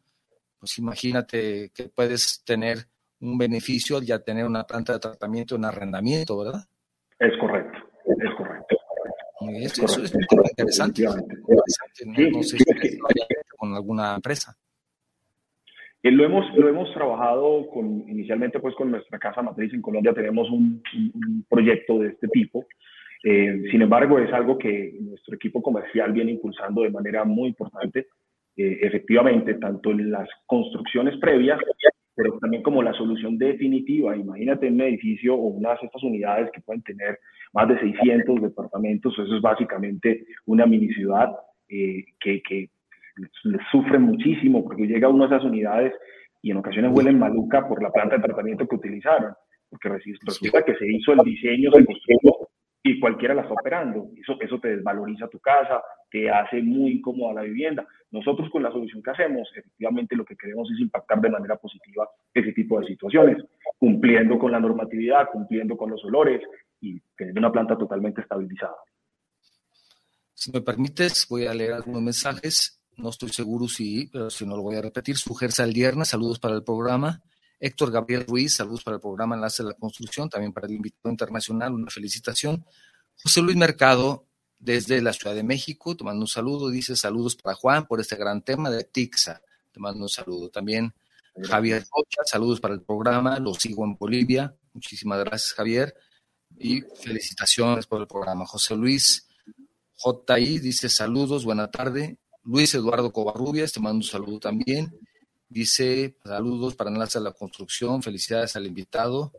pues 0.59 0.77
imagínate 0.77 1.71
que 1.73 1.89
puedes 1.89 2.43
tener 2.45 2.85
un 3.19 3.35
beneficio 3.35 3.97
al 3.97 4.05
ya 4.05 4.19
tener 4.19 4.45
una 4.45 4.63
planta 4.63 4.93
de 4.93 4.99
tratamiento, 4.99 5.55
un 5.55 5.65
arrendamiento, 5.65 6.38
¿verdad? 6.38 6.61
Es 7.17 7.35
correcto, 7.39 7.79
es 8.05 8.35
correcto. 8.38 8.77
Eso, 9.59 10.03
es 10.03 10.13
muy 10.13 10.23
interesante. 10.51 11.05
No, 11.05 12.43
sé 12.43 12.57
si 12.59 12.99
con 13.57 13.73
alguna 13.73 14.13
empresa. 14.13 14.55
Eh, 16.03 16.11
lo 16.11 16.23
hemos, 16.25 16.45
lo 16.55 16.69
hemos 16.69 16.93
trabajado 16.93 17.67
con, 17.71 18.07
inicialmente 18.07 18.59
pues 18.59 18.75
con 18.75 18.91
nuestra 18.91 19.17
casa 19.17 19.41
matriz 19.41 19.73
en 19.73 19.81
Colombia, 19.81 20.13
tenemos 20.13 20.47
un 20.51 20.83
proyecto 21.49 21.97
de 21.97 22.09
este 22.09 22.27
tipo 22.27 22.67
eh, 23.24 23.63
sin 23.72 23.82
embargo, 23.82 24.20
es 24.20 24.32
algo 24.32 24.57
que 24.57 24.95
nuestro 25.01 25.36
equipo 25.36 25.61
comercial 25.61 26.11
viene 26.13 26.32
impulsando 26.32 26.84
de 26.84 26.91
manera 26.91 27.24
muy 27.24 27.49
importante, 27.49 28.07
eh, 28.55 28.80
efectivamente, 28.82 29.55
tanto 29.55 29.91
en 29.91 30.11
las 30.11 30.28
construcciones 30.45 31.18
previas, 31.18 31.59
pero 32.15 32.38
también 32.39 32.63
como 32.63 32.82
la 32.82 32.93
solución 32.93 33.38
definitiva. 33.38 34.15
Imagínate 34.15 34.68
un 34.68 34.82
edificio 34.82 35.36
o 35.36 35.47
unas 35.47 35.80
de 35.80 35.88
estas 35.88 36.03
unidades 36.03 36.49
que 36.51 36.61
pueden 36.61 36.82
tener 36.84 37.20
más 37.53 37.68
de 37.68 37.80
600 37.80 38.41
departamentos, 38.41 39.13
eso 39.13 39.36
es 39.36 39.41
básicamente 39.41 40.26
una 40.45 40.65
mini 40.65 40.89
ciudad 40.93 41.32
eh, 41.70 42.03
que, 42.20 42.41
que 42.41 42.70
sufre 43.72 43.97
muchísimo 43.99 44.63
porque 44.63 44.86
llega 44.86 45.09
uno 45.09 45.24
a 45.24 45.28
esas 45.28 45.43
unidades 45.43 45.93
y 46.41 46.51
en 46.51 46.57
ocasiones 46.57 46.91
huelen 46.93 47.18
maluca 47.18 47.68
por 47.68 47.82
la 47.82 47.91
planta 47.91 48.15
de 48.15 48.24
tratamiento 48.24 48.68
que 48.68 48.76
utilizaron, 48.76 49.34
porque 49.70 49.89
resulta 49.89 50.63
que 50.63 50.76
se 50.76 50.88
hizo 50.88 51.13
el 51.13 51.20
diseño, 51.20 51.72
se 51.72 51.86
construyó 51.86 52.36
y 52.88 52.99
cualquiera 52.99 53.33
la 53.33 53.41
está 53.41 53.53
operando. 53.53 54.09
Eso, 54.15 54.38
eso 54.39 54.59
te 54.59 54.77
desvaloriza 54.77 55.27
tu 55.27 55.39
casa, 55.39 55.81
te 56.09 56.29
hace 56.29 56.61
muy 56.61 56.93
incómoda 56.93 57.33
la 57.33 57.41
vivienda. 57.41 57.85
Nosotros 58.11 58.49
con 58.49 58.63
la 58.63 58.71
solución 58.71 59.03
que 59.03 59.11
hacemos, 59.11 59.49
efectivamente 59.55 60.15
lo 60.15 60.23
que 60.23 60.38
queremos 60.38 60.69
es 60.71 60.79
impactar 60.79 61.19
de 61.19 61.29
manera 61.29 61.57
positiva 61.57 62.09
ese 62.33 62.53
tipo 62.53 62.79
de 62.79 62.88
situaciones, 62.88 63.43
cumpliendo 63.77 64.39
con 64.39 64.51
la 64.51 64.59
normatividad, 64.59 65.29
cumpliendo 65.31 65.75
con 65.75 65.91
los 65.91 66.03
olores 66.05 66.41
y 66.79 66.99
tener 67.17 67.38
una 67.38 67.51
planta 67.51 67.77
totalmente 67.77 68.21
estabilizada. 68.21 68.75
Si 70.33 70.51
me 70.51 70.61
permites, 70.61 71.27
voy 71.29 71.45
a 71.45 71.53
leer 71.53 71.73
algunos 71.73 72.01
mensajes. 72.01 72.81
No 72.95 73.09
estoy 73.09 73.29
seguro 73.29 73.67
si, 73.67 74.09
si 74.29 74.45
no 74.45 74.55
lo 74.55 74.63
voy 74.63 74.75
a 74.75 74.81
repetir. 74.81 75.17
Suger 75.17 75.51
Saldierna, 75.51 76.05
saludos 76.05 76.39
para 76.39 76.55
el 76.55 76.63
programa. 76.63 77.21
Héctor 77.59 77.91
Gabriel 77.91 78.25
Ruiz, 78.27 78.55
saludos 78.55 78.83
para 78.83 78.95
el 78.95 79.01
programa 79.01 79.35
Enlace 79.35 79.63
de 79.63 79.69
la 79.69 79.75
Construcción, 79.75 80.29
también 80.29 80.53
para 80.53 80.67
el 80.67 80.73
invitado 80.73 81.09
internacional, 81.09 81.73
una 81.73 81.89
felicitación. 81.89 82.65
José 83.23 83.41
Luis 83.41 83.57
Mercado, 83.57 84.27
desde 84.59 85.01
la 85.01 85.13
Ciudad 85.13 85.35
de 85.35 85.43
México, 85.43 85.95
te 85.95 86.03
mando 86.03 86.21
un 86.21 86.27
saludo, 86.27 86.69
dice 86.69 86.95
saludos 86.95 87.35
para 87.35 87.55
Juan 87.55 87.87
por 87.87 87.99
este 87.99 88.15
gran 88.15 88.41
tema 88.43 88.69
de 88.69 88.83
TIXA, 88.83 89.41
te 89.71 89.79
mando 89.79 90.03
un 90.03 90.09
saludo. 90.09 90.49
También 90.49 90.93
Javier 91.43 91.83
Rocha, 91.91 92.21
saludos 92.25 92.59
para 92.59 92.73
el 92.73 92.81
programa, 92.81 93.39
lo 93.39 93.53
sigo 93.53 93.85
en 93.85 93.95
Bolivia, 93.95 94.55
muchísimas 94.73 95.19
gracias 95.19 95.53
Javier, 95.53 95.95
y 96.57 96.81
felicitaciones 96.81 97.87
por 97.87 98.01
el 98.01 98.07
programa. 98.07 98.45
José 98.45 98.75
Luis 98.75 99.27
JI 99.97 100.59
dice 100.59 100.89
saludos, 100.89 101.43
buena 101.43 101.69
tarde. 101.71 102.17
Luis 102.43 102.73
Eduardo 102.75 103.11
Covarrubias, 103.11 103.73
te 103.73 103.79
mando 103.79 103.97
un 103.97 104.03
saludo 104.03 104.39
también. 104.39 104.97
Dice, 105.49 106.17
saludos 106.25 106.75
para 106.75 106.89
Enlace 106.89 107.19
a 107.19 107.21
la 107.21 107.31
Construcción, 107.31 108.03
felicidades 108.03 108.55
al 108.57 108.67
invitado, 108.67 109.31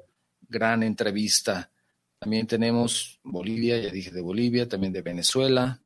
gran 0.48 0.82
entrevista. 0.82 1.70
También 2.18 2.46
tenemos 2.46 3.20
Bolivia, 3.22 3.78
ya 3.78 3.90
dije 3.90 4.10
de 4.10 4.22
Bolivia, 4.22 4.66
también 4.66 4.92
de 4.92 5.02
Venezuela, 5.02 5.82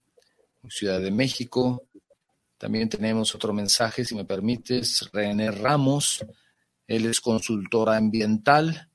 Ciudad 0.69 1.01
de 1.01 1.11
México. 1.11 1.89
También 2.57 2.89
tenemos 2.89 3.35
otro 3.35 3.53
mensaje, 3.53 4.05
si 4.05 4.15
me 4.15 4.25
permites, 4.25 5.11
René 5.13 5.51
Ramos, 5.51 6.25
él 6.87 7.07
es 7.07 7.21
consultora 7.21 7.97
ambiental, 7.97 8.91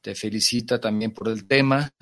te 0.00 0.16
felicita 0.16 0.80
también 0.80 1.12
por 1.12 1.28
el 1.28 1.46
tema. 1.46 1.92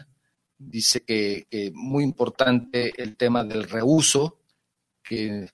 Dice 0.56 1.02
que, 1.04 1.46
que 1.50 1.70
muy 1.74 2.04
importante 2.04 2.94
el 2.96 3.18
tema 3.18 3.44
del 3.44 3.64
reuso, 3.64 4.40
que 5.02 5.50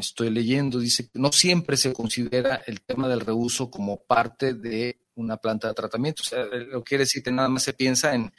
estoy 0.00 0.30
leyendo, 0.30 0.78
dice 0.78 1.04
que 1.04 1.18
no 1.18 1.32
siempre 1.32 1.76
se 1.76 1.92
considera 1.92 2.60
el 2.66 2.80
tema 2.82 3.08
del 3.08 3.20
reuso 3.20 3.70
como 3.70 4.02
parte 4.04 4.54
de 4.54 4.98
una 5.14 5.36
planta 5.36 5.68
de 5.68 5.74
tratamiento. 5.74 6.22
O 6.22 6.24
sea, 6.24 6.44
lo 6.44 6.82
quiere 6.82 7.02
decir 7.02 7.22
que 7.22 7.32
nada 7.32 7.48
más 7.48 7.62
se 7.62 7.72
piensa 7.72 8.14
en, 8.14 8.30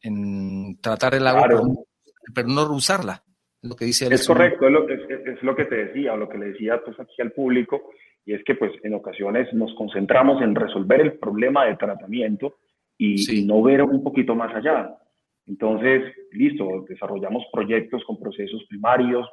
en, 0.00 0.78
tratar 0.80 1.14
el 1.14 1.26
agua, 1.26 1.46
pero, 2.34 2.48
no 2.48 2.66
reusarla. 2.66 3.22
Es 3.62 3.68
lo 3.68 3.76
que 3.76 3.84
dice 3.84 4.12
Es 4.12 4.26
correcto, 4.26 4.66
es 4.66 4.72
lo, 4.72 4.86
que, 4.86 4.94
es, 4.94 5.42
lo 5.42 5.54
que 5.54 5.64
te 5.66 5.86
decía, 5.86 6.14
o 6.14 6.16
lo 6.16 6.28
que 6.28 6.38
le 6.38 6.46
decía 6.46 6.80
pues, 6.84 6.98
aquí 6.98 7.20
al 7.20 7.32
público, 7.32 7.90
y 8.24 8.34
es 8.34 8.42
que 8.44 8.54
pues 8.54 8.72
en 8.82 8.94
ocasiones 8.94 9.52
nos 9.52 9.74
concentramos 9.74 10.42
en 10.42 10.54
resolver 10.54 11.00
el 11.00 11.18
problema 11.18 11.66
de 11.66 11.76
tratamiento 11.76 12.56
y, 12.96 13.40
y 13.40 13.44
no 13.44 13.62
ver 13.62 13.82
un 13.82 14.02
poquito 14.02 14.34
más 14.34 14.54
allá. 14.54 14.96
Entonces, 15.46 16.02
listo, 16.32 16.84
desarrollamos 16.88 17.44
proyectos 17.52 18.02
con 18.04 18.18
procesos 18.18 18.64
primarios, 18.68 19.28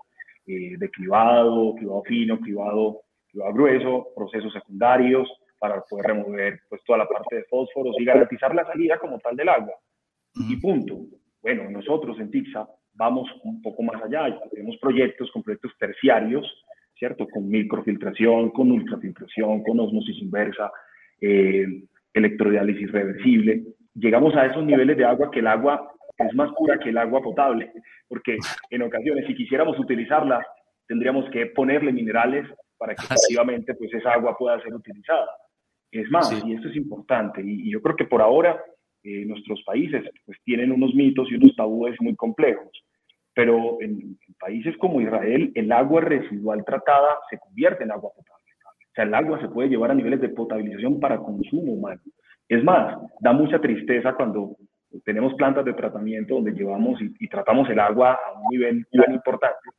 eh, 0.49 0.77
de 0.79 0.89
cribado, 0.89 1.75
cribado 1.75 2.01
fino, 2.03 2.39
cribado, 2.39 3.01
grueso, 3.53 4.07
procesos 4.15 4.51
secundarios 4.51 5.29
para 5.59 5.81
poder 5.81 6.07
remover 6.07 6.59
pues, 6.67 6.81
toda 6.85 6.97
la 6.99 7.07
parte 7.07 7.35
de 7.35 7.43
fósforos 7.43 7.95
y 7.99 8.05
garantizar 8.05 8.55
la 8.55 8.65
salida 8.65 8.97
como 8.97 9.19
tal 9.19 9.35
del 9.35 9.49
agua. 9.49 9.75
Y 10.33 10.55
punto. 10.55 10.97
Bueno, 11.41 11.69
nosotros 11.69 12.19
en 12.19 12.31
TIXA 12.31 12.67
vamos 12.93 13.29
un 13.43 13.61
poco 13.61 13.83
más 13.83 14.01
allá. 14.01 14.39
Tenemos 14.49 14.77
proyectos 14.77 15.29
con 15.31 15.43
proyectos 15.43 15.71
terciarios, 15.77 16.45
¿cierto? 16.97 17.27
Con 17.27 17.47
microfiltración, 17.47 18.49
con 18.49 18.71
ultrafiltración, 18.71 19.61
con 19.61 19.79
osmosis 19.79 20.17
inversa, 20.19 20.71
eh, 21.21 21.65
electrodiálisis 22.13 22.91
reversible. 22.91 23.63
Llegamos 23.93 24.35
a 24.35 24.47
esos 24.47 24.65
niveles 24.65 24.97
de 24.97 25.05
agua 25.05 25.29
que 25.29 25.41
el 25.41 25.47
agua 25.47 25.91
es 26.27 26.35
más 26.35 26.51
pura 26.53 26.77
que 26.79 26.89
el 26.89 26.97
agua 26.97 27.21
potable, 27.21 27.71
porque 28.07 28.37
en 28.69 28.81
ocasiones 28.81 29.25
si 29.27 29.35
quisiéramos 29.35 29.79
utilizarla, 29.79 30.45
tendríamos 30.87 31.29
que 31.29 31.47
ponerle 31.47 31.91
minerales 31.91 32.45
para 32.77 32.95
que 32.95 33.03
ah, 33.03 33.13
efectivamente 33.13 33.73
pues 33.75 33.93
esa 33.93 34.13
agua 34.13 34.35
pueda 34.37 34.61
ser 34.61 34.73
utilizada. 34.73 35.29
Es 35.91 36.09
más, 36.11 36.31
y 36.45 36.53
esto 36.53 36.69
es 36.69 36.75
importante, 36.75 37.41
y, 37.43 37.71
yo 37.71 37.81
creo 37.81 37.95
que 37.95 38.05
por 38.05 38.21
ahora 38.21 38.61
eh, 39.03 39.25
nuestros 39.25 39.63
países 39.63 40.03
pues 40.25 40.37
tienen 40.43 40.71
unos 40.71 40.93
mitos 40.93 41.31
y 41.31 41.35
unos 41.35 41.55
tabúes 41.55 41.95
muy 41.99 42.15
complejos, 42.15 42.69
pero 43.33 43.81
en, 43.81 44.17
países 44.39 44.77
como 44.77 45.01
Israel 45.01 45.51
el 45.55 45.71
agua 45.71 46.01
residual 46.01 46.63
tratada 46.65 47.17
se 47.29 47.37
convierte 47.37 47.83
en 47.83 47.91
agua 47.91 48.11
potable. 48.15 48.45
O 48.63 48.91
sea, 48.93 49.03
el 49.03 49.13
agua 49.13 49.39
se 49.41 49.49
puede 49.49 49.69
llevar 49.69 49.91
a 49.91 49.95
niveles 49.95 50.21
de 50.21 50.29
potabilización 50.29 50.99
para 50.99 51.17
consumo 51.17 51.73
humano. 51.73 52.01
Es 52.47 52.63
más, 52.63 52.97
da 53.19 53.31
mucha 53.31 53.59
tristeza 53.59 54.13
cuando 54.13 54.55
tenemos 55.03 55.33
plantas 55.35 55.65
de 55.65 55.73
tratamiento 55.73 56.35
donde 56.35 56.51
llevamos 56.51 56.99
y, 57.01 57.27
tratamos 57.27 57.69
el 57.69 57.79
agua 57.79 58.13
a 58.13 58.39
un 58.39 58.47
nivel 58.49 58.87
tan 58.91 59.13
importante 59.13 59.69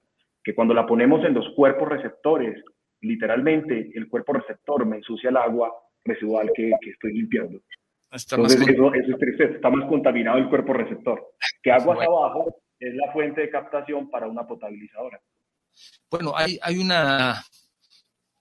que 0.42 0.54
cuando 0.54 0.72
la 0.72 0.86
ponemos 0.86 1.24
en 1.24 1.34
los 1.34 1.48
cuerpos 1.54 1.88
receptores, 1.88 2.62
literalmente 3.00 3.90
el 3.94 4.08
cuerpo 4.08 4.34
receptor 4.34 4.86
me 4.86 4.96
ensucia 4.96 5.30
el 5.30 5.36
agua 5.36 5.72
residual 6.04 6.50
que, 6.54 6.72
estoy 6.88 7.12
limpiando. 7.12 7.60
Entonces 8.10 8.68
eso, 8.68 8.94
es 8.94 9.18
tristeza, 9.18 9.54
está 9.54 9.70
más 9.70 9.88
contaminado 9.88 10.38
el 10.38 10.48
cuerpo 10.48 10.72
receptor. 10.72 11.34
Que 11.62 11.70
aguas 11.70 11.98
abajo 12.06 12.56
es 12.78 12.94
la 12.94 13.12
fuente 13.12 13.42
de 13.42 13.50
captación 13.50 14.10
para 14.10 14.26
una 14.26 14.46
potabilizadora. 14.46 15.20
Bueno, 16.10 16.32
hay, 16.34 16.58
hay, 16.62 16.78
una, 16.78 17.34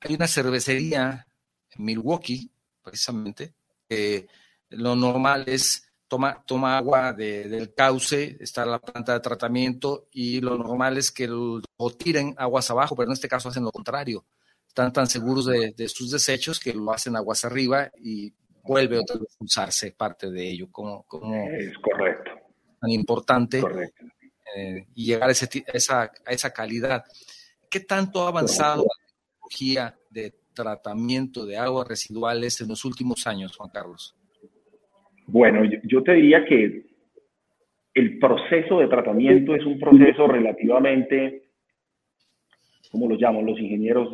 hay 0.02 0.16
una 0.16 0.28
cervecería 0.28 1.26
en 1.72 1.86
Milwaukee, 1.86 2.50
precisamente, 2.82 3.54
lo 4.70 4.96
normal 4.96 5.44
es 5.48 5.89
toma, 6.10 6.44
toma 6.46 6.78
agua 6.78 7.14
del 7.14 7.74
cauce, 7.74 8.36
está 8.42 8.66
la 8.66 8.80
planta 8.80 9.14
de 9.14 9.20
tratamiento 9.22 10.10
y 10.12 10.42
lo 10.42 10.58
normal 10.58 10.98
es 10.98 11.12
que 11.12 11.28
lo, 11.28 11.62
tiren 11.98 12.34
aguas 12.38 12.70
abajo, 12.72 12.96
pero 12.96 13.08
en 13.08 13.14
este 13.14 13.30
caso 13.30 13.48
hacen 13.48 13.64
lo 13.64 13.72
contrario. 13.72 14.26
Están 14.68 14.92
tan 14.92 15.08
seguros 15.08 15.46
de, 15.46 15.88
sus 15.88 16.12
desechos 16.12 16.60
que 16.60 16.74
lo 16.74 16.92
hacen 16.92 17.16
aguas 17.16 17.46
arriba 17.46 17.90
y 17.98 18.34
vuelve 18.64 19.00
otra 19.00 19.18
vez 19.18 19.36
a 19.40 19.44
usarse 19.44 19.92
parte 19.92 20.30
de 20.30 20.50
ello. 20.50 20.68
Como, 20.72 21.04
como 21.04 21.36
es 21.36 21.74
correcto. 21.78 22.32
Tan 22.82 22.92
importante 22.92 23.64
eh, 24.56 24.88
y 24.96 25.06
llegar 25.06 25.30
a, 25.30 25.32
esa, 25.32 26.12
a 26.26 26.32
esa 26.32 26.54
calidad. 26.54 27.04
¿Qué 27.70 27.82
tanto 27.82 28.26
ha 28.26 28.30
avanzado 28.30 28.84
la 28.84 29.08
tecnología 29.08 30.00
de 30.10 30.36
tratamiento 30.54 31.46
de 31.46 31.58
aguas 31.58 31.88
residuales 31.88 32.60
en 32.62 32.68
los 32.68 32.84
últimos 32.86 33.28
años, 33.28 33.56
Juan 33.56 33.70
Carlos? 33.70 34.16
Bueno, 35.32 35.62
yo, 35.84 36.04
te 36.04 36.14
diría 36.14 36.44
que 36.46 36.86
el 37.94 38.20
proceso 38.20 38.80
de 38.80 38.88
tratamiento 38.88 39.56
es 39.56 39.66
un 39.66 39.80
proceso 39.80 40.28
relativamente, 40.28 41.44
¿cómo 42.92 43.08
lo 43.08 43.16
llaman? 43.16 43.46
Los 43.46 43.60
ingenieros 43.60 44.10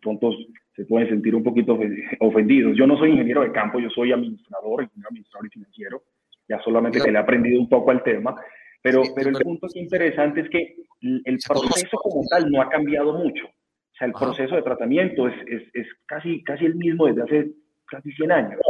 pronto 0.00 0.32
se 0.74 0.84
pueden 0.84 1.08
sentir 1.08 1.34
un 1.34 1.42
poquito 1.42 1.78
ofendidos. 2.20 2.76
Yo 2.76 2.86
no 2.86 2.96
soy 2.96 3.10
ingeniero 3.10 3.42
de 3.42 3.52
campo, 3.52 3.78
yo 3.78 3.90
soy 3.90 4.12
administrador, 4.12 4.82
ingeniero 4.82 5.08
administrador 5.10 5.46
y 5.46 5.50
financiero. 5.50 6.02
Ya 6.48 6.60
solamente 6.62 7.00
que 7.00 7.10
le 7.12 7.18
he 7.18 7.22
aprendido 7.22 7.60
un 7.60 7.68
poco 7.68 7.90
al 7.90 8.02
tema. 8.02 8.34
Pero, 8.82 9.02
pero 9.14 9.30
el 9.30 9.36
punto 9.36 9.66
aquí 9.66 9.80
interesante 9.80 10.40
es 10.40 10.48
que 10.48 10.76
el 11.02 11.38
proceso 11.46 11.96
como 11.98 12.24
tal 12.28 12.50
no 12.50 12.62
ha 12.62 12.68
cambiado 12.68 13.12
mucho. 13.12 13.46
O 13.46 13.96
sea, 13.98 14.06
el 14.06 14.12
proceso 14.12 14.54
de 14.54 14.62
tratamiento 14.62 15.28
es, 15.28 15.34
es, 15.46 15.62
es 15.74 15.86
casi, 16.06 16.42
casi 16.44 16.64
el 16.64 16.76
mismo 16.76 17.06
desde 17.06 17.22
hace 17.22 17.52
casi 17.86 18.12
100 18.12 18.32
años. 18.32 18.60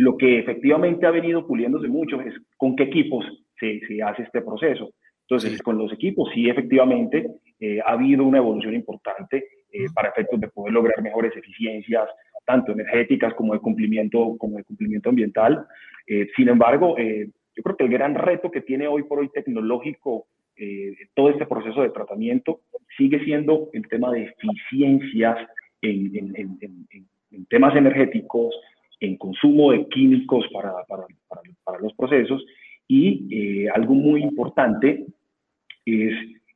Lo 0.00 0.16
que 0.16 0.38
efectivamente 0.38 1.04
ha 1.04 1.10
venido 1.10 1.46
puliéndose 1.46 1.86
mucho 1.86 2.22
es 2.22 2.32
con 2.56 2.74
qué 2.74 2.84
equipos 2.84 3.22
se, 3.58 3.80
se 3.86 4.02
hace 4.02 4.22
este 4.22 4.40
proceso. 4.40 4.94
Entonces, 5.28 5.60
con 5.60 5.76
los 5.76 5.92
equipos 5.92 6.30
sí, 6.32 6.48
efectivamente, 6.48 7.26
eh, 7.60 7.80
ha 7.84 7.92
habido 7.92 8.24
una 8.24 8.38
evolución 8.38 8.74
importante 8.74 9.44
eh, 9.70 9.84
para 9.94 10.08
efectos 10.08 10.40
de 10.40 10.48
poder 10.48 10.72
lograr 10.72 11.02
mejores 11.02 11.36
eficiencias, 11.36 12.08
tanto 12.46 12.72
energéticas 12.72 13.34
como 13.34 13.52
de 13.52 13.60
cumplimiento, 13.60 14.38
como 14.38 14.56
de 14.56 14.64
cumplimiento 14.64 15.10
ambiental. 15.10 15.66
Eh, 16.06 16.28
sin 16.34 16.48
embargo, 16.48 16.96
yo 16.96 17.62
creo 17.62 17.76
que 17.76 17.84
el 17.84 17.90
gran 17.90 18.14
reto 18.14 18.50
que 18.50 18.62
tiene 18.62 18.88
hoy 18.88 19.02
por 19.02 19.18
hoy 19.18 19.28
tecnológico 19.28 20.28
todo 21.14 21.28
este 21.28 21.44
proceso 21.44 21.82
de 21.82 21.90
tratamiento 21.90 22.60
sigue 22.96 23.22
siendo 23.24 23.68
el 23.74 23.86
tema 23.88 24.12
de 24.12 24.24
eficiencias 24.24 25.36
en, 25.82 26.16
en, 26.16 26.58
en, 26.60 27.06
en 27.30 27.46
temas 27.46 27.74
energéticos, 27.76 28.54
en 29.00 29.16
consumo 29.16 29.72
de 29.72 29.86
químicos 29.88 30.46
para, 30.52 30.72
para, 30.86 31.06
para, 31.64 31.78
los 31.80 31.92
procesos 31.94 32.44
y 32.86 33.64
eh, 33.64 33.68
algo 33.70 33.94
muy 33.94 34.22
importante 34.22 35.06
es 35.84 36.14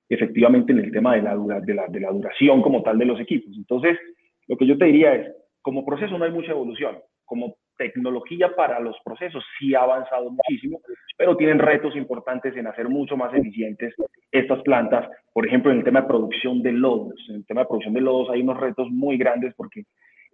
efectivamente 0.08 0.72
en 0.72 0.80
el 0.80 0.92
tema 0.92 1.16
de 1.16 1.22
la, 1.22 1.36
de, 1.60 1.74
la, 1.74 1.86
de 1.88 2.00
la 2.00 2.10
duración 2.10 2.60
como 2.62 2.82
tal 2.82 2.98
de 2.98 3.06
los 3.06 3.18
equipos. 3.18 3.56
Entonces, 3.56 3.98
lo 4.46 4.56
que 4.56 4.66
yo 4.66 4.76
te 4.76 4.84
diría 4.84 5.14
es, 5.14 5.32
como 5.62 5.86
proceso 5.86 6.18
no 6.18 6.24
hay 6.24 6.30
mucha 6.30 6.50
evolución, 6.50 6.98
como 7.24 7.56
tecnología 7.76 8.54
para 8.54 8.80
los 8.80 8.96
procesos 9.04 9.44
sí 9.58 9.74
ha 9.74 9.82
avanzado 9.82 10.30
muchísimo, 10.30 10.80
pero 11.16 11.36
tienen 11.36 11.58
retos 11.58 11.96
importantes 11.96 12.56
en 12.56 12.66
hacer 12.66 12.88
mucho 12.88 13.16
más 13.16 13.32
eficientes 13.34 13.94
estas 14.30 14.62
plantas. 14.62 15.08
Por 15.32 15.46
ejemplo, 15.46 15.72
en 15.72 15.78
el 15.78 15.84
tema 15.84 16.02
de 16.02 16.08
producción 16.08 16.62
de 16.62 16.72
lodos. 16.72 17.14
En 17.28 17.36
el 17.36 17.46
tema 17.46 17.62
de 17.62 17.66
producción 17.66 17.94
de 17.94 18.00
lodos 18.00 18.30
hay 18.30 18.42
unos 18.42 18.60
retos 18.60 18.88
muy 18.90 19.16
grandes 19.16 19.54
porque 19.56 19.84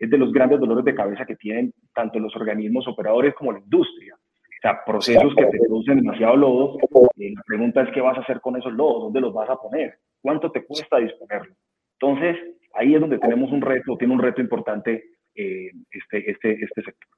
es 0.01 0.11
de 0.11 0.19
los 0.19 0.33
grandes 0.33 0.59
dolores 0.59 0.85
de 0.85 0.95
cabeza 0.95 1.27
que 1.27 1.37
tienen 1.37 1.73
tanto 1.95 2.19
los 2.19 2.35
organismos 2.35 2.89
operadores 2.89 3.35
como 3.35 3.53
la 3.53 3.61
industria. 3.61 4.15
O 4.17 4.61
sea, 4.63 4.81
procesos 4.85 5.35
que 5.37 5.47
te 5.47 5.59
producen 5.59 5.97
demasiado 5.97 6.37
lodo. 6.37 6.79
Eh, 7.19 7.33
la 7.35 7.43
pregunta 7.47 7.83
es 7.83 7.91
qué 7.93 8.01
vas 8.01 8.17
a 8.17 8.23
hacer 8.23 8.41
con 8.41 8.57
esos 8.57 8.73
lodos, 8.73 9.05
dónde 9.05 9.21
los 9.21 9.33
vas 9.33 9.49
a 9.51 9.57
poner, 9.57 9.99
cuánto 10.23 10.51
te 10.51 10.65
cuesta 10.65 10.99
disponerlo. 10.99 11.55
Entonces, 11.99 12.37
ahí 12.75 12.95
es 12.95 13.01
donde 13.01 13.19
tenemos 13.19 13.53
un 13.53 13.61
reto, 13.61 13.97
tiene 13.99 14.15
un 14.15 14.21
reto 14.21 14.41
importante 14.41 15.05
eh, 15.35 15.71
este, 15.91 16.31
este, 16.31 16.53
este 16.53 16.83
sector. 16.83 17.09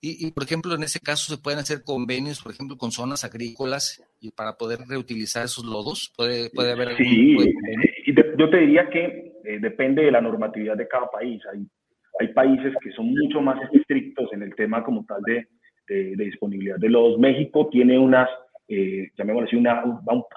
Y, 0.00 0.30
por 0.30 0.44
ejemplo, 0.44 0.74
en 0.74 0.84
ese 0.84 1.00
caso 1.00 1.34
se 1.34 1.42
pueden 1.42 1.58
hacer 1.58 1.82
convenios, 1.82 2.40
por 2.40 2.52
ejemplo, 2.52 2.76
con 2.76 2.92
zonas 2.92 3.24
agrícolas 3.24 4.04
y 4.20 4.30
para 4.30 4.52
poder 4.52 4.80
reutilizar 4.86 5.44
esos 5.44 5.64
lodos. 5.64 6.12
Puede, 6.16 6.48
puede 6.50 6.72
haber. 6.72 6.96
Sí, 6.96 7.36
yo 8.38 8.50
te 8.50 8.58
diría 8.58 8.88
que 8.88 9.32
eh, 9.46 9.58
depende 9.60 10.02
de 10.02 10.10
la 10.10 10.20
normatividad 10.20 10.76
de 10.76 10.88
cada 10.88 11.06
país. 11.10 11.42
Hay, 11.52 11.66
hay 12.20 12.28
países 12.28 12.74
que 12.82 12.92
son 12.92 13.10
mucho 13.10 13.40
más 13.40 13.58
estrictos 13.72 14.32
en 14.32 14.42
el 14.42 14.54
tema 14.54 14.82
como 14.82 15.04
tal 15.04 15.22
de, 15.22 15.46
de, 15.88 16.24
disponibilidad 16.24 16.78
de 16.78 16.88
lodos. 16.88 17.18
México 17.18 17.68
tiene 17.70 17.98
unas, 17.98 18.28
eh, 18.68 19.10
llamémoslo 19.16 19.46
así, 19.46 19.56
una, 19.56 19.82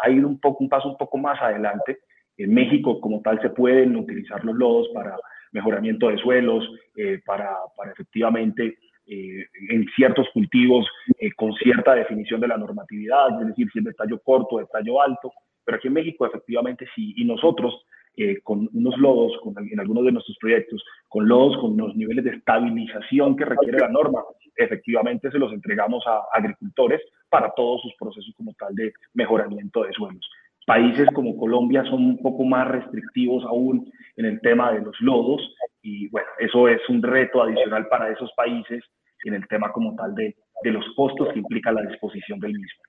ha 0.03 0.10
ido 0.10 0.28
un, 0.28 0.39
poco, 0.39 0.64
un 0.64 0.70
paso 0.70 0.89
un 0.89 0.97
poco 0.97 1.18
más 1.18 1.41
adelante. 1.41 1.99
En 2.38 2.53
México 2.53 3.01
como 3.01 3.22
tal 3.22 3.41
se 3.41 3.49
pueden 3.49 3.95
utilizar 3.95 4.43
los 4.45 4.55
lodos 4.55 4.89
para 4.93 5.18
mejoramiento 5.51 6.10
de 6.10 6.18
suelos, 6.18 6.64
eh, 6.95 7.20
para, 7.26 7.55
para 7.76 7.91
efectivamente 7.91 8.78
eh, 9.12 9.47
en 9.70 9.88
ciertos 9.95 10.28
cultivos 10.34 10.86
eh, 11.18 11.32
con 11.36 11.53
cierta 11.55 11.95
definición 11.95 12.39
de 12.39 12.47
la 12.47 12.57
normatividad, 12.57 13.41
es 13.41 13.47
decir, 13.47 13.68
si 13.72 13.80
es 13.80 13.86
de 13.86 13.93
tallo 13.93 14.20
corto, 14.20 14.60
de 14.60 14.68
tallo 14.72 15.01
alto, 15.01 15.32
pero 15.66 15.78
aquí 15.78 15.88
en 15.88 15.95
México 15.95 16.28
efectivamente 16.28 16.88
sí, 16.93 17.16
y 17.18 17.26
nosotros 17.26 17.74
eh, 18.18 18.41
con 18.41 18.70
unos 18.74 18.97
lodos, 18.97 19.34
en 19.72 19.80
algunos 19.80 20.05
de 20.05 20.12
nuestros 20.12 20.38
proyectos, 20.39 20.84
con 21.07 21.28
lodos 21.28 21.57
con 21.57 21.78
los 21.78 21.95
niveles 21.95 22.26
de 22.26 22.32
estabilización 22.32 23.36
que 23.36 23.45
requiere 23.45 23.80
la 23.80 23.88
norma, 23.88 24.22
efectivamente 24.55 25.32
se 25.32 25.39
los 25.39 25.53
entregamos 25.53 26.03
a 26.05 26.24
agricultores 26.34 27.01
para 27.30 27.51
todos 27.55 27.82
sus 27.82 27.93
procesos 27.97 28.34
como 28.36 28.53
tal 28.53 28.76
de 28.76 28.91
mejoramiento 29.14 29.84
de 29.84 29.93
suelos. 29.93 30.30
Países 30.66 31.07
como 31.14 31.38
Colombia 31.38 31.84
son 31.86 32.05
un 32.05 32.22
poco 32.22 32.43
más 32.43 32.68
restrictivos 32.68 33.43
aún 33.45 33.91
en 34.18 34.26
el 34.26 34.39
tema 34.41 34.72
de 34.74 34.82
los 34.82 34.99
lodos 34.99 35.41
y 35.82 36.10
bueno, 36.10 36.28
eso 36.39 36.68
es 36.68 36.82
un 36.89 37.01
reto 37.01 37.41
adicional 37.41 37.88
para 37.88 38.12
esos 38.12 38.32
países 38.36 38.84
en 39.24 39.34
el 39.34 39.47
tema 39.47 39.72
como 39.72 39.95
tal 39.95 40.14
de, 40.14 40.36
de 40.64 40.72
los 40.72 40.86
costos 40.95 41.30
que 41.34 41.39
implica 41.39 41.72
la 41.72 41.84
disposición 41.84 42.39
del 42.39 42.53
mismo. 42.53 42.84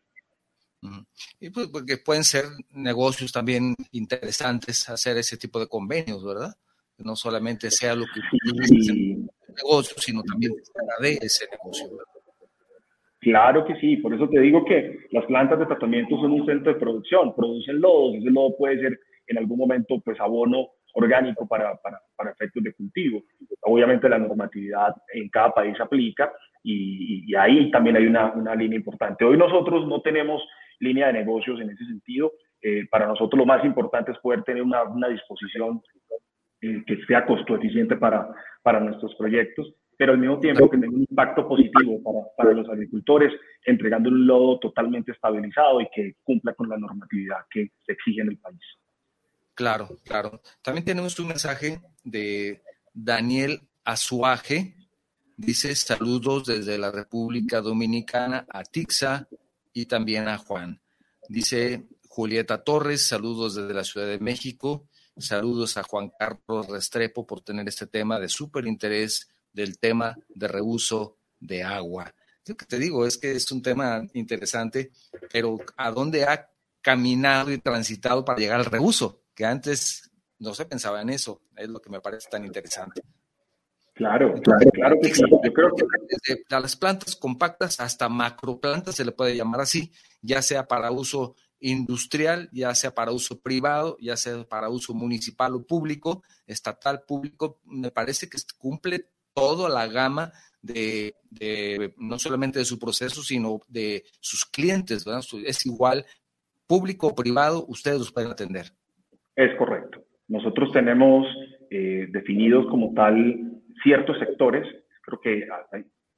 Y 1.39 1.51
pues 1.51 1.69
porque 1.69 1.99
pueden 1.99 2.25
ser 2.25 2.45
negocios 2.71 3.33
también 3.33 3.75
interesantes 3.93 4.89
hacer 4.89 5.19
ese 5.19 5.37
tipo 5.37 5.61
de 5.61 5.69
convenios, 5.69 6.25
¿verdad? 6.25 6.55
No 6.99 7.17
solamente 7.17 7.71
sea 7.71 7.95
lo 7.95 8.05
que 8.05 8.21
sí. 8.67 9.13
el 9.13 9.55
negocio, 9.55 9.97
sino 9.99 10.23
también 10.23 10.53
de 11.01 11.19
ese 11.21 11.47
negocio. 11.51 11.89
Claro 13.21 13.67
que 13.67 13.77
sí, 13.77 13.99
por 13.99 14.15
eso 14.15 14.29
te 14.29 14.41
digo 14.41 14.65
que 14.65 15.07
las 15.11 15.27
plantas 15.27 15.59
de 15.59 15.67
tratamiento 15.67 16.17
son 16.17 16.33
un 16.33 16.47
centro 16.47 16.73
de 16.73 16.81
producción, 16.81 17.35
producen 17.35 17.81
lodos, 17.81 18.15
ese 18.15 18.31
lodo 18.31 18.57
puede 18.57 18.81
ser 18.81 18.99
en 19.27 19.39
algún 19.39 19.59
momento 19.59 20.01
pues 20.03 20.19
abono 20.21 20.69
orgánico 20.95 21.47
para, 21.47 21.77
para, 21.77 22.01
para, 22.17 22.31
efectos 22.31 22.63
de 22.65 22.73
cultivo. 22.73 23.23
Obviamente 23.63 24.09
la 24.09 24.19
normatividad 24.19 24.95
en 25.13 25.29
cada 25.29 25.53
país 25.53 25.79
aplica 25.81 26.33
y, 26.63 27.31
y 27.31 27.35
ahí 27.35 27.71
también 27.71 27.97
hay 27.97 28.07
una, 28.07 28.33
una, 28.33 28.55
línea 28.55 28.79
importante. 28.79 29.25
Hoy 29.25 29.37
nosotros 29.37 29.87
no 29.87 30.01
tenemos 30.01 30.43
línea 30.81 31.07
de 31.07 31.13
negocios 31.15 31.61
en 31.61 31.71
ese 31.71 31.85
sentido. 31.85 32.33
Eh, 32.61 32.87
para 32.91 33.07
nosotros 33.07 33.39
lo 33.39 33.47
más 33.47 33.65
importante 33.65 34.13
es 34.13 34.19
poder 34.19 34.43
tener 34.43 34.63
una, 34.63 34.83
una 34.83 35.09
disposición 35.09 35.81
eh, 36.61 36.83
que 36.87 37.05
sea 37.07 37.25
costo 37.25 37.57
eficiente 37.57 37.97
para, 37.97 38.29
para 38.63 38.81
nuestros 38.81 39.15
proyectos, 39.15 39.73
pero 39.97 40.13
al 40.13 40.19
mismo 40.19 40.41
tiempo 40.41 40.69
que 40.69 40.77
tenga 40.77 40.95
un 40.95 41.07
impacto 41.09 41.49
positivo 41.49 42.03
para, 42.03 42.27
para 42.37 42.53
los 42.53 42.69
agricultores, 42.69 43.33
entregando 43.65 44.11
un 44.11 44.27
lodo 44.27 44.59
totalmente 44.59 45.13
estabilizado 45.13 45.81
y 45.81 45.89
que 45.95 46.17
cumpla 46.23 46.53
con 46.55 46.69
la 46.69 46.77
normatividad 46.77 47.39
que 47.51 47.71
se 47.87 47.93
exige 47.93 48.21
en 48.23 48.29
el 48.29 48.39
país. 48.39 48.61
Claro, 49.55 49.89
claro. 50.05 50.41
También 50.63 50.85
tenemos 50.85 51.19
un 51.19 51.29
mensaje 51.29 51.81
de 52.05 52.63
Daniel 52.95 53.61
Azuaje. 53.85 54.75
Dice 55.37 55.75
saludos 55.75 56.47
desde 56.47 56.79
la 56.79 56.91
República 56.91 57.61
Dominicana 57.61 58.47
a 58.51 58.65
Tixa 58.65 59.29
y 59.73 59.87
también 59.87 60.29
a 60.29 60.39
Juan. 60.39 60.81
Dice 61.29 61.87
Julieta 62.09 62.65
Torres, 62.65 63.07
saludos 63.07 63.55
desde 63.55 63.75
la 63.75 63.85
Ciudad 63.85 64.07
de 64.07 64.19
México. 64.19 64.89
Saludos 65.17 65.77
a 65.77 65.83
Juan 65.83 66.11
Carlos 66.19 66.67
Restrepo 66.69 67.27
por 67.27 67.41
tener 67.41 67.69
este 67.69 67.87
tema 67.87 68.19
de 68.19 68.29
súper 68.29 68.67
interés 68.67 69.29
del 69.53 69.79
tema 69.79 70.17
de 70.29 70.49
reuso 70.49 71.19
de 71.39 71.63
agua. 71.63 72.15
Lo 72.47 72.57
que 72.57 72.67
te 72.67 72.79
digo 72.79 73.07
es 73.07 73.19
que 73.19 73.33
es 73.33 73.51
un 73.53 73.63
tema 73.63 74.03
interesante, 74.15 74.91
pero 75.33 75.59
¿a 75.77 75.91
dónde 75.91 76.25
ha 76.25 76.51
caminado 76.81 77.53
y 77.53 77.59
transitado 77.59 78.25
para 78.25 78.39
llegar 78.39 78.61
al 78.61 78.67
reuso? 78.67 79.23
Que 79.35 79.45
antes 79.45 80.11
no 80.39 80.55
se 80.55 80.65
pensaba 80.65 81.03
en 81.03 81.11
eso. 81.11 81.43
Es 81.57 81.69
lo 81.69 81.81
que 81.81 81.91
me 81.91 82.01
parece 82.01 82.29
tan 82.29 82.45
interesante. 82.45 83.03
Claro, 84.01 84.33
claro, 84.43 84.71
claro 84.73 84.97
que 85.03 85.15
sí. 85.15 85.23
Yo 85.29 85.53
creo 85.53 85.75
que 85.77 85.85
desde 86.09 86.43
las 86.49 86.75
plantas 86.75 87.15
compactas 87.15 87.81
hasta 87.81 88.09
macroplantas 88.09 88.95
se 88.95 89.05
le 89.05 89.13
puede 89.13 89.37
llamar 89.37 89.61
así, 89.61 89.93
ya 90.23 90.41
sea 90.41 90.67
para 90.67 90.91
uso 90.91 91.35
industrial, 91.61 92.49
ya 92.51 92.75
sea 92.75 92.95
para 92.95 93.13
uso 93.13 93.43
privado, 93.43 93.99
ya 94.01 94.17
sea 94.17 94.43
para 94.45 94.71
uso 94.71 94.95
municipal 94.95 95.55
o 95.55 95.67
público, 95.67 96.23
estatal, 96.47 97.03
público, 97.07 97.61
me 97.67 97.91
parece 97.91 98.31
que 98.31 98.39
cumple 98.57 99.05
toda 99.35 99.69
la 99.69 99.87
gama 99.87 100.33
de, 100.63 101.15
no 101.99 102.19
solamente 102.19 102.59
de 102.59 102.65
su 102.65 102.79
proceso, 102.79 103.23
sino 103.23 103.61
de 103.69 104.05
sus 104.19 104.47
clientes, 104.47 105.05
¿verdad? 105.05 105.23
Es 105.45 105.67
igual, 105.67 106.07
público 106.67 107.09
o 107.09 107.15
privado, 107.15 107.67
ustedes 107.69 107.99
los 107.99 108.13
pueden 108.13 108.31
atender. 108.31 108.73
Es 109.37 109.55
correcto. 109.59 110.03
Nosotros 110.27 110.73
tenemos 110.73 111.27
eh, 111.69 112.07
definidos 112.11 112.65
como 112.71 112.95
tal 112.95 113.50
ciertos 113.83 114.19
sectores. 114.19 114.67
Creo 115.03 115.21
que 115.21 115.47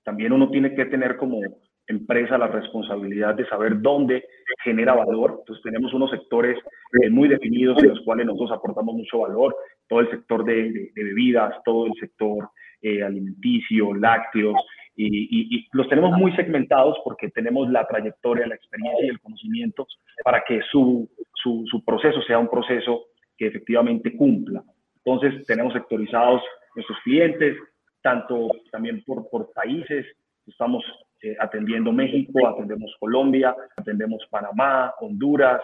también 0.05 0.33
uno 0.33 0.51
tiene 0.51 0.75
que 0.75 0.87
tener 0.87 1.17
como 1.17 1.41
empresa 1.87 2.39
la 2.39 2.47
responsabilidad 2.47 3.35
de 3.35 3.47
saber 3.49 3.81
dónde 3.81 4.25
genera 4.65 4.95
valor. 4.95 5.37
Entonces 5.41 5.63
tenemos 5.63 5.93
unos 5.93 6.11
sectores 6.11 6.59
eh, 7.03 7.11
muy 7.11 7.29
definidos 7.29 7.83
en 7.83 7.91
los 7.91 8.01
cuales 8.01 8.27
nosotros 8.27 8.53
aportamos 8.53 8.95
mucho 8.95 9.21
valor, 9.21 9.55
todo 9.89 10.01
el 10.01 10.11
sector 10.11 10.45
de, 10.45 10.91
bebidas, 10.95 11.55
todo 11.65 11.87
el 11.87 11.93
sector 11.99 12.49
eh, 12.81 13.03
alimenticio, 13.03 13.95
lácteos, 13.95 14.57
y, 14.95 15.67
los 15.73 15.89
tenemos 15.89 16.13
muy 16.19 16.37
segmentados 16.37 16.99
porque 17.03 17.31
tenemos 17.31 17.71
la 17.71 17.87
trayectoria, 17.87 18.47
la 18.47 18.55
experiencia 18.55 19.07
y 19.07 19.09
el 19.09 19.21
conocimiento 19.21 19.87
para 20.23 20.45
que 20.47 20.61
su, 20.71 21.09
su 21.35 21.85
proceso 21.85 22.21
sea 22.23 22.39
un 22.39 22.49
proceso 22.49 23.07
que 23.39 23.47
efectivamente 23.47 24.15
cumpla. 24.15 24.63
Entonces 25.05 25.47
tenemos 25.47 25.73
sectorizados 25.73 26.43
nuestros 26.75 26.99
clientes, 27.05 27.57
tanto 28.03 28.51
también 28.71 29.03
por, 29.05 29.29
por 29.31 29.53
países, 29.53 30.07
estamos 30.47 30.85
eh, 31.23 31.37
atendiendo 31.39 31.93
México, 31.93 32.49
atendemos 32.49 32.95
Colombia, 32.99 33.55
atendemos 33.77 34.27
Panamá, 34.31 34.93
Honduras. 35.01 35.61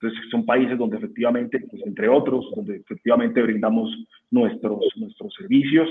Entonces 0.00 0.30
son 0.30 0.46
países 0.46 0.78
donde 0.78 0.96
efectivamente, 0.96 1.60
pues, 1.68 1.82
entre 1.86 2.08
otros, 2.08 2.44
donde 2.54 2.76
efectivamente 2.76 3.42
brindamos 3.42 3.90
nuestros, 4.30 4.80
nuestros 4.96 5.34
servicios. 5.34 5.88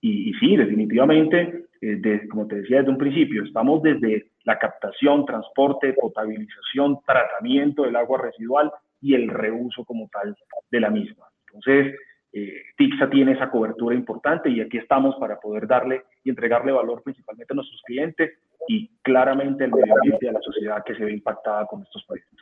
Y, 0.00 0.32
sí, 0.34 0.56
definitivamente, 0.56 1.66
eh, 1.80 2.28
como 2.28 2.46
te 2.48 2.56
decía 2.56 2.78
desde 2.78 2.90
un 2.90 2.98
principio, 2.98 3.44
estamos 3.44 3.82
desde 3.82 4.30
la 4.44 4.58
captación, 4.58 5.24
transporte, 5.26 5.92
potabilización, 5.92 6.98
tratamiento 7.06 7.84
del 7.84 7.96
agua 7.96 8.20
residual 8.22 8.70
y 9.00 9.14
el 9.14 9.28
reuso 9.28 9.84
como 9.84 10.08
tal 10.08 10.36
de 10.70 10.80
la 10.80 10.90
misma. 10.90 11.26
Entonces, 11.46 11.94
eh, 12.32 12.62
TIXA 12.78 13.10
tiene 13.10 13.32
esa 13.32 13.50
cobertura 13.50 13.94
importante 13.94 14.48
y 14.48 14.60
aquí 14.60 14.78
estamos 14.78 15.14
para 15.16 15.38
poder 15.38 15.66
darle 15.66 16.04
y 16.24 16.30
entregarle 16.30 16.72
valor 16.72 17.02
principalmente 17.02 17.52
a 17.52 17.56
nuestros 17.56 17.82
clientes 17.82 18.30
y 18.68 18.88
claramente 19.02 19.64
al 19.64 19.70
medio 19.70 19.94
ambiente 19.94 20.26
y 20.26 20.28
a 20.28 20.32
la 20.32 20.40
sociedad 20.40 20.82
que 20.84 20.94
se 20.94 21.04
ve 21.04 21.12
impactada 21.12 21.66
con 21.66 21.82
estos 21.82 22.04
proyectos. 22.06 22.40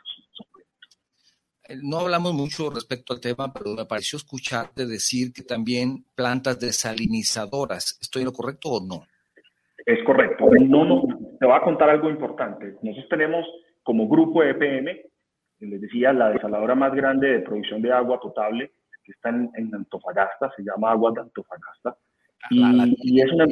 Eh, 1.67 1.77
no 1.83 1.99
hablamos 1.99 2.33
mucho 2.33 2.69
respecto 2.69 3.13
al 3.13 3.19
tema, 3.19 3.51
pero 3.51 3.75
me 3.75 3.85
pareció 3.85 4.17
escucharte 4.17 4.85
decir 4.85 5.33
que 5.33 5.43
también 5.43 6.05
plantas 6.15 6.59
desalinizadoras. 6.59 7.99
¿Estoy 8.01 8.21
en 8.21 8.27
lo 8.27 8.33
correcto 8.33 8.69
o 8.69 8.85
no? 8.85 9.05
Es 9.85 10.03
correcto. 10.05 10.45
No, 10.67 10.85
no, 10.85 11.03
te 11.39 11.45
voy 11.45 11.55
a 11.55 11.61
contar 11.61 11.89
algo 11.89 12.09
importante. 12.09 12.75
Nosotros 12.81 13.09
tenemos 13.09 13.45
como 13.83 14.07
grupo 14.07 14.43
EPM, 14.43 15.01
les 15.59 15.81
decía, 15.81 16.13
la 16.13 16.29
desaladora 16.29 16.75
más 16.75 16.93
grande 16.93 17.27
de 17.27 17.39
producción 17.39 17.81
de 17.81 17.91
agua 17.91 18.19
potable 18.19 18.71
que 19.11 19.15
está 19.15 19.29
en, 19.29 19.75
Antofagasta, 19.75 20.51
se 20.55 20.63
llama 20.63 20.91
Agua 20.91 21.11
de 21.11 21.21
Antofagasta. 21.21 21.97
Y, 22.49 23.21
es 23.21 23.31
una, 23.31 23.45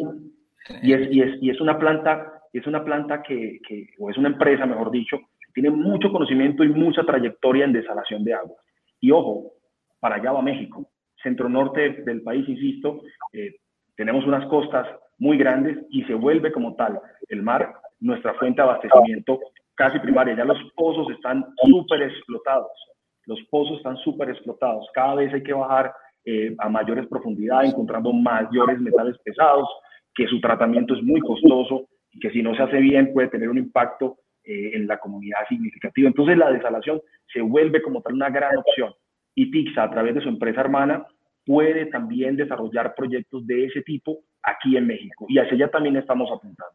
y, 0.81 0.93
es, 0.93 1.11
y, 1.11 1.21
es, 1.21 1.43
y 1.43 1.49
es 1.49 1.61
una 1.61 1.77
planta, 1.77 2.41
es 2.53 2.65
una 2.65 2.83
planta 2.83 3.21
que, 3.21 3.59
que, 3.67 3.87
o 3.99 4.09
es 4.09 4.17
una 4.17 4.29
empresa, 4.29 4.65
mejor 4.65 4.89
dicho, 4.91 5.17
que 5.17 5.51
tiene 5.53 5.69
mucho 5.69 6.11
conocimiento 6.11 6.63
y 6.63 6.69
mucha 6.69 7.03
trayectoria 7.03 7.65
en 7.65 7.73
desalación 7.73 8.23
de 8.23 8.33
agua. 8.33 8.55
Y 8.99 9.11
ojo, 9.11 9.53
para 9.99 10.15
allá 10.15 10.31
va 10.31 10.41
México. 10.41 10.89
Centro 11.21 11.49
norte 11.49 12.03
del 12.03 12.21
país, 12.21 12.47
insisto, 12.47 13.01
eh, 13.33 13.55
tenemos 13.95 14.25
unas 14.25 14.45
costas 14.47 14.87
muy 15.17 15.37
grandes 15.37 15.77
y 15.89 16.03
se 16.05 16.13
vuelve 16.13 16.51
como 16.51 16.75
tal 16.75 16.99
el 17.27 17.43
mar 17.43 17.73
nuestra 17.99 18.33
fuente 18.35 18.61
de 18.61 18.69
abastecimiento 18.69 19.39
casi 19.75 19.99
primaria. 19.99 20.35
Ya 20.35 20.45
los 20.45 20.57
pozos 20.75 21.09
están 21.11 21.45
súper 21.65 22.03
explotados. 22.03 22.71
Los 23.29 23.39
pozos 23.51 23.77
están 23.77 23.95
súper 23.97 24.31
explotados. 24.31 24.87
Cada 24.91 25.13
vez 25.13 25.31
hay 25.31 25.43
que 25.43 25.53
bajar 25.53 25.93
eh, 26.25 26.55
a 26.57 26.67
mayores 26.67 27.05
profundidades, 27.05 27.69
encontrando 27.69 28.11
mayores 28.11 28.79
metales 28.79 29.19
pesados, 29.23 29.69
que 30.15 30.25
su 30.25 30.41
tratamiento 30.41 30.95
es 30.95 31.03
muy 31.03 31.21
costoso 31.21 31.87
y 32.11 32.19
que 32.19 32.31
si 32.31 32.41
no 32.41 32.55
se 32.55 32.63
hace 32.63 32.77
bien 32.79 33.13
puede 33.13 33.27
tener 33.27 33.47
un 33.47 33.59
impacto 33.59 34.17
eh, 34.43 34.71
en 34.73 34.87
la 34.87 34.97
comunidad 34.97 35.47
significativo. 35.47 36.07
Entonces 36.07 36.39
la 36.39 36.51
desalación 36.51 36.99
se 37.31 37.39
vuelve 37.41 37.83
como 37.83 38.01
tal 38.01 38.15
una 38.15 38.31
gran 38.31 38.57
opción. 38.57 38.91
Y 39.35 39.51
TIXA, 39.51 39.83
a 39.83 39.91
través 39.91 40.15
de 40.15 40.21
su 40.21 40.29
empresa 40.29 40.61
hermana, 40.61 41.05
puede 41.45 41.85
también 41.85 42.35
desarrollar 42.35 42.95
proyectos 42.95 43.45
de 43.45 43.65
ese 43.65 43.83
tipo 43.83 44.21
aquí 44.41 44.75
en 44.75 44.87
México. 44.87 45.27
Y 45.29 45.37
hacia 45.37 45.53
allá 45.53 45.69
también 45.69 45.97
estamos 45.97 46.31
apuntando. 46.31 46.73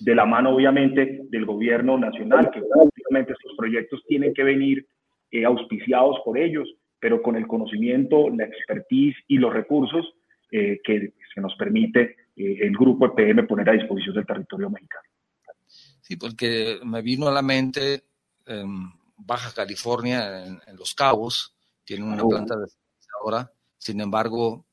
De 0.00 0.14
la 0.14 0.24
mano, 0.24 0.54
obviamente, 0.54 1.20
del 1.28 1.44
gobierno 1.44 1.98
nacional, 1.98 2.50
que 2.50 2.62
obviamente 2.62 3.34
estos 3.34 3.54
proyectos 3.54 4.02
tienen 4.08 4.32
que 4.32 4.44
venir 4.44 4.86
eh, 5.34 5.44
auspiciados 5.44 6.18
por 6.24 6.38
ellos, 6.38 6.68
pero 7.00 7.20
con 7.20 7.34
el 7.34 7.48
conocimiento, 7.48 8.30
la 8.30 8.44
expertise 8.44 9.16
y 9.26 9.38
los 9.38 9.52
recursos 9.52 10.14
eh, 10.52 10.80
que, 10.84 11.12
que, 11.34 11.40
nos 11.40 11.56
permite 11.56 12.14
eh, 12.36 12.58
el 12.60 12.76
grupo 12.76 13.06
EPM 13.06 13.44
poner 13.44 13.68
a 13.68 13.72
disposición 13.72 14.14
del 14.14 14.26
territorio 14.26 14.70
mexicano. 14.70 15.02
Sí, 16.00 16.14
porque 16.14 16.78
me 16.84 17.02
vino 17.02 17.26
a 17.26 17.32
la 17.32 17.42
mente 17.42 18.04
em, 18.46 18.92
Baja 19.16 19.52
California, 19.52 20.46
en, 20.46 20.76
Los 20.76 20.94
Cabos, 20.94 21.56
tienen 21.84 22.06
una 22.06 22.22
planta 22.22 22.56
de 22.56 22.68
ahora, 23.20 23.50
sin 23.76 24.00
embargo, 24.00 24.64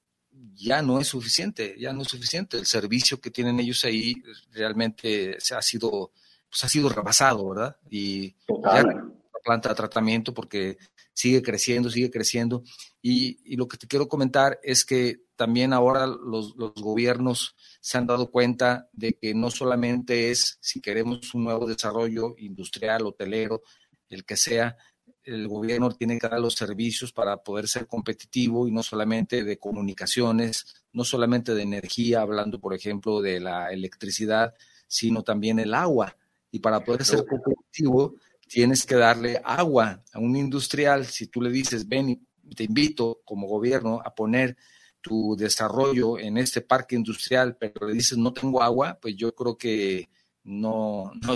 ya 0.53 0.84
no 0.84 0.99
es 0.99 1.07
suficiente, 1.07 1.76
ya 1.80 1.91
no 1.91 2.03
es 2.03 2.07
suficiente. 2.07 2.57
El 2.57 2.68
servicio 2.68 3.20
que 3.20 3.32
tienen 3.32 3.59
ellos 3.59 3.84
ahí 3.84 4.14
realmente 4.53 5.39
se 5.39 5.55
ha 5.55 5.62
sido, 5.64 6.12
pues 6.47 6.64
ha 6.64 6.68
sido 6.68 6.88
rebasado, 6.88 7.49
¿verdad? 7.49 7.78
Y 7.89 8.34
Total 8.45 9.21
planta 9.44 9.70
de 9.70 9.76
tratamiento 9.76 10.34
porque 10.34 10.78
sigue 11.14 11.42
creciendo, 11.42 11.89
sigue 11.89 12.10
creciendo. 12.10 12.64
Y, 13.02 13.56
lo 13.56 13.68
que 13.68 13.78
te 13.78 13.88
quiero 13.88 14.08
comentar 14.08 14.60
es 14.64 14.86
que 14.86 15.24
también 15.36 15.74
ahora 15.74 16.08
los, 16.08 16.56
gobiernos 16.56 17.56
se 17.80 17.98
han 17.98 18.08
dado 18.08 18.32
cuenta 18.32 18.89
de 18.94 19.14
que 19.14 19.34
no 19.34 19.50
solamente 19.52 20.32
es 20.32 20.58
si 20.62 20.82
queremos 20.82 21.34
un 21.34 21.44
nuevo 21.44 21.68
desarrollo 21.68 22.36
industrial, 22.38 23.06
hotelero, 23.06 23.64
el 24.10 24.26
que 24.26 24.38
sea, 24.38 24.78
el 25.24 25.48
gobierno 25.48 25.92
tiene 25.92 26.20
que 26.20 26.28
dar 26.28 26.39
los 26.39 26.56
servicios 26.56 27.12
para 27.12 27.38
poder 27.38 27.68
ser 27.68 27.88
competitivo 27.88 28.68
y 28.68 28.72
no 28.72 28.84
solamente 28.84 29.44
de 29.44 29.58
comunicaciones, 29.58 30.66
no 30.94 31.04
solamente 31.04 31.54
de 31.54 31.62
energía, 31.62 32.22
hablando 32.22 32.60
por 32.60 32.74
ejemplo 32.74 33.22
de 33.22 33.39
la 33.39 33.72
electricidad, 33.72 34.54
sino 34.88 35.24
también 35.24 35.60
el 35.60 35.74
agua. 35.74 36.18
Y 36.52 36.60
para 36.60 36.84
poder 36.84 37.06
ser 37.06 37.26
competitivo, 37.26 38.16
tienes 38.52 38.86
que 38.86 38.95
darle 38.95 39.41
agua 39.45 40.04
a 40.12 40.20
un 40.20 40.36
industrial. 40.36 41.06
Si 41.06 41.28
tú 41.28 41.41
le 41.41 41.49
dices, 41.49 41.88
ven 41.88 42.28
te 42.54 42.66
invito 42.66 43.22
como 43.24 43.47
gobierno 43.47 44.02
a 44.04 44.14
poner 44.14 44.58
tu 44.99 45.38
desarrollo 45.38 46.20
en 46.20 46.38
este 46.38 46.60
parque 46.60 46.97
industrial, 46.97 47.56
pero 47.58 47.88
le 47.88 47.93
dices 47.93 48.18
no 48.18 48.34
tengo 48.34 48.62
agua, 48.62 48.99
pues 49.02 49.16
yo 49.16 49.34
creo 49.34 49.58
que 49.58 50.10
no, 50.43 51.14
no, 51.26 51.36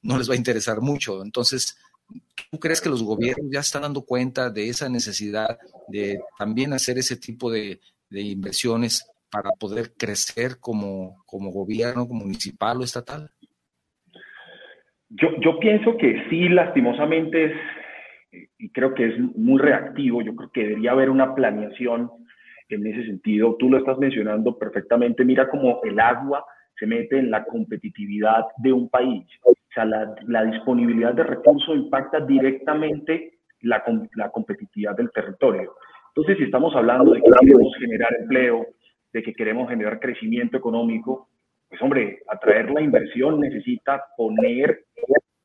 no 0.00 0.18
les 0.18 0.30
va 0.30 0.32
a 0.32 0.38
interesar 0.38 0.80
mucho. 0.80 1.22
Entonces, 1.22 1.76
¿tú 2.50 2.58
crees 2.58 2.80
que 2.80 2.88
los 2.88 3.02
gobiernos 3.02 3.50
ya 3.52 3.60
están 3.60 3.82
dando 3.82 4.06
cuenta 4.06 4.48
de 4.48 4.70
esa 4.70 4.88
necesidad 4.88 5.58
de 5.88 6.20
también 6.38 6.72
hacer 6.72 6.96
ese 6.96 7.16
tipo 7.16 7.50
de, 7.50 7.80
inversiones 8.08 9.04
para 9.30 9.50
poder 9.50 9.92
crecer 9.92 10.58
como, 10.58 11.22
como 11.26 11.50
gobierno 11.50 12.06
municipal 12.06 12.80
o 12.80 12.84
estatal? 12.84 13.30
Yo, 15.08 15.28
yo 15.40 15.58
pienso 15.58 15.96
que 15.96 16.24
sí, 16.28 16.48
lastimosamente 16.48 17.44
es, 17.44 17.52
y 18.58 18.70
creo 18.70 18.94
que 18.94 19.06
es 19.06 19.18
muy 19.18 19.60
reactivo, 19.60 20.22
yo 20.22 20.34
creo 20.34 20.50
que 20.50 20.64
debería 20.64 20.92
haber 20.92 21.10
una 21.10 21.34
planeación 21.34 22.10
en 22.68 22.86
ese 22.86 23.04
sentido. 23.06 23.56
Tú 23.58 23.70
lo 23.70 23.78
estás 23.78 23.98
mencionando 23.98 24.58
perfectamente, 24.58 25.24
mira 25.24 25.48
cómo 25.48 25.80
el 25.84 25.98
agua 26.00 26.44
se 26.78 26.86
mete 26.86 27.18
en 27.18 27.30
la 27.30 27.44
competitividad 27.44 28.44
de 28.58 28.72
un 28.72 28.88
país. 28.88 29.24
O 29.44 29.54
sea, 29.72 29.84
la, 29.84 30.44
disponibilidad 30.44 31.14
de 31.14 31.24
recursos 31.24 31.76
impacta 31.76 32.20
directamente 32.20 33.38
la, 33.60 33.82
la 34.14 34.30
competitividad 34.30 34.96
del 34.96 35.10
territorio. 35.10 35.74
Entonces, 36.08 36.38
si 36.38 36.44
estamos 36.44 36.74
hablando 36.74 37.12
de 37.12 37.20
que 37.20 37.30
queremos 37.40 37.76
generar 37.78 38.14
empleo, 38.20 38.66
de 39.12 39.22
que 39.22 39.34
queremos 39.34 39.68
generar 39.68 40.00
crecimiento 40.00 40.56
económico, 40.56 41.28
pues 41.68 41.82
hombre, 41.82 42.20
atraer 42.28 42.70
la 42.70 42.80
inversión 42.80 43.40
necesita 43.40 44.04
poner 44.16 44.84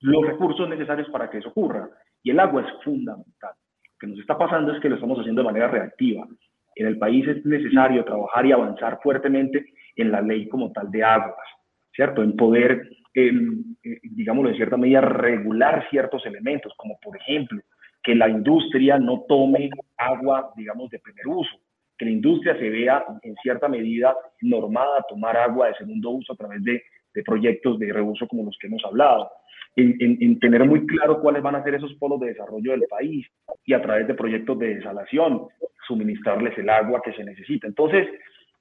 los 0.01 0.25
recursos 0.25 0.67
necesarios 0.69 1.09
para 1.09 1.29
que 1.29 1.39
eso 1.39 1.49
ocurra. 1.49 1.89
Y 2.23 2.31
el 2.31 2.39
agua 2.39 2.61
es 2.61 2.83
fundamental. 2.83 3.53
Lo 3.83 3.97
que 3.99 4.07
nos 4.07 4.19
está 4.19 4.37
pasando 4.37 4.73
es 4.73 4.81
que 4.81 4.89
lo 4.89 4.95
estamos 4.95 5.19
haciendo 5.19 5.41
de 5.41 5.47
manera 5.47 5.67
reactiva. 5.67 6.27
En 6.75 6.87
el 6.87 6.97
país 6.97 7.27
es 7.27 7.45
necesario 7.45 8.05
trabajar 8.05 8.45
y 8.45 8.51
avanzar 8.51 8.99
fuertemente 9.01 9.65
en 9.95 10.11
la 10.11 10.21
ley 10.21 10.47
como 10.47 10.71
tal 10.71 10.89
de 10.89 11.03
aguas, 11.03 11.47
¿cierto? 11.93 12.23
En 12.23 12.35
poder, 12.35 12.89
eh, 13.13 13.31
digámoslo 14.03 14.49
en 14.49 14.55
cierta 14.55 14.77
medida, 14.77 15.01
regular 15.01 15.87
ciertos 15.89 16.25
elementos, 16.25 16.73
como 16.77 16.97
por 17.01 17.17
ejemplo, 17.17 17.61
que 18.03 18.15
la 18.15 18.29
industria 18.29 18.97
no 18.97 19.25
tome 19.27 19.69
agua, 19.97 20.51
digamos, 20.55 20.89
de 20.89 20.99
primer 20.99 21.27
uso, 21.27 21.59
que 22.01 22.05
la 22.05 22.11
industria 22.11 22.57
se 22.57 22.67
vea 22.67 23.05
en 23.21 23.35
cierta 23.43 23.67
medida 23.67 24.15
normada 24.41 24.97
a 24.97 25.03
tomar 25.07 25.37
agua 25.37 25.67
de 25.67 25.75
segundo 25.75 26.09
uso 26.09 26.33
a 26.33 26.35
través 26.35 26.63
de, 26.63 26.81
de 27.13 27.23
proyectos 27.23 27.77
de 27.77 27.93
reuso 27.93 28.27
como 28.27 28.43
los 28.43 28.57
que 28.59 28.65
hemos 28.65 28.83
hablado, 28.83 29.29
en, 29.75 29.95
en, 29.99 30.39
tener 30.39 30.65
muy 30.65 30.87
claro 30.87 31.21
cuáles 31.21 31.43
van 31.43 31.57
a 31.57 31.63
ser 31.63 31.75
esos 31.75 31.93
polos 31.99 32.19
de 32.19 32.29
desarrollo 32.29 32.71
del 32.71 32.85
país 32.89 33.27
y 33.65 33.73
a 33.73 33.83
través 33.83 34.07
de 34.07 34.15
proyectos 34.15 34.57
de 34.57 34.77
desalación, 34.77 35.45
suministrarles 35.87 36.57
el 36.57 36.71
agua 36.71 37.03
que 37.05 37.13
se 37.13 37.23
necesita. 37.23 37.67
Entonces, 37.67 38.07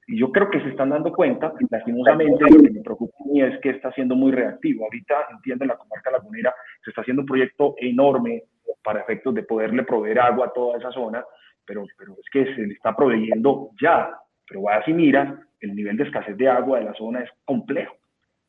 yo 0.07 0.31
creo 0.33 0.51
que 0.51 0.61
se 0.61 0.69
están 0.69 0.91
dando 0.91 1.11
cuenta, 1.11 1.55
lastimosamente, 1.71 2.45
lo 2.45 2.63
que 2.63 2.71
me 2.71 2.83
preocupa 2.83 3.17
a 3.25 3.33
mí 3.33 3.41
es 3.41 3.59
que 3.61 3.71
está 3.71 3.91
siendo 3.93 4.17
muy 4.17 4.33
reactivo. 4.33 4.85
Ahorita, 4.85 5.15
entiendo, 5.33 5.65
en 5.65 5.69
la 5.69 5.79
comarca 5.79 6.11
lagunera 6.11 6.55
se 6.85 6.91
está 6.91 7.01
haciendo 7.01 7.23
un 7.23 7.27
proyecto 7.27 7.75
enorme 7.79 8.43
para 8.85 9.01
efectos 9.01 9.35
de 9.35 9.45
poderle 9.45 9.85
proveer 9.85 10.21
agua 10.21 10.49
a 10.49 10.53
toda 10.53 10.77
esa 10.77 10.93
zona, 10.93 11.25
pero, 11.65 11.85
pero 11.97 12.15
es 12.15 12.29
que 12.33 12.55
se 12.55 12.67
le 12.67 12.75
está 12.75 12.95
proveyendo 12.97 13.71
ya. 13.81 14.11
Pero 14.47 14.63
vaya 14.63 14.85
si 14.85 14.93
mira, 14.93 15.47
el 15.61 15.75
nivel 15.75 15.97
de 15.97 16.05
escasez 16.05 16.37
de 16.37 16.49
agua 16.49 16.79
de 16.79 16.87
la 16.87 16.95
zona 16.95 17.21
es 17.21 17.31
complejo. 17.45 17.95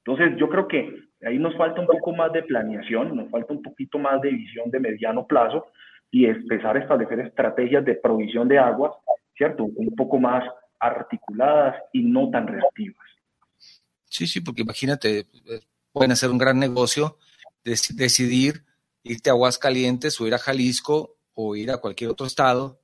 Entonces, 0.04 0.36
yo 0.40 0.50
creo 0.50 0.68
que 0.68 0.90
ahí 1.24 1.38
nos 1.38 1.56
falta 1.56 1.82
un 1.82 1.88
poco 1.88 2.14
más 2.14 2.32
de 2.34 2.44
planeación, 2.44 3.16
nos 3.16 3.30
falta 3.30 3.54
un 3.54 3.62
poquito 3.62 4.00
más 4.00 4.20
de 4.22 4.32
visión 4.32 4.72
de 4.72 4.80
mediano 4.80 5.28
plazo 5.28 5.68
y 6.10 6.26
empezar 6.26 6.76
a 6.76 6.80
establecer 6.80 7.20
estrategias 7.20 7.86
de 7.86 7.96
provisión 7.96 8.48
de 8.48 8.58
agua, 8.58 8.98
¿cierto? 9.36 9.66
Un 9.66 9.96
poco 9.96 10.20
más 10.20 10.44
articuladas 10.80 11.76
y 11.94 12.04
no 12.04 12.32
tan 12.32 12.48
reactivas. 12.48 13.06
Sí, 14.06 14.26
sí, 14.26 14.42
porque 14.42 14.64
imagínate, 14.64 15.20
eh, 15.20 15.26
pueden 15.94 16.12
hacer 16.12 16.32
un 16.32 16.40
gran 16.40 16.60
negocio, 16.60 17.18
decidir 17.64 18.64
irte 19.04 19.30
a 19.30 19.34
Aguascalientes 19.34 20.20
o 20.20 20.28
ir 20.28 20.34
a 20.34 20.40
Jalisco 20.40 21.16
o 21.34 21.56
ir 21.56 21.72
a 21.72 21.78
cualquier 21.78 22.10
otro 22.10 22.26
estado 22.26 22.81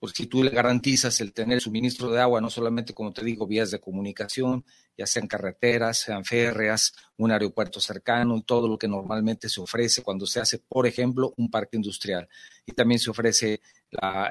porque 0.00 0.22
si 0.22 0.26
tú 0.26 0.42
le 0.42 0.50
garantizas 0.50 1.20
el 1.20 1.34
tener 1.34 1.60
suministro 1.60 2.10
de 2.10 2.20
agua, 2.22 2.40
no 2.40 2.48
solamente, 2.48 2.94
como 2.94 3.12
te 3.12 3.22
digo, 3.22 3.46
vías 3.46 3.70
de 3.70 3.80
comunicación, 3.80 4.64
ya 4.96 5.06
sean 5.06 5.26
carreteras, 5.26 5.98
sean 5.98 6.24
férreas, 6.24 6.94
un 7.18 7.30
aeropuerto 7.30 7.80
cercano 7.80 8.34
y 8.38 8.42
todo 8.42 8.66
lo 8.66 8.78
que 8.78 8.88
normalmente 8.88 9.50
se 9.50 9.60
ofrece 9.60 10.02
cuando 10.02 10.26
se 10.26 10.40
hace, 10.40 10.58
por 10.58 10.86
ejemplo, 10.86 11.34
un 11.36 11.50
parque 11.50 11.76
industrial. 11.76 12.26
Y 12.64 12.72
también 12.72 12.98
se 12.98 13.10
ofrece 13.10 13.60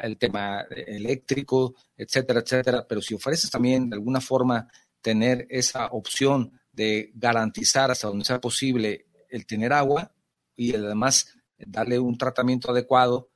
el 0.01 0.17
tema 0.17 0.61
eléctrico, 0.71 1.75
etcétera, 1.95 2.39
etcétera. 2.39 2.87
Pero 2.89 2.99
si 2.99 3.13
ofreces 3.13 3.51
también 3.51 3.91
de 3.91 3.95
alguna 3.95 4.21
forma 4.21 4.67
tener 5.01 5.45
esa 5.51 5.85
opción 5.87 6.59
de 6.71 7.11
garantizar 7.13 7.91
hasta 7.91 8.07
donde 8.07 8.25
sea 8.25 8.41
posible 8.41 9.05
el 9.29 9.45
tener 9.45 9.71
agua 9.71 10.11
y 10.55 10.75
además 10.75 11.37
darle 11.59 11.99
un 11.99 12.17
tratamiento 12.17 12.71
adecuado 12.71 13.29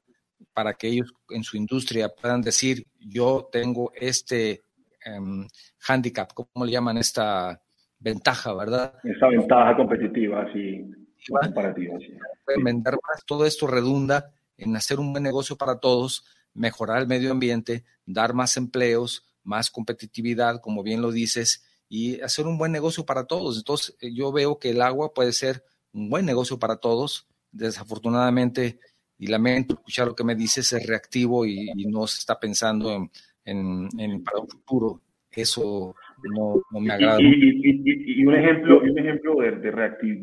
para 0.54 0.74
que 0.74 0.88
ellos 0.88 1.14
en 1.30 1.44
su 1.44 1.58
industria 1.58 2.10
puedan 2.10 2.42
decir, 2.42 2.86
yo 3.00 3.50
tengo 3.52 3.92
este 3.96 4.64
um, 5.06 5.48
handicap, 5.88 6.32
¿cómo 6.34 6.66
le 6.66 6.72
llaman 6.72 6.98
esta 6.98 7.62
ventaja, 8.00 8.54
verdad? 8.54 8.96
Esta 9.04 9.28
ventaja 9.28 9.76
competitiva, 9.76 10.52
sí, 10.52 10.92
comparativa, 11.28 11.98
sí. 12.00 12.14
Pueden 12.46 12.64
vender 12.64 12.94
más, 12.94 13.24
todo 13.26 13.46
esto 13.46 13.68
redunda 13.68 14.32
en 14.58 14.76
hacer 14.76 15.00
un 15.00 15.12
buen 15.12 15.24
negocio 15.24 15.56
para 15.56 15.80
todos, 15.80 16.26
mejorar 16.54 17.02
el 17.02 17.08
medio 17.08 17.32
ambiente, 17.32 17.86
dar 18.06 18.34
más 18.34 18.58
empleos, 18.58 19.26
más 19.44 19.72
competitividad, 19.72 20.62
como 20.62 20.84
bien 20.84 21.02
lo 21.02 21.12
dices, 21.12 21.66
y 21.90 22.22
hacer 22.22 22.48
un 22.48 22.58
buen 22.58 22.72
negocio 22.72 23.06
para 23.06 23.26
todos. 23.26 23.58
Entonces, 23.58 23.96
yo 24.02 24.32
veo 24.32 24.60
que 24.60 24.72
el 24.72 24.82
agua 24.82 25.14
puede 25.14 25.32
ser 25.34 25.64
un 25.94 26.10
buen 26.10 26.26
negocio 26.26 26.60
para 26.60 26.78
todos. 26.78 27.28
Desafortunadamente, 27.52 28.80
y 29.24 29.28
lamento 29.28 29.76
escuchar 29.76 30.08
lo 30.08 30.16
que 30.16 30.26
me 30.26 30.36
dices, 30.36 30.72
es 30.74 30.86
reactivo 30.86 31.46
y, 31.46 31.72
no 31.88 32.06
se 32.08 32.20
está 32.20 32.38
pensando 32.38 33.10
en, 33.46 34.24
para 34.24 34.40
un 34.42 34.50
futuro. 34.50 35.02
Eso 35.32 35.96
no, 36.36 36.62
me 36.80 36.94
agrada. 36.94 37.20
Y, 37.22 38.26
un 38.26 38.36
ejemplo, 38.36 38.82
un 38.82 39.00
ejemplo 39.00 39.36
de, 39.38 39.52
de 39.52 39.72
reactivo, 39.72 40.22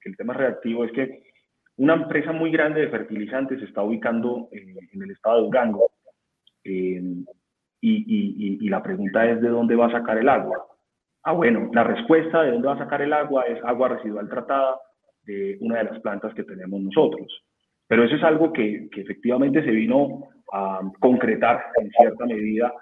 que 0.00 0.08
el 0.08 0.16
tema 0.16 0.34
reactivo 0.34 0.84
es 0.84 0.92
que 0.92 1.22
una 1.76 1.94
empresa 1.94 2.32
muy 2.32 2.50
grande 2.50 2.80
de 2.80 2.88
fertilizantes 2.88 3.60
se 3.60 3.66
está 3.66 3.82
ubicando 3.82 4.48
en, 4.52 5.02
el 5.02 5.10
estado 5.10 5.36
de 5.36 5.42
Durango. 5.44 5.90
y, 6.64 6.98
y, 7.80 8.68
la 8.68 8.82
pregunta 8.82 9.30
es 9.30 9.40
de 9.40 9.48
dónde 9.48 9.76
va 9.76 9.86
a 9.86 9.92
sacar 9.92 10.18
el 10.18 10.28
agua. 10.28 10.66
Ah, 11.22 11.32
bueno, 11.32 11.70
la 11.72 11.84
respuesta 11.84 12.42
de 12.42 12.50
dónde 12.50 12.68
va 12.68 12.74
a 12.74 12.78
sacar 12.78 13.00
el 13.00 13.12
agua 13.12 13.44
es 13.44 13.62
agua 13.64 13.88
residual 13.88 14.28
tratada 14.28 14.78
de 15.22 15.56
una 15.60 15.78
de 15.78 15.84
las 15.84 16.00
plantas 16.00 16.34
que 16.34 16.42
tenemos 16.42 16.80
nosotros. 16.80 17.44
Pero 17.86 18.04
eso 18.04 18.16
es 18.16 18.22
algo 18.22 18.52
que, 18.52 18.88
efectivamente 18.96 19.62
se 19.62 19.70
vino 19.70 20.28
a 20.52 20.80
concretar 21.00 21.66
en 21.80 21.90
cierta 21.90 22.26
medida 22.26 22.72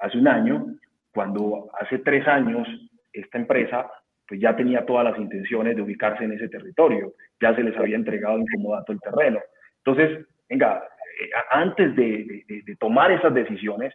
hace 0.00 0.18
un 0.18 0.28
año, 0.28 0.66
cuando 1.12 1.68
hace 1.80 1.98
tres 1.98 2.26
años 2.26 2.66
esta 3.12 3.38
empresa 3.38 3.90
pues 4.26 4.40
ya 4.40 4.56
tenía 4.56 4.86
todas 4.86 5.04
las 5.04 5.18
intenciones 5.18 5.76
de 5.76 5.82
ubicarse 5.82 6.24
en 6.24 6.32
ese 6.32 6.48
territorio, 6.48 7.12
ya 7.40 7.54
se 7.54 7.62
les 7.62 7.76
había 7.76 7.96
entregado 7.96 8.38
en 8.38 8.46
comodato 8.46 8.92
el 8.92 9.00
terreno. 9.00 9.40
Entonces, 9.84 10.26
venga, 10.48 10.82
eh, 11.20 11.30
antes 11.50 11.94
de, 11.96 12.44
tomar 12.78 13.12
esas 13.12 13.34
decisiones, 13.34 13.92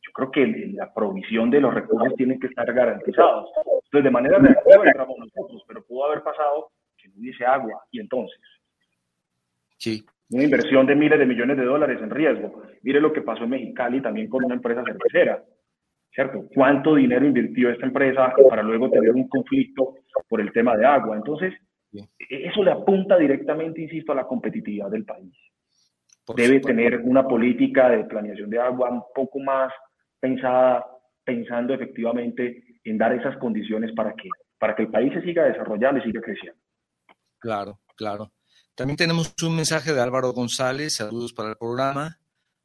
yo 0.00 0.12
creo 0.12 0.30
que 0.30 0.46
la 0.72 0.94
provisión 0.94 1.50
de 1.50 1.60
los 1.60 1.74
recursos 1.74 2.14
tiene 2.16 2.38
que 2.38 2.46
estar 2.46 2.72
garantizados. 2.72 3.50
Entonces, 3.84 4.04
de 4.04 4.10
manera 4.10 4.38
reactiva 4.38 4.86
entramos 4.86 5.18
nosotros, 5.18 5.62
pero 5.68 5.84
pudo 5.84 6.06
haber 6.06 6.22
pasado 6.22 6.70
que 6.96 7.08
no 7.08 7.16
hubiese 7.18 7.44
agua 7.44 7.84
y 7.90 8.00
entonces 8.00 8.38
Sí. 9.78 10.04
Una 10.30 10.44
inversión 10.44 10.86
de 10.86 10.96
miles 10.96 11.18
de 11.18 11.26
millones 11.26 11.56
de 11.56 11.64
dólares 11.64 12.00
en 12.02 12.10
riesgo. 12.10 12.62
Mire 12.82 13.00
lo 13.00 13.12
que 13.12 13.22
pasó 13.22 13.44
en 13.44 13.50
Mexicali 13.50 14.00
también 14.00 14.28
con 14.28 14.44
una 14.44 14.54
empresa 14.54 14.82
cervecera. 14.84 15.42
¿Cierto? 16.12 16.48
¿Cuánto 16.54 16.94
dinero 16.94 17.26
invirtió 17.26 17.70
esta 17.70 17.84
empresa 17.84 18.32
para 18.48 18.62
luego 18.62 18.90
tener 18.90 19.10
un 19.10 19.28
conflicto 19.28 19.96
por 20.28 20.40
el 20.40 20.50
tema 20.50 20.76
de 20.76 20.86
agua? 20.86 21.14
Entonces, 21.14 21.52
eso 22.18 22.64
le 22.64 22.70
apunta 22.70 23.18
directamente, 23.18 23.82
insisto, 23.82 24.12
a 24.12 24.16
la 24.16 24.26
competitividad 24.26 24.90
del 24.90 25.04
país. 25.04 25.34
Debe 26.34 26.60
tener 26.60 27.00
una 27.02 27.26
política 27.28 27.90
de 27.90 28.04
planeación 28.04 28.50
de 28.50 28.58
agua 28.58 28.90
un 28.90 29.02
poco 29.14 29.38
más 29.40 29.72
pensada, 30.18 30.84
pensando 31.22 31.74
efectivamente 31.74 32.64
en 32.82 32.98
dar 32.98 33.12
esas 33.12 33.36
condiciones 33.36 33.92
para 33.92 34.14
que, 34.14 34.28
para 34.58 34.74
que 34.74 34.82
el 34.82 34.90
país 34.90 35.12
se 35.12 35.22
siga 35.22 35.44
desarrollando 35.44 36.00
y 36.00 36.04
siga 36.04 36.20
creciendo. 36.20 36.60
Claro, 37.38 37.78
claro. 37.96 38.32
También 38.76 38.98
tenemos 38.98 39.32
un 39.42 39.56
mensaje 39.56 39.94
de 39.94 40.02
Álvaro 40.02 40.34
González, 40.34 40.96
saludos 40.96 41.32
para 41.32 41.48
el 41.48 41.56
programa. 41.56 42.20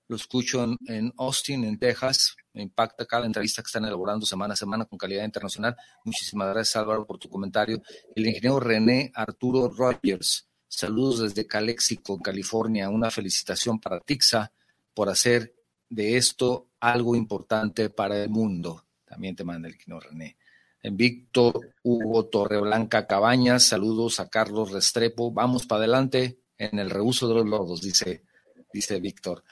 Lo 0.09 0.17
escucho 0.17 0.61
en, 0.87 1.13
Austin, 1.15 1.63
en 1.63 1.79
Texas. 1.79 2.35
Me 2.51 2.61
impacta 2.61 3.05
cada 3.05 3.25
entrevista 3.25 3.61
que 3.61 3.67
están 3.67 3.85
elaborando 3.85 4.25
semana 4.25 4.53
a 4.53 4.57
semana 4.57 4.83
con 4.83 4.99
calidad 4.99 5.23
internacional. 5.23 5.73
Muchísimas 6.03 6.49
gracias, 6.49 6.75
Álvaro, 6.75 7.07
por 7.07 7.17
tu 7.17 7.29
comentario. 7.29 7.81
El 8.13 8.27
ingeniero 8.27 8.59
René 8.59 9.09
Arturo 9.15 9.69
Rogers, 9.69 10.49
saludos 10.67 11.19
desde 11.19 11.47
Calexico, 11.47 12.21
California. 12.21 12.89
Una 12.89 13.09
felicitación 13.09 13.79
para 13.79 14.01
Tixa 14.01 14.51
por 14.93 15.07
hacer 15.07 15.55
de 15.87 16.17
esto 16.17 16.71
algo 16.81 17.15
importante 17.15 17.89
para 17.89 18.21
el 18.21 18.29
mundo. 18.29 18.85
También 19.05 19.33
te 19.33 19.45
manda 19.45 19.69
el 19.69 19.75
ingeniero 19.75 20.01
René. 20.01 20.35
Víctor 20.83 21.73
Hugo 21.83 22.25
Torreblanca 22.25 23.05
Cabañas, 23.05 23.67
saludos 23.67 24.19
a 24.19 24.29
Carlos 24.29 24.71
Restrepo. 24.71 25.31
Vamos 25.31 25.67
para 25.67 25.79
adelante 25.79 26.39
en 26.57 26.79
el 26.79 26.89
reuso 26.89 27.27
de 27.27 27.35
los 27.35 27.45
lodos, 27.45 27.81
dice, 27.81 28.23
dice 28.73 28.99
Víctor. 28.99 29.43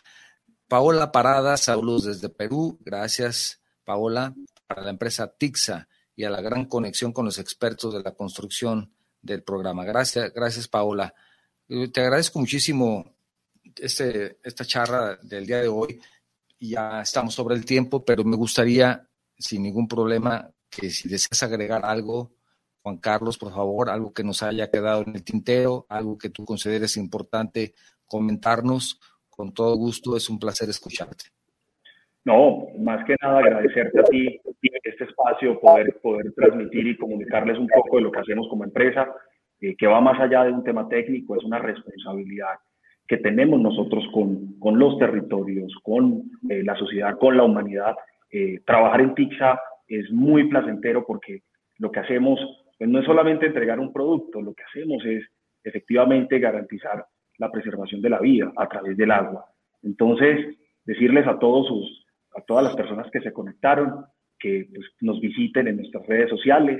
Paola 0.68 1.12
Parada, 1.12 1.58
saludos 1.58 2.06
desde 2.06 2.30
Perú. 2.30 2.80
Gracias, 2.82 3.62
Paola, 3.84 4.36
para 4.68 4.84
la 4.84 4.90
empresa 4.90 5.28
Tixa 5.28 5.88
y 6.16 6.24
a 6.24 6.30
la 6.30 6.42
gran 6.42 6.66
conexión 6.66 7.14
con 7.14 7.26
los 7.26 7.40
expertos 7.40 7.94
de 7.94 8.04
la 8.04 8.12
construcción 8.12 8.92
del 9.22 9.44
programa. 9.44 9.86
Gracias, 9.86 10.34
gracias, 10.34 10.68
Paola. 10.68 11.14
Te 11.68 12.02
agradezco 12.02 12.40
muchísimo 12.40 13.14
este, 13.76 14.40
esta 14.44 14.66
charla 14.66 15.18
del 15.22 15.46
día 15.46 15.62
de 15.62 15.68
hoy. 15.68 16.00
Ya 16.60 17.02
estamos 17.02 17.34
sobre 17.34 17.56
el 17.56 17.66
tiempo, 17.66 18.04
pero 18.04 18.24
me 18.24 18.36
gustaría, 18.36 19.08
sin 19.38 19.64
ningún 19.64 19.88
problema, 19.88 20.52
que 20.70 20.90
si 20.90 21.10
deseas 21.10 21.44
agregar 21.44 21.82
algo, 21.84 22.32
Juan 22.82 22.98
Carlos, 22.98 23.38
por 23.38 23.52
favor, 23.52 23.90
algo 23.90 24.14
que 24.14 24.24
nos 24.24 24.42
haya 24.44 24.70
quedado 24.70 25.04
en 25.06 25.16
el 25.16 25.24
tintero, 25.24 25.86
algo 25.90 26.18
que 26.18 26.30
tú 26.30 26.46
consideres 26.46 26.98
importante 26.98 27.74
comentarnos 28.06 29.00
con 29.30 29.54
todo 29.54 29.76
gusto, 29.76 30.16
es 30.16 30.30
un 30.30 30.40
placer 30.40 30.70
escucharte. 30.70 31.26
No, 32.26 32.68
más 32.80 33.06
que 33.06 33.16
nada 33.22 33.40
agradecerte 33.40 34.00
a 34.00 34.04
ti 34.04 34.40
este 34.84 35.06
espacio, 35.06 35.60
poder, 35.60 36.00
poder 36.02 36.34
transmitir 36.34 36.88
y 36.88 36.98
comunicarles 36.98 37.58
un 37.58 37.68
poco 37.68 37.98
de 37.98 38.04
lo 38.04 38.12
que 38.12 38.20
hacemos 38.20 38.48
como 38.50 38.64
empresa, 38.64 39.08
eh, 39.62 39.76
que 39.78 39.88
va 39.88 40.02
más 40.02 40.20
allá 40.20 40.44
de 40.44 40.52
un 40.52 40.64
tema 40.64 40.88
técnico, 40.88 41.36
es 41.36 41.44
una 41.44 41.60
responsabilidad 41.60 42.60
que 43.08 43.18
tenemos 43.18 43.60
nosotros 43.60 44.04
con, 44.14 44.60
con 44.60 44.78
los 44.78 45.00
territorios, 45.00 45.74
con 45.84 46.24
eh, 46.50 46.64
la 46.64 46.76
sociedad, 46.76 47.18
con 47.18 47.36
la 47.36 47.44
humanidad. 47.44 47.96
Eh, 48.32 48.60
trabajar 48.66 49.02
en 49.02 49.16
TIXA 49.16 49.60
es 49.90 50.10
muy 50.12 50.48
placentero 50.48 51.06
porque 51.06 51.42
lo 51.78 51.92
que 51.92 52.00
hacemos 52.00 52.40
pues, 52.78 52.90
no 52.90 53.00
es 53.00 53.06
solamente 53.06 53.48
entregar 53.48 53.80
un 53.80 53.92
producto, 53.92 54.42
lo 54.42 54.54
que 54.54 54.64
hacemos 54.64 55.04
es 55.06 55.26
efectivamente 55.64 56.40
garantizar 56.40 57.06
la 57.38 57.52
preservación 57.52 58.02
de 58.02 58.10
la 58.10 58.20
vida 58.20 58.52
a 58.56 58.68
través 58.68 58.96
del 58.96 59.12
agua. 59.12 59.46
Entonces, 59.84 60.58
decirles 60.86 61.28
a 61.28 61.38
todos 61.40 61.68
sus, 61.68 62.06
a 62.36 62.42
todas 62.42 62.64
las 62.64 62.76
personas 62.76 63.10
que 63.12 63.22
se 63.22 63.34
conectaron, 63.34 64.06
que 64.38 64.68
pues, 64.74 64.86
nos 65.02 65.20
visiten 65.20 65.68
en 65.68 65.78
nuestras 65.78 66.06
redes 66.08 66.30
sociales, 66.30 66.80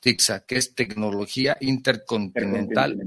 TIXA, 0.00 0.46
que 0.46 0.56
es 0.56 0.74
Tecnología 0.74 1.56
Intercontinental, 1.60 2.98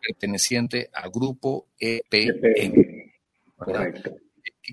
perteneciente 0.00 0.90
al 0.92 1.10
grupo 1.10 1.68
EPM. 1.78 2.44
E 2.56 3.12
Correcto. 3.56 4.16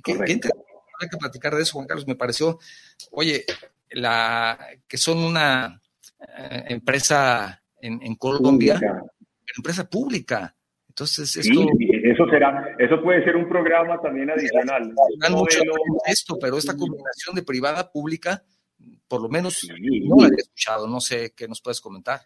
¿Qué, 0.04 0.14
Hay 0.26 1.08
que 1.10 1.18
platicar 1.18 1.56
de 1.56 1.62
eso, 1.62 1.74
Juan 1.74 1.88
Carlos. 1.88 2.08
Me 2.08 2.16
pareció, 2.16 2.60
oye, 3.12 3.46
la 3.92 4.58
que 4.88 4.98
son 4.98 5.20
una 5.20 5.82
eh, 6.20 6.64
empresa 6.70 7.62
en, 7.82 8.16
Colombia, 8.16 8.80
empresa 9.56 9.90
pública. 9.90 10.54
Entonces, 10.88 11.38
esto... 11.38 11.62
eso 12.04 12.28
será, 12.30 12.76
eso 12.78 13.02
puede 13.02 13.24
ser 13.24 13.38
un 13.38 13.48
programa 13.48 14.02
también 14.02 14.30
adicional. 14.30 14.94
mucho 15.32 15.62
esto, 16.06 16.38
pero 16.40 16.58
esta 16.58 16.76
combinación 16.76 17.36
de 17.36 17.44
privada 17.44 17.90
pública, 17.90 18.44
por 19.08 19.22
lo 19.22 19.30
menos 19.30 19.66
no 20.04 20.16
la 20.22 20.28
he 20.28 20.42
escuchado, 20.42 20.88
no 20.88 21.00
sé 21.00 21.34
qué 21.36 21.48
nos 21.48 21.62
puedes 21.62 21.80
comentar. 21.80 22.20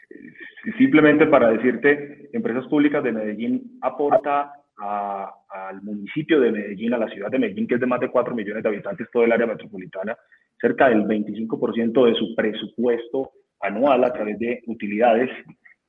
Simplemente 0.77 1.27
para 1.27 1.51
decirte, 1.51 2.29
Empresas 2.33 2.65
Públicas 2.67 3.03
de 3.03 3.11
Medellín 3.11 3.77
aporta 3.81 4.53
al 4.77 5.81
municipio 5.81 6.39
de 6.39 6.51
Medellín, 6.51 6.93
a 6.93 6.97
la 6.97 7.07
ciudad 7.09 7.29
de 7.29 7.39
Medellín, 7.39 7.67
que 7.67 7.75
es 7.75 7.79
de 7.79 7.85
más 7.85 7.99
de 7.99 8.09
4 8.09 8.33
millones 8.33 8.63
de 8.63 8.69
habitantes, 8.69 9.07
todo 9.11 9.23
el 9.23 9.31
área 9.31 9.45
metropolitana, 9.45 10.17
cerca 10.63 10.87
del 10.87 11.03
25% 11.03 12.05
de 12.05 12.13
su 12.15 12.33
presupuesto 12.35 13.31
anual 13.59 14.05
a 14.05 14.13
través 14.13 14.39
de 14.39 14.61
utilidades 14.67 15.29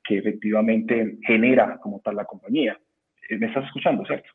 que 0.03 0.19
efectivamente 0.19 1.19
genera 1.25 1.79
como 1.81 2.01
tal 2.01 2.17
la 2.17 2.25
compañía. 2.25 2.77
Eh, 3.31 3.39
¿Me 3.39 3.47
estás 3.47 3.65
escuchando, 3.67 4.05
cierto? 4.05 4.29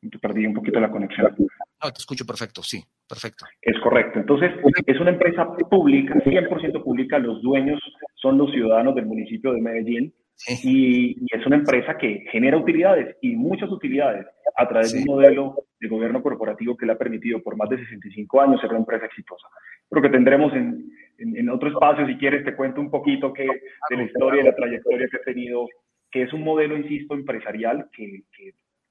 Te 0.00 0.18
perdí 0.18 0.46
un 0.46 0.54
poquito 0.54 0.78
la 0.78 0.90
conexión. 0.90 1.34
No, 1.36 1.90
te 1.90 1.98
escucho 1.98 2.24
perfecto, 2.24 2.62
sí, 2.62 2.80
perfecto. 3.06 3.46
Es 3.60 3.78
correcto. 3.80 4.20
Entonces, 4.20 4.52
es 4.86 5.00
una 5.00 5.10
empresa 5.10 5.44
pública, 5.68 6.14
100% 6.14 6.84
pública, 6.84 7.18
los 7.18 7.42
dueños 7.42 7.80
son 8.14 8.38
los 8.38 8.50
ciudadanos 8.52 8.94
del 8.94 9.06
municipio 9.06 9.52
de 9.52 9.60
Medellín 9.60 10.14
y, 10.48 11.16
es 11.30 11.46
una 11.46 11.56
empresa 11.56 11.96
que 11.98 12.24
genera 12.30 12.56
utilidades 12.56 13.16
y 13.20 13.36
muchas 13.36 13.70
utilidades 13.70 14.26
a 14.56 14.68
través 14.68 14.92
de 14.92 15.00
un 15.00 15.04
modelo 15.04 15.66
de 15.78 15.88
gobierno 15.88 16.22
corporativo 16.22 16.76
que 16.76 16.86
le 16.86 16.92
ha 16.92 16.98
permitido 16.98 17.42
por 17.42 17.56
más 17.56 17.68
de 17.68 17.78
65 17.78 18.40
años 18.40 18.60
ser 18.60 18.70
una 18.70 18.80
empresa 18.80 19.06
exitosa. 19.06 19.46
Creo 19.88 20.02
que 20.02 20.10
tendremos 20.10 20.52
en, 20.54 20.90
en, 21.18 21.48
otro 21.50 21.68
espacio, 21.68 22.06
si 22.06 22.16
quieres, 22.16 22.44
te 22.44 22.56
cuento 22.56 22.80
un 22.80 22.90
poquito 22.90 23.32
que, 23.32 23.44
de 23.44 23.96
la 23.96 24.04
historia 24.04 24.42
y 24.42 24.44
la 24.44 24.54
trayectoria 24.54 25.08
que 25.10 25.16
he 25.16 25.32
tenido, 25.32 25.66
que 26.10 26.22
es 26.22 26.32
un 26.32 26.42
modelo, 26.42 26.76
insisto, 26.76 27.14
empresarial 27.14 27.88
que, 27.92 28.22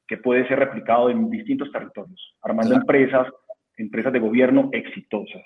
que, 0.08 0.18
puede 0.18 0.47
ser 0.47 0.58
replicado 0.58 1.12
en 1.12 1.30
distintos 1.30 1.72
territorios, 1.72 2.36
armando 2.41 2.76
empresas, 2.76 3.28
empresas 3.78 4.12
de 4.12 4.20
gobierno 4.20 4.70
exitosas. 4.74 5.43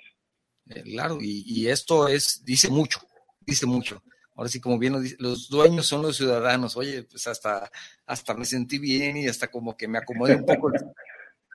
Eh, 0.69 0.81
claro, 0.83 1.17
y, 1.19 1.43
y, 1.45 1.67
esto 1.67 2.07
es, 2.07 2.43
dice 2.45 2.71
mucho, 2.71 3.01
dice 3.45 3.65
mucho. 3.65 4.01
Ahora 4.35 4.49
sí, 4.49 4.59
como 4.59 4.77
bien 4.77 4.93
lo 4.93 4.99
dice, 4.99 5.15
los 5.19 5.49
dueños 5.49 5.85
son 5.85 6.01
los 6.01 6.17
ciudadanos. 6.17 6.75
Oye, 6.77 7.03
pues 7.03 7.27
hasta, 7.27 7.69
hasta 8.05 8.33
me 8.33 8.45
sentí 8.45 8.79
bien 8.79 9.17
y 9.17 9.27
hasta 9.27 9.49
como 9.49 9.75
que 9.75 9.87
me 9.87 9.97
acomodé 9.97 10.35
un 10.35 10.45
poco. 10.45 10.71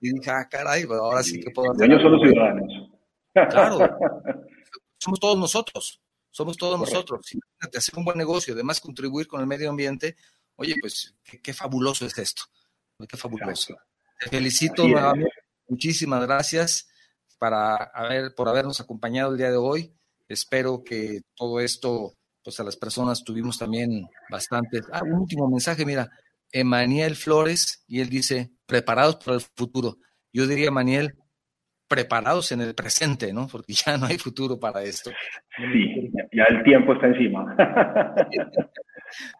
y 0.00 0.12
dije, 0.12 0.30
ah, 0.30 0.48
caray, 0.50 0.86
pues 0.86 0.98
ahora 0.98 1.22
sí 1.22 1.40
que 1.40 1.50
puedo 1.50 1.72
hacer. 1.72 1.88
Los 1.88 2.00
dueños 2.00 2.02
son 2.02 2.12
los 2.12 2.22
ciudadanos. 2.22 2.98
Claro, 3.50 3.78
somos 4.98 5.20
todos 5.20 5.38
nosotros, 5.38 6.00
somos 6.30 6.56
todos 6.56 6.78
nosotros. 6.78 7.26
Si 7.26 7.38
hacer 7.60 7.96
un 7.96 8.04
buen 8.04 8.18
negocio, 8.18 8.54
además 8.54 8.80
contribuir 8.80 9.26
con 9.26 9.40
el 9.40 9.46
medio 9.46 9.70
ambiente, 9.70 10.16
oye, 10.56 10.74
pues 10.80 11.14
qué, 11.42 11.52
fabuloso 11.52 12.06
es 12.06 12.16
esto, 12.18 12.42
qué 13.08 13.16
fabuloso. 13.16 13.76
Te 14.18 14.28
felicito 14.28 14.84
muchísimas 15.68 16.26
gracias 16.26 16.88
para 17.38 17.76
haber, 17.76 18.34
por 18.34 18.48
habernos 18.48 18.80
acompañado 18.80 19.32
el 19.32 19.38
día 19.38 19.50
de 19.50 19.56
hoy. 19.56 19.94
Espero 20.28 20.82
que 20.84 21.22
todo 21.34 21.60
esto, 21.60 22.14
pues 22.42 22.58
a 22.60 22.64
las 22.64 22.76
personas 22.76 23.24
tuvimos 23.24 23.58
también 23.58 24.08
bastante. 24.30 24.80
Ah, 24.92 25.02
un 25.04 25.14
último 25.14 25.48
mensaje, 25.48 25.84
mira, 25.84 26.08
Emanuel 26.52 27.16
Flores, 27.16 27.84
y 27.86 28.00
él 28.00 28.08
dice, 28.08 28.50
preparados 28.66 29.16
para 29.16 29.36
el 29.36 29.42
futuro. 29.54 29.98
Yo 30.32 30.46
diría, 30.46 30.68
Emanuel, 30.68 31.14
preparados 31.88 32.52
en 32.52 32.60
el 32.60 32.74
presente, 32.74 33.32
¿no? 33.32 33.48
Porque 33.48 33.72
ya 33.72 33.96
no 33.96 34.06
hay 34.06 34.18
futuro 34.18 34.58
para 34.58 34.82
esto. 34.82 35.10
Sí, 35.56 36.12
ya 36.32 36.44
el 36.44 36.62
tiempo 36.62 36.92
está 36.92 37.06
encima. 37.06 37.54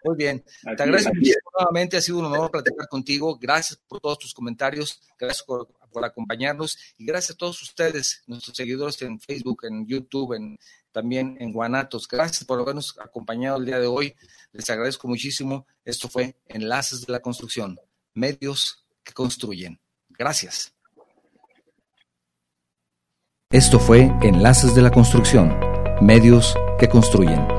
Muy 0.05 0.17
bien. 0.17 0.43
Te 0.77 0.83
agradezco 0.83 1.13
nuevamente. 1.59 1.99
Ha 1.99 2.01
sido 2.01 2.19
un 2.19 2.27
honor 2.27 2.51
platicar 2.51 2.89
contigo. 2.89 3.39
Gracias 3.39 3.79
por 3.87 4.01
todos 4.01 4.19
tus 4.19 4.35
comentarios. 4.35 5.01
Gracias 5.19 5.45
por, 5.45 5.69
acompañarnos. 6.03 6.95
Y 6.97 7.05
gracias 7.05 7.35
a 7.35 7.39
todos 7.39 7.61
ustedes, 7.63 8.23
nuestros 8.27 8.57
seguidores 8.57 9.01
en 9.03 9.19
Facebook, 9.19 9.63
en 9.69 9.87
YouTube, 9.87 10.35
en, 10.35 10.57
también 10.99 11.37
en 11.39 11.53
Guanatos. 11.53 12.09
Gracias 12.09 12.45
por 12.45 12.59
habernos 12.59 12.99
acompañado 12.99 13.59
el 13.59 13.67
día 13.67 13.79
de 13.79 13.87
hoy. 13.87 14.17
Les 14.51 14.69
agradezco 14.69 15.07
muchísimo. 15.07 15.65
Esto 15.85 16.09
fue 16.09 16.35
Enlaces 16.47 17.07
de 17.07 17.13
la 17.13 17.21
Construcción, 17.21 17.79
medios 18.15 18.85
que 19.05 19.13
construyen. 19.13 19.81
Gracias. 20.09 20.75
Esto 23.51 23.79
fue 23.79 24.11
Enlaces 24.23 24.75
de 24.75 24.83
la 24.83 24.91
Construcción, 24.91 25.57
medios 26.01 26.57
que 26.81 26.89
construyen 26.89 27.58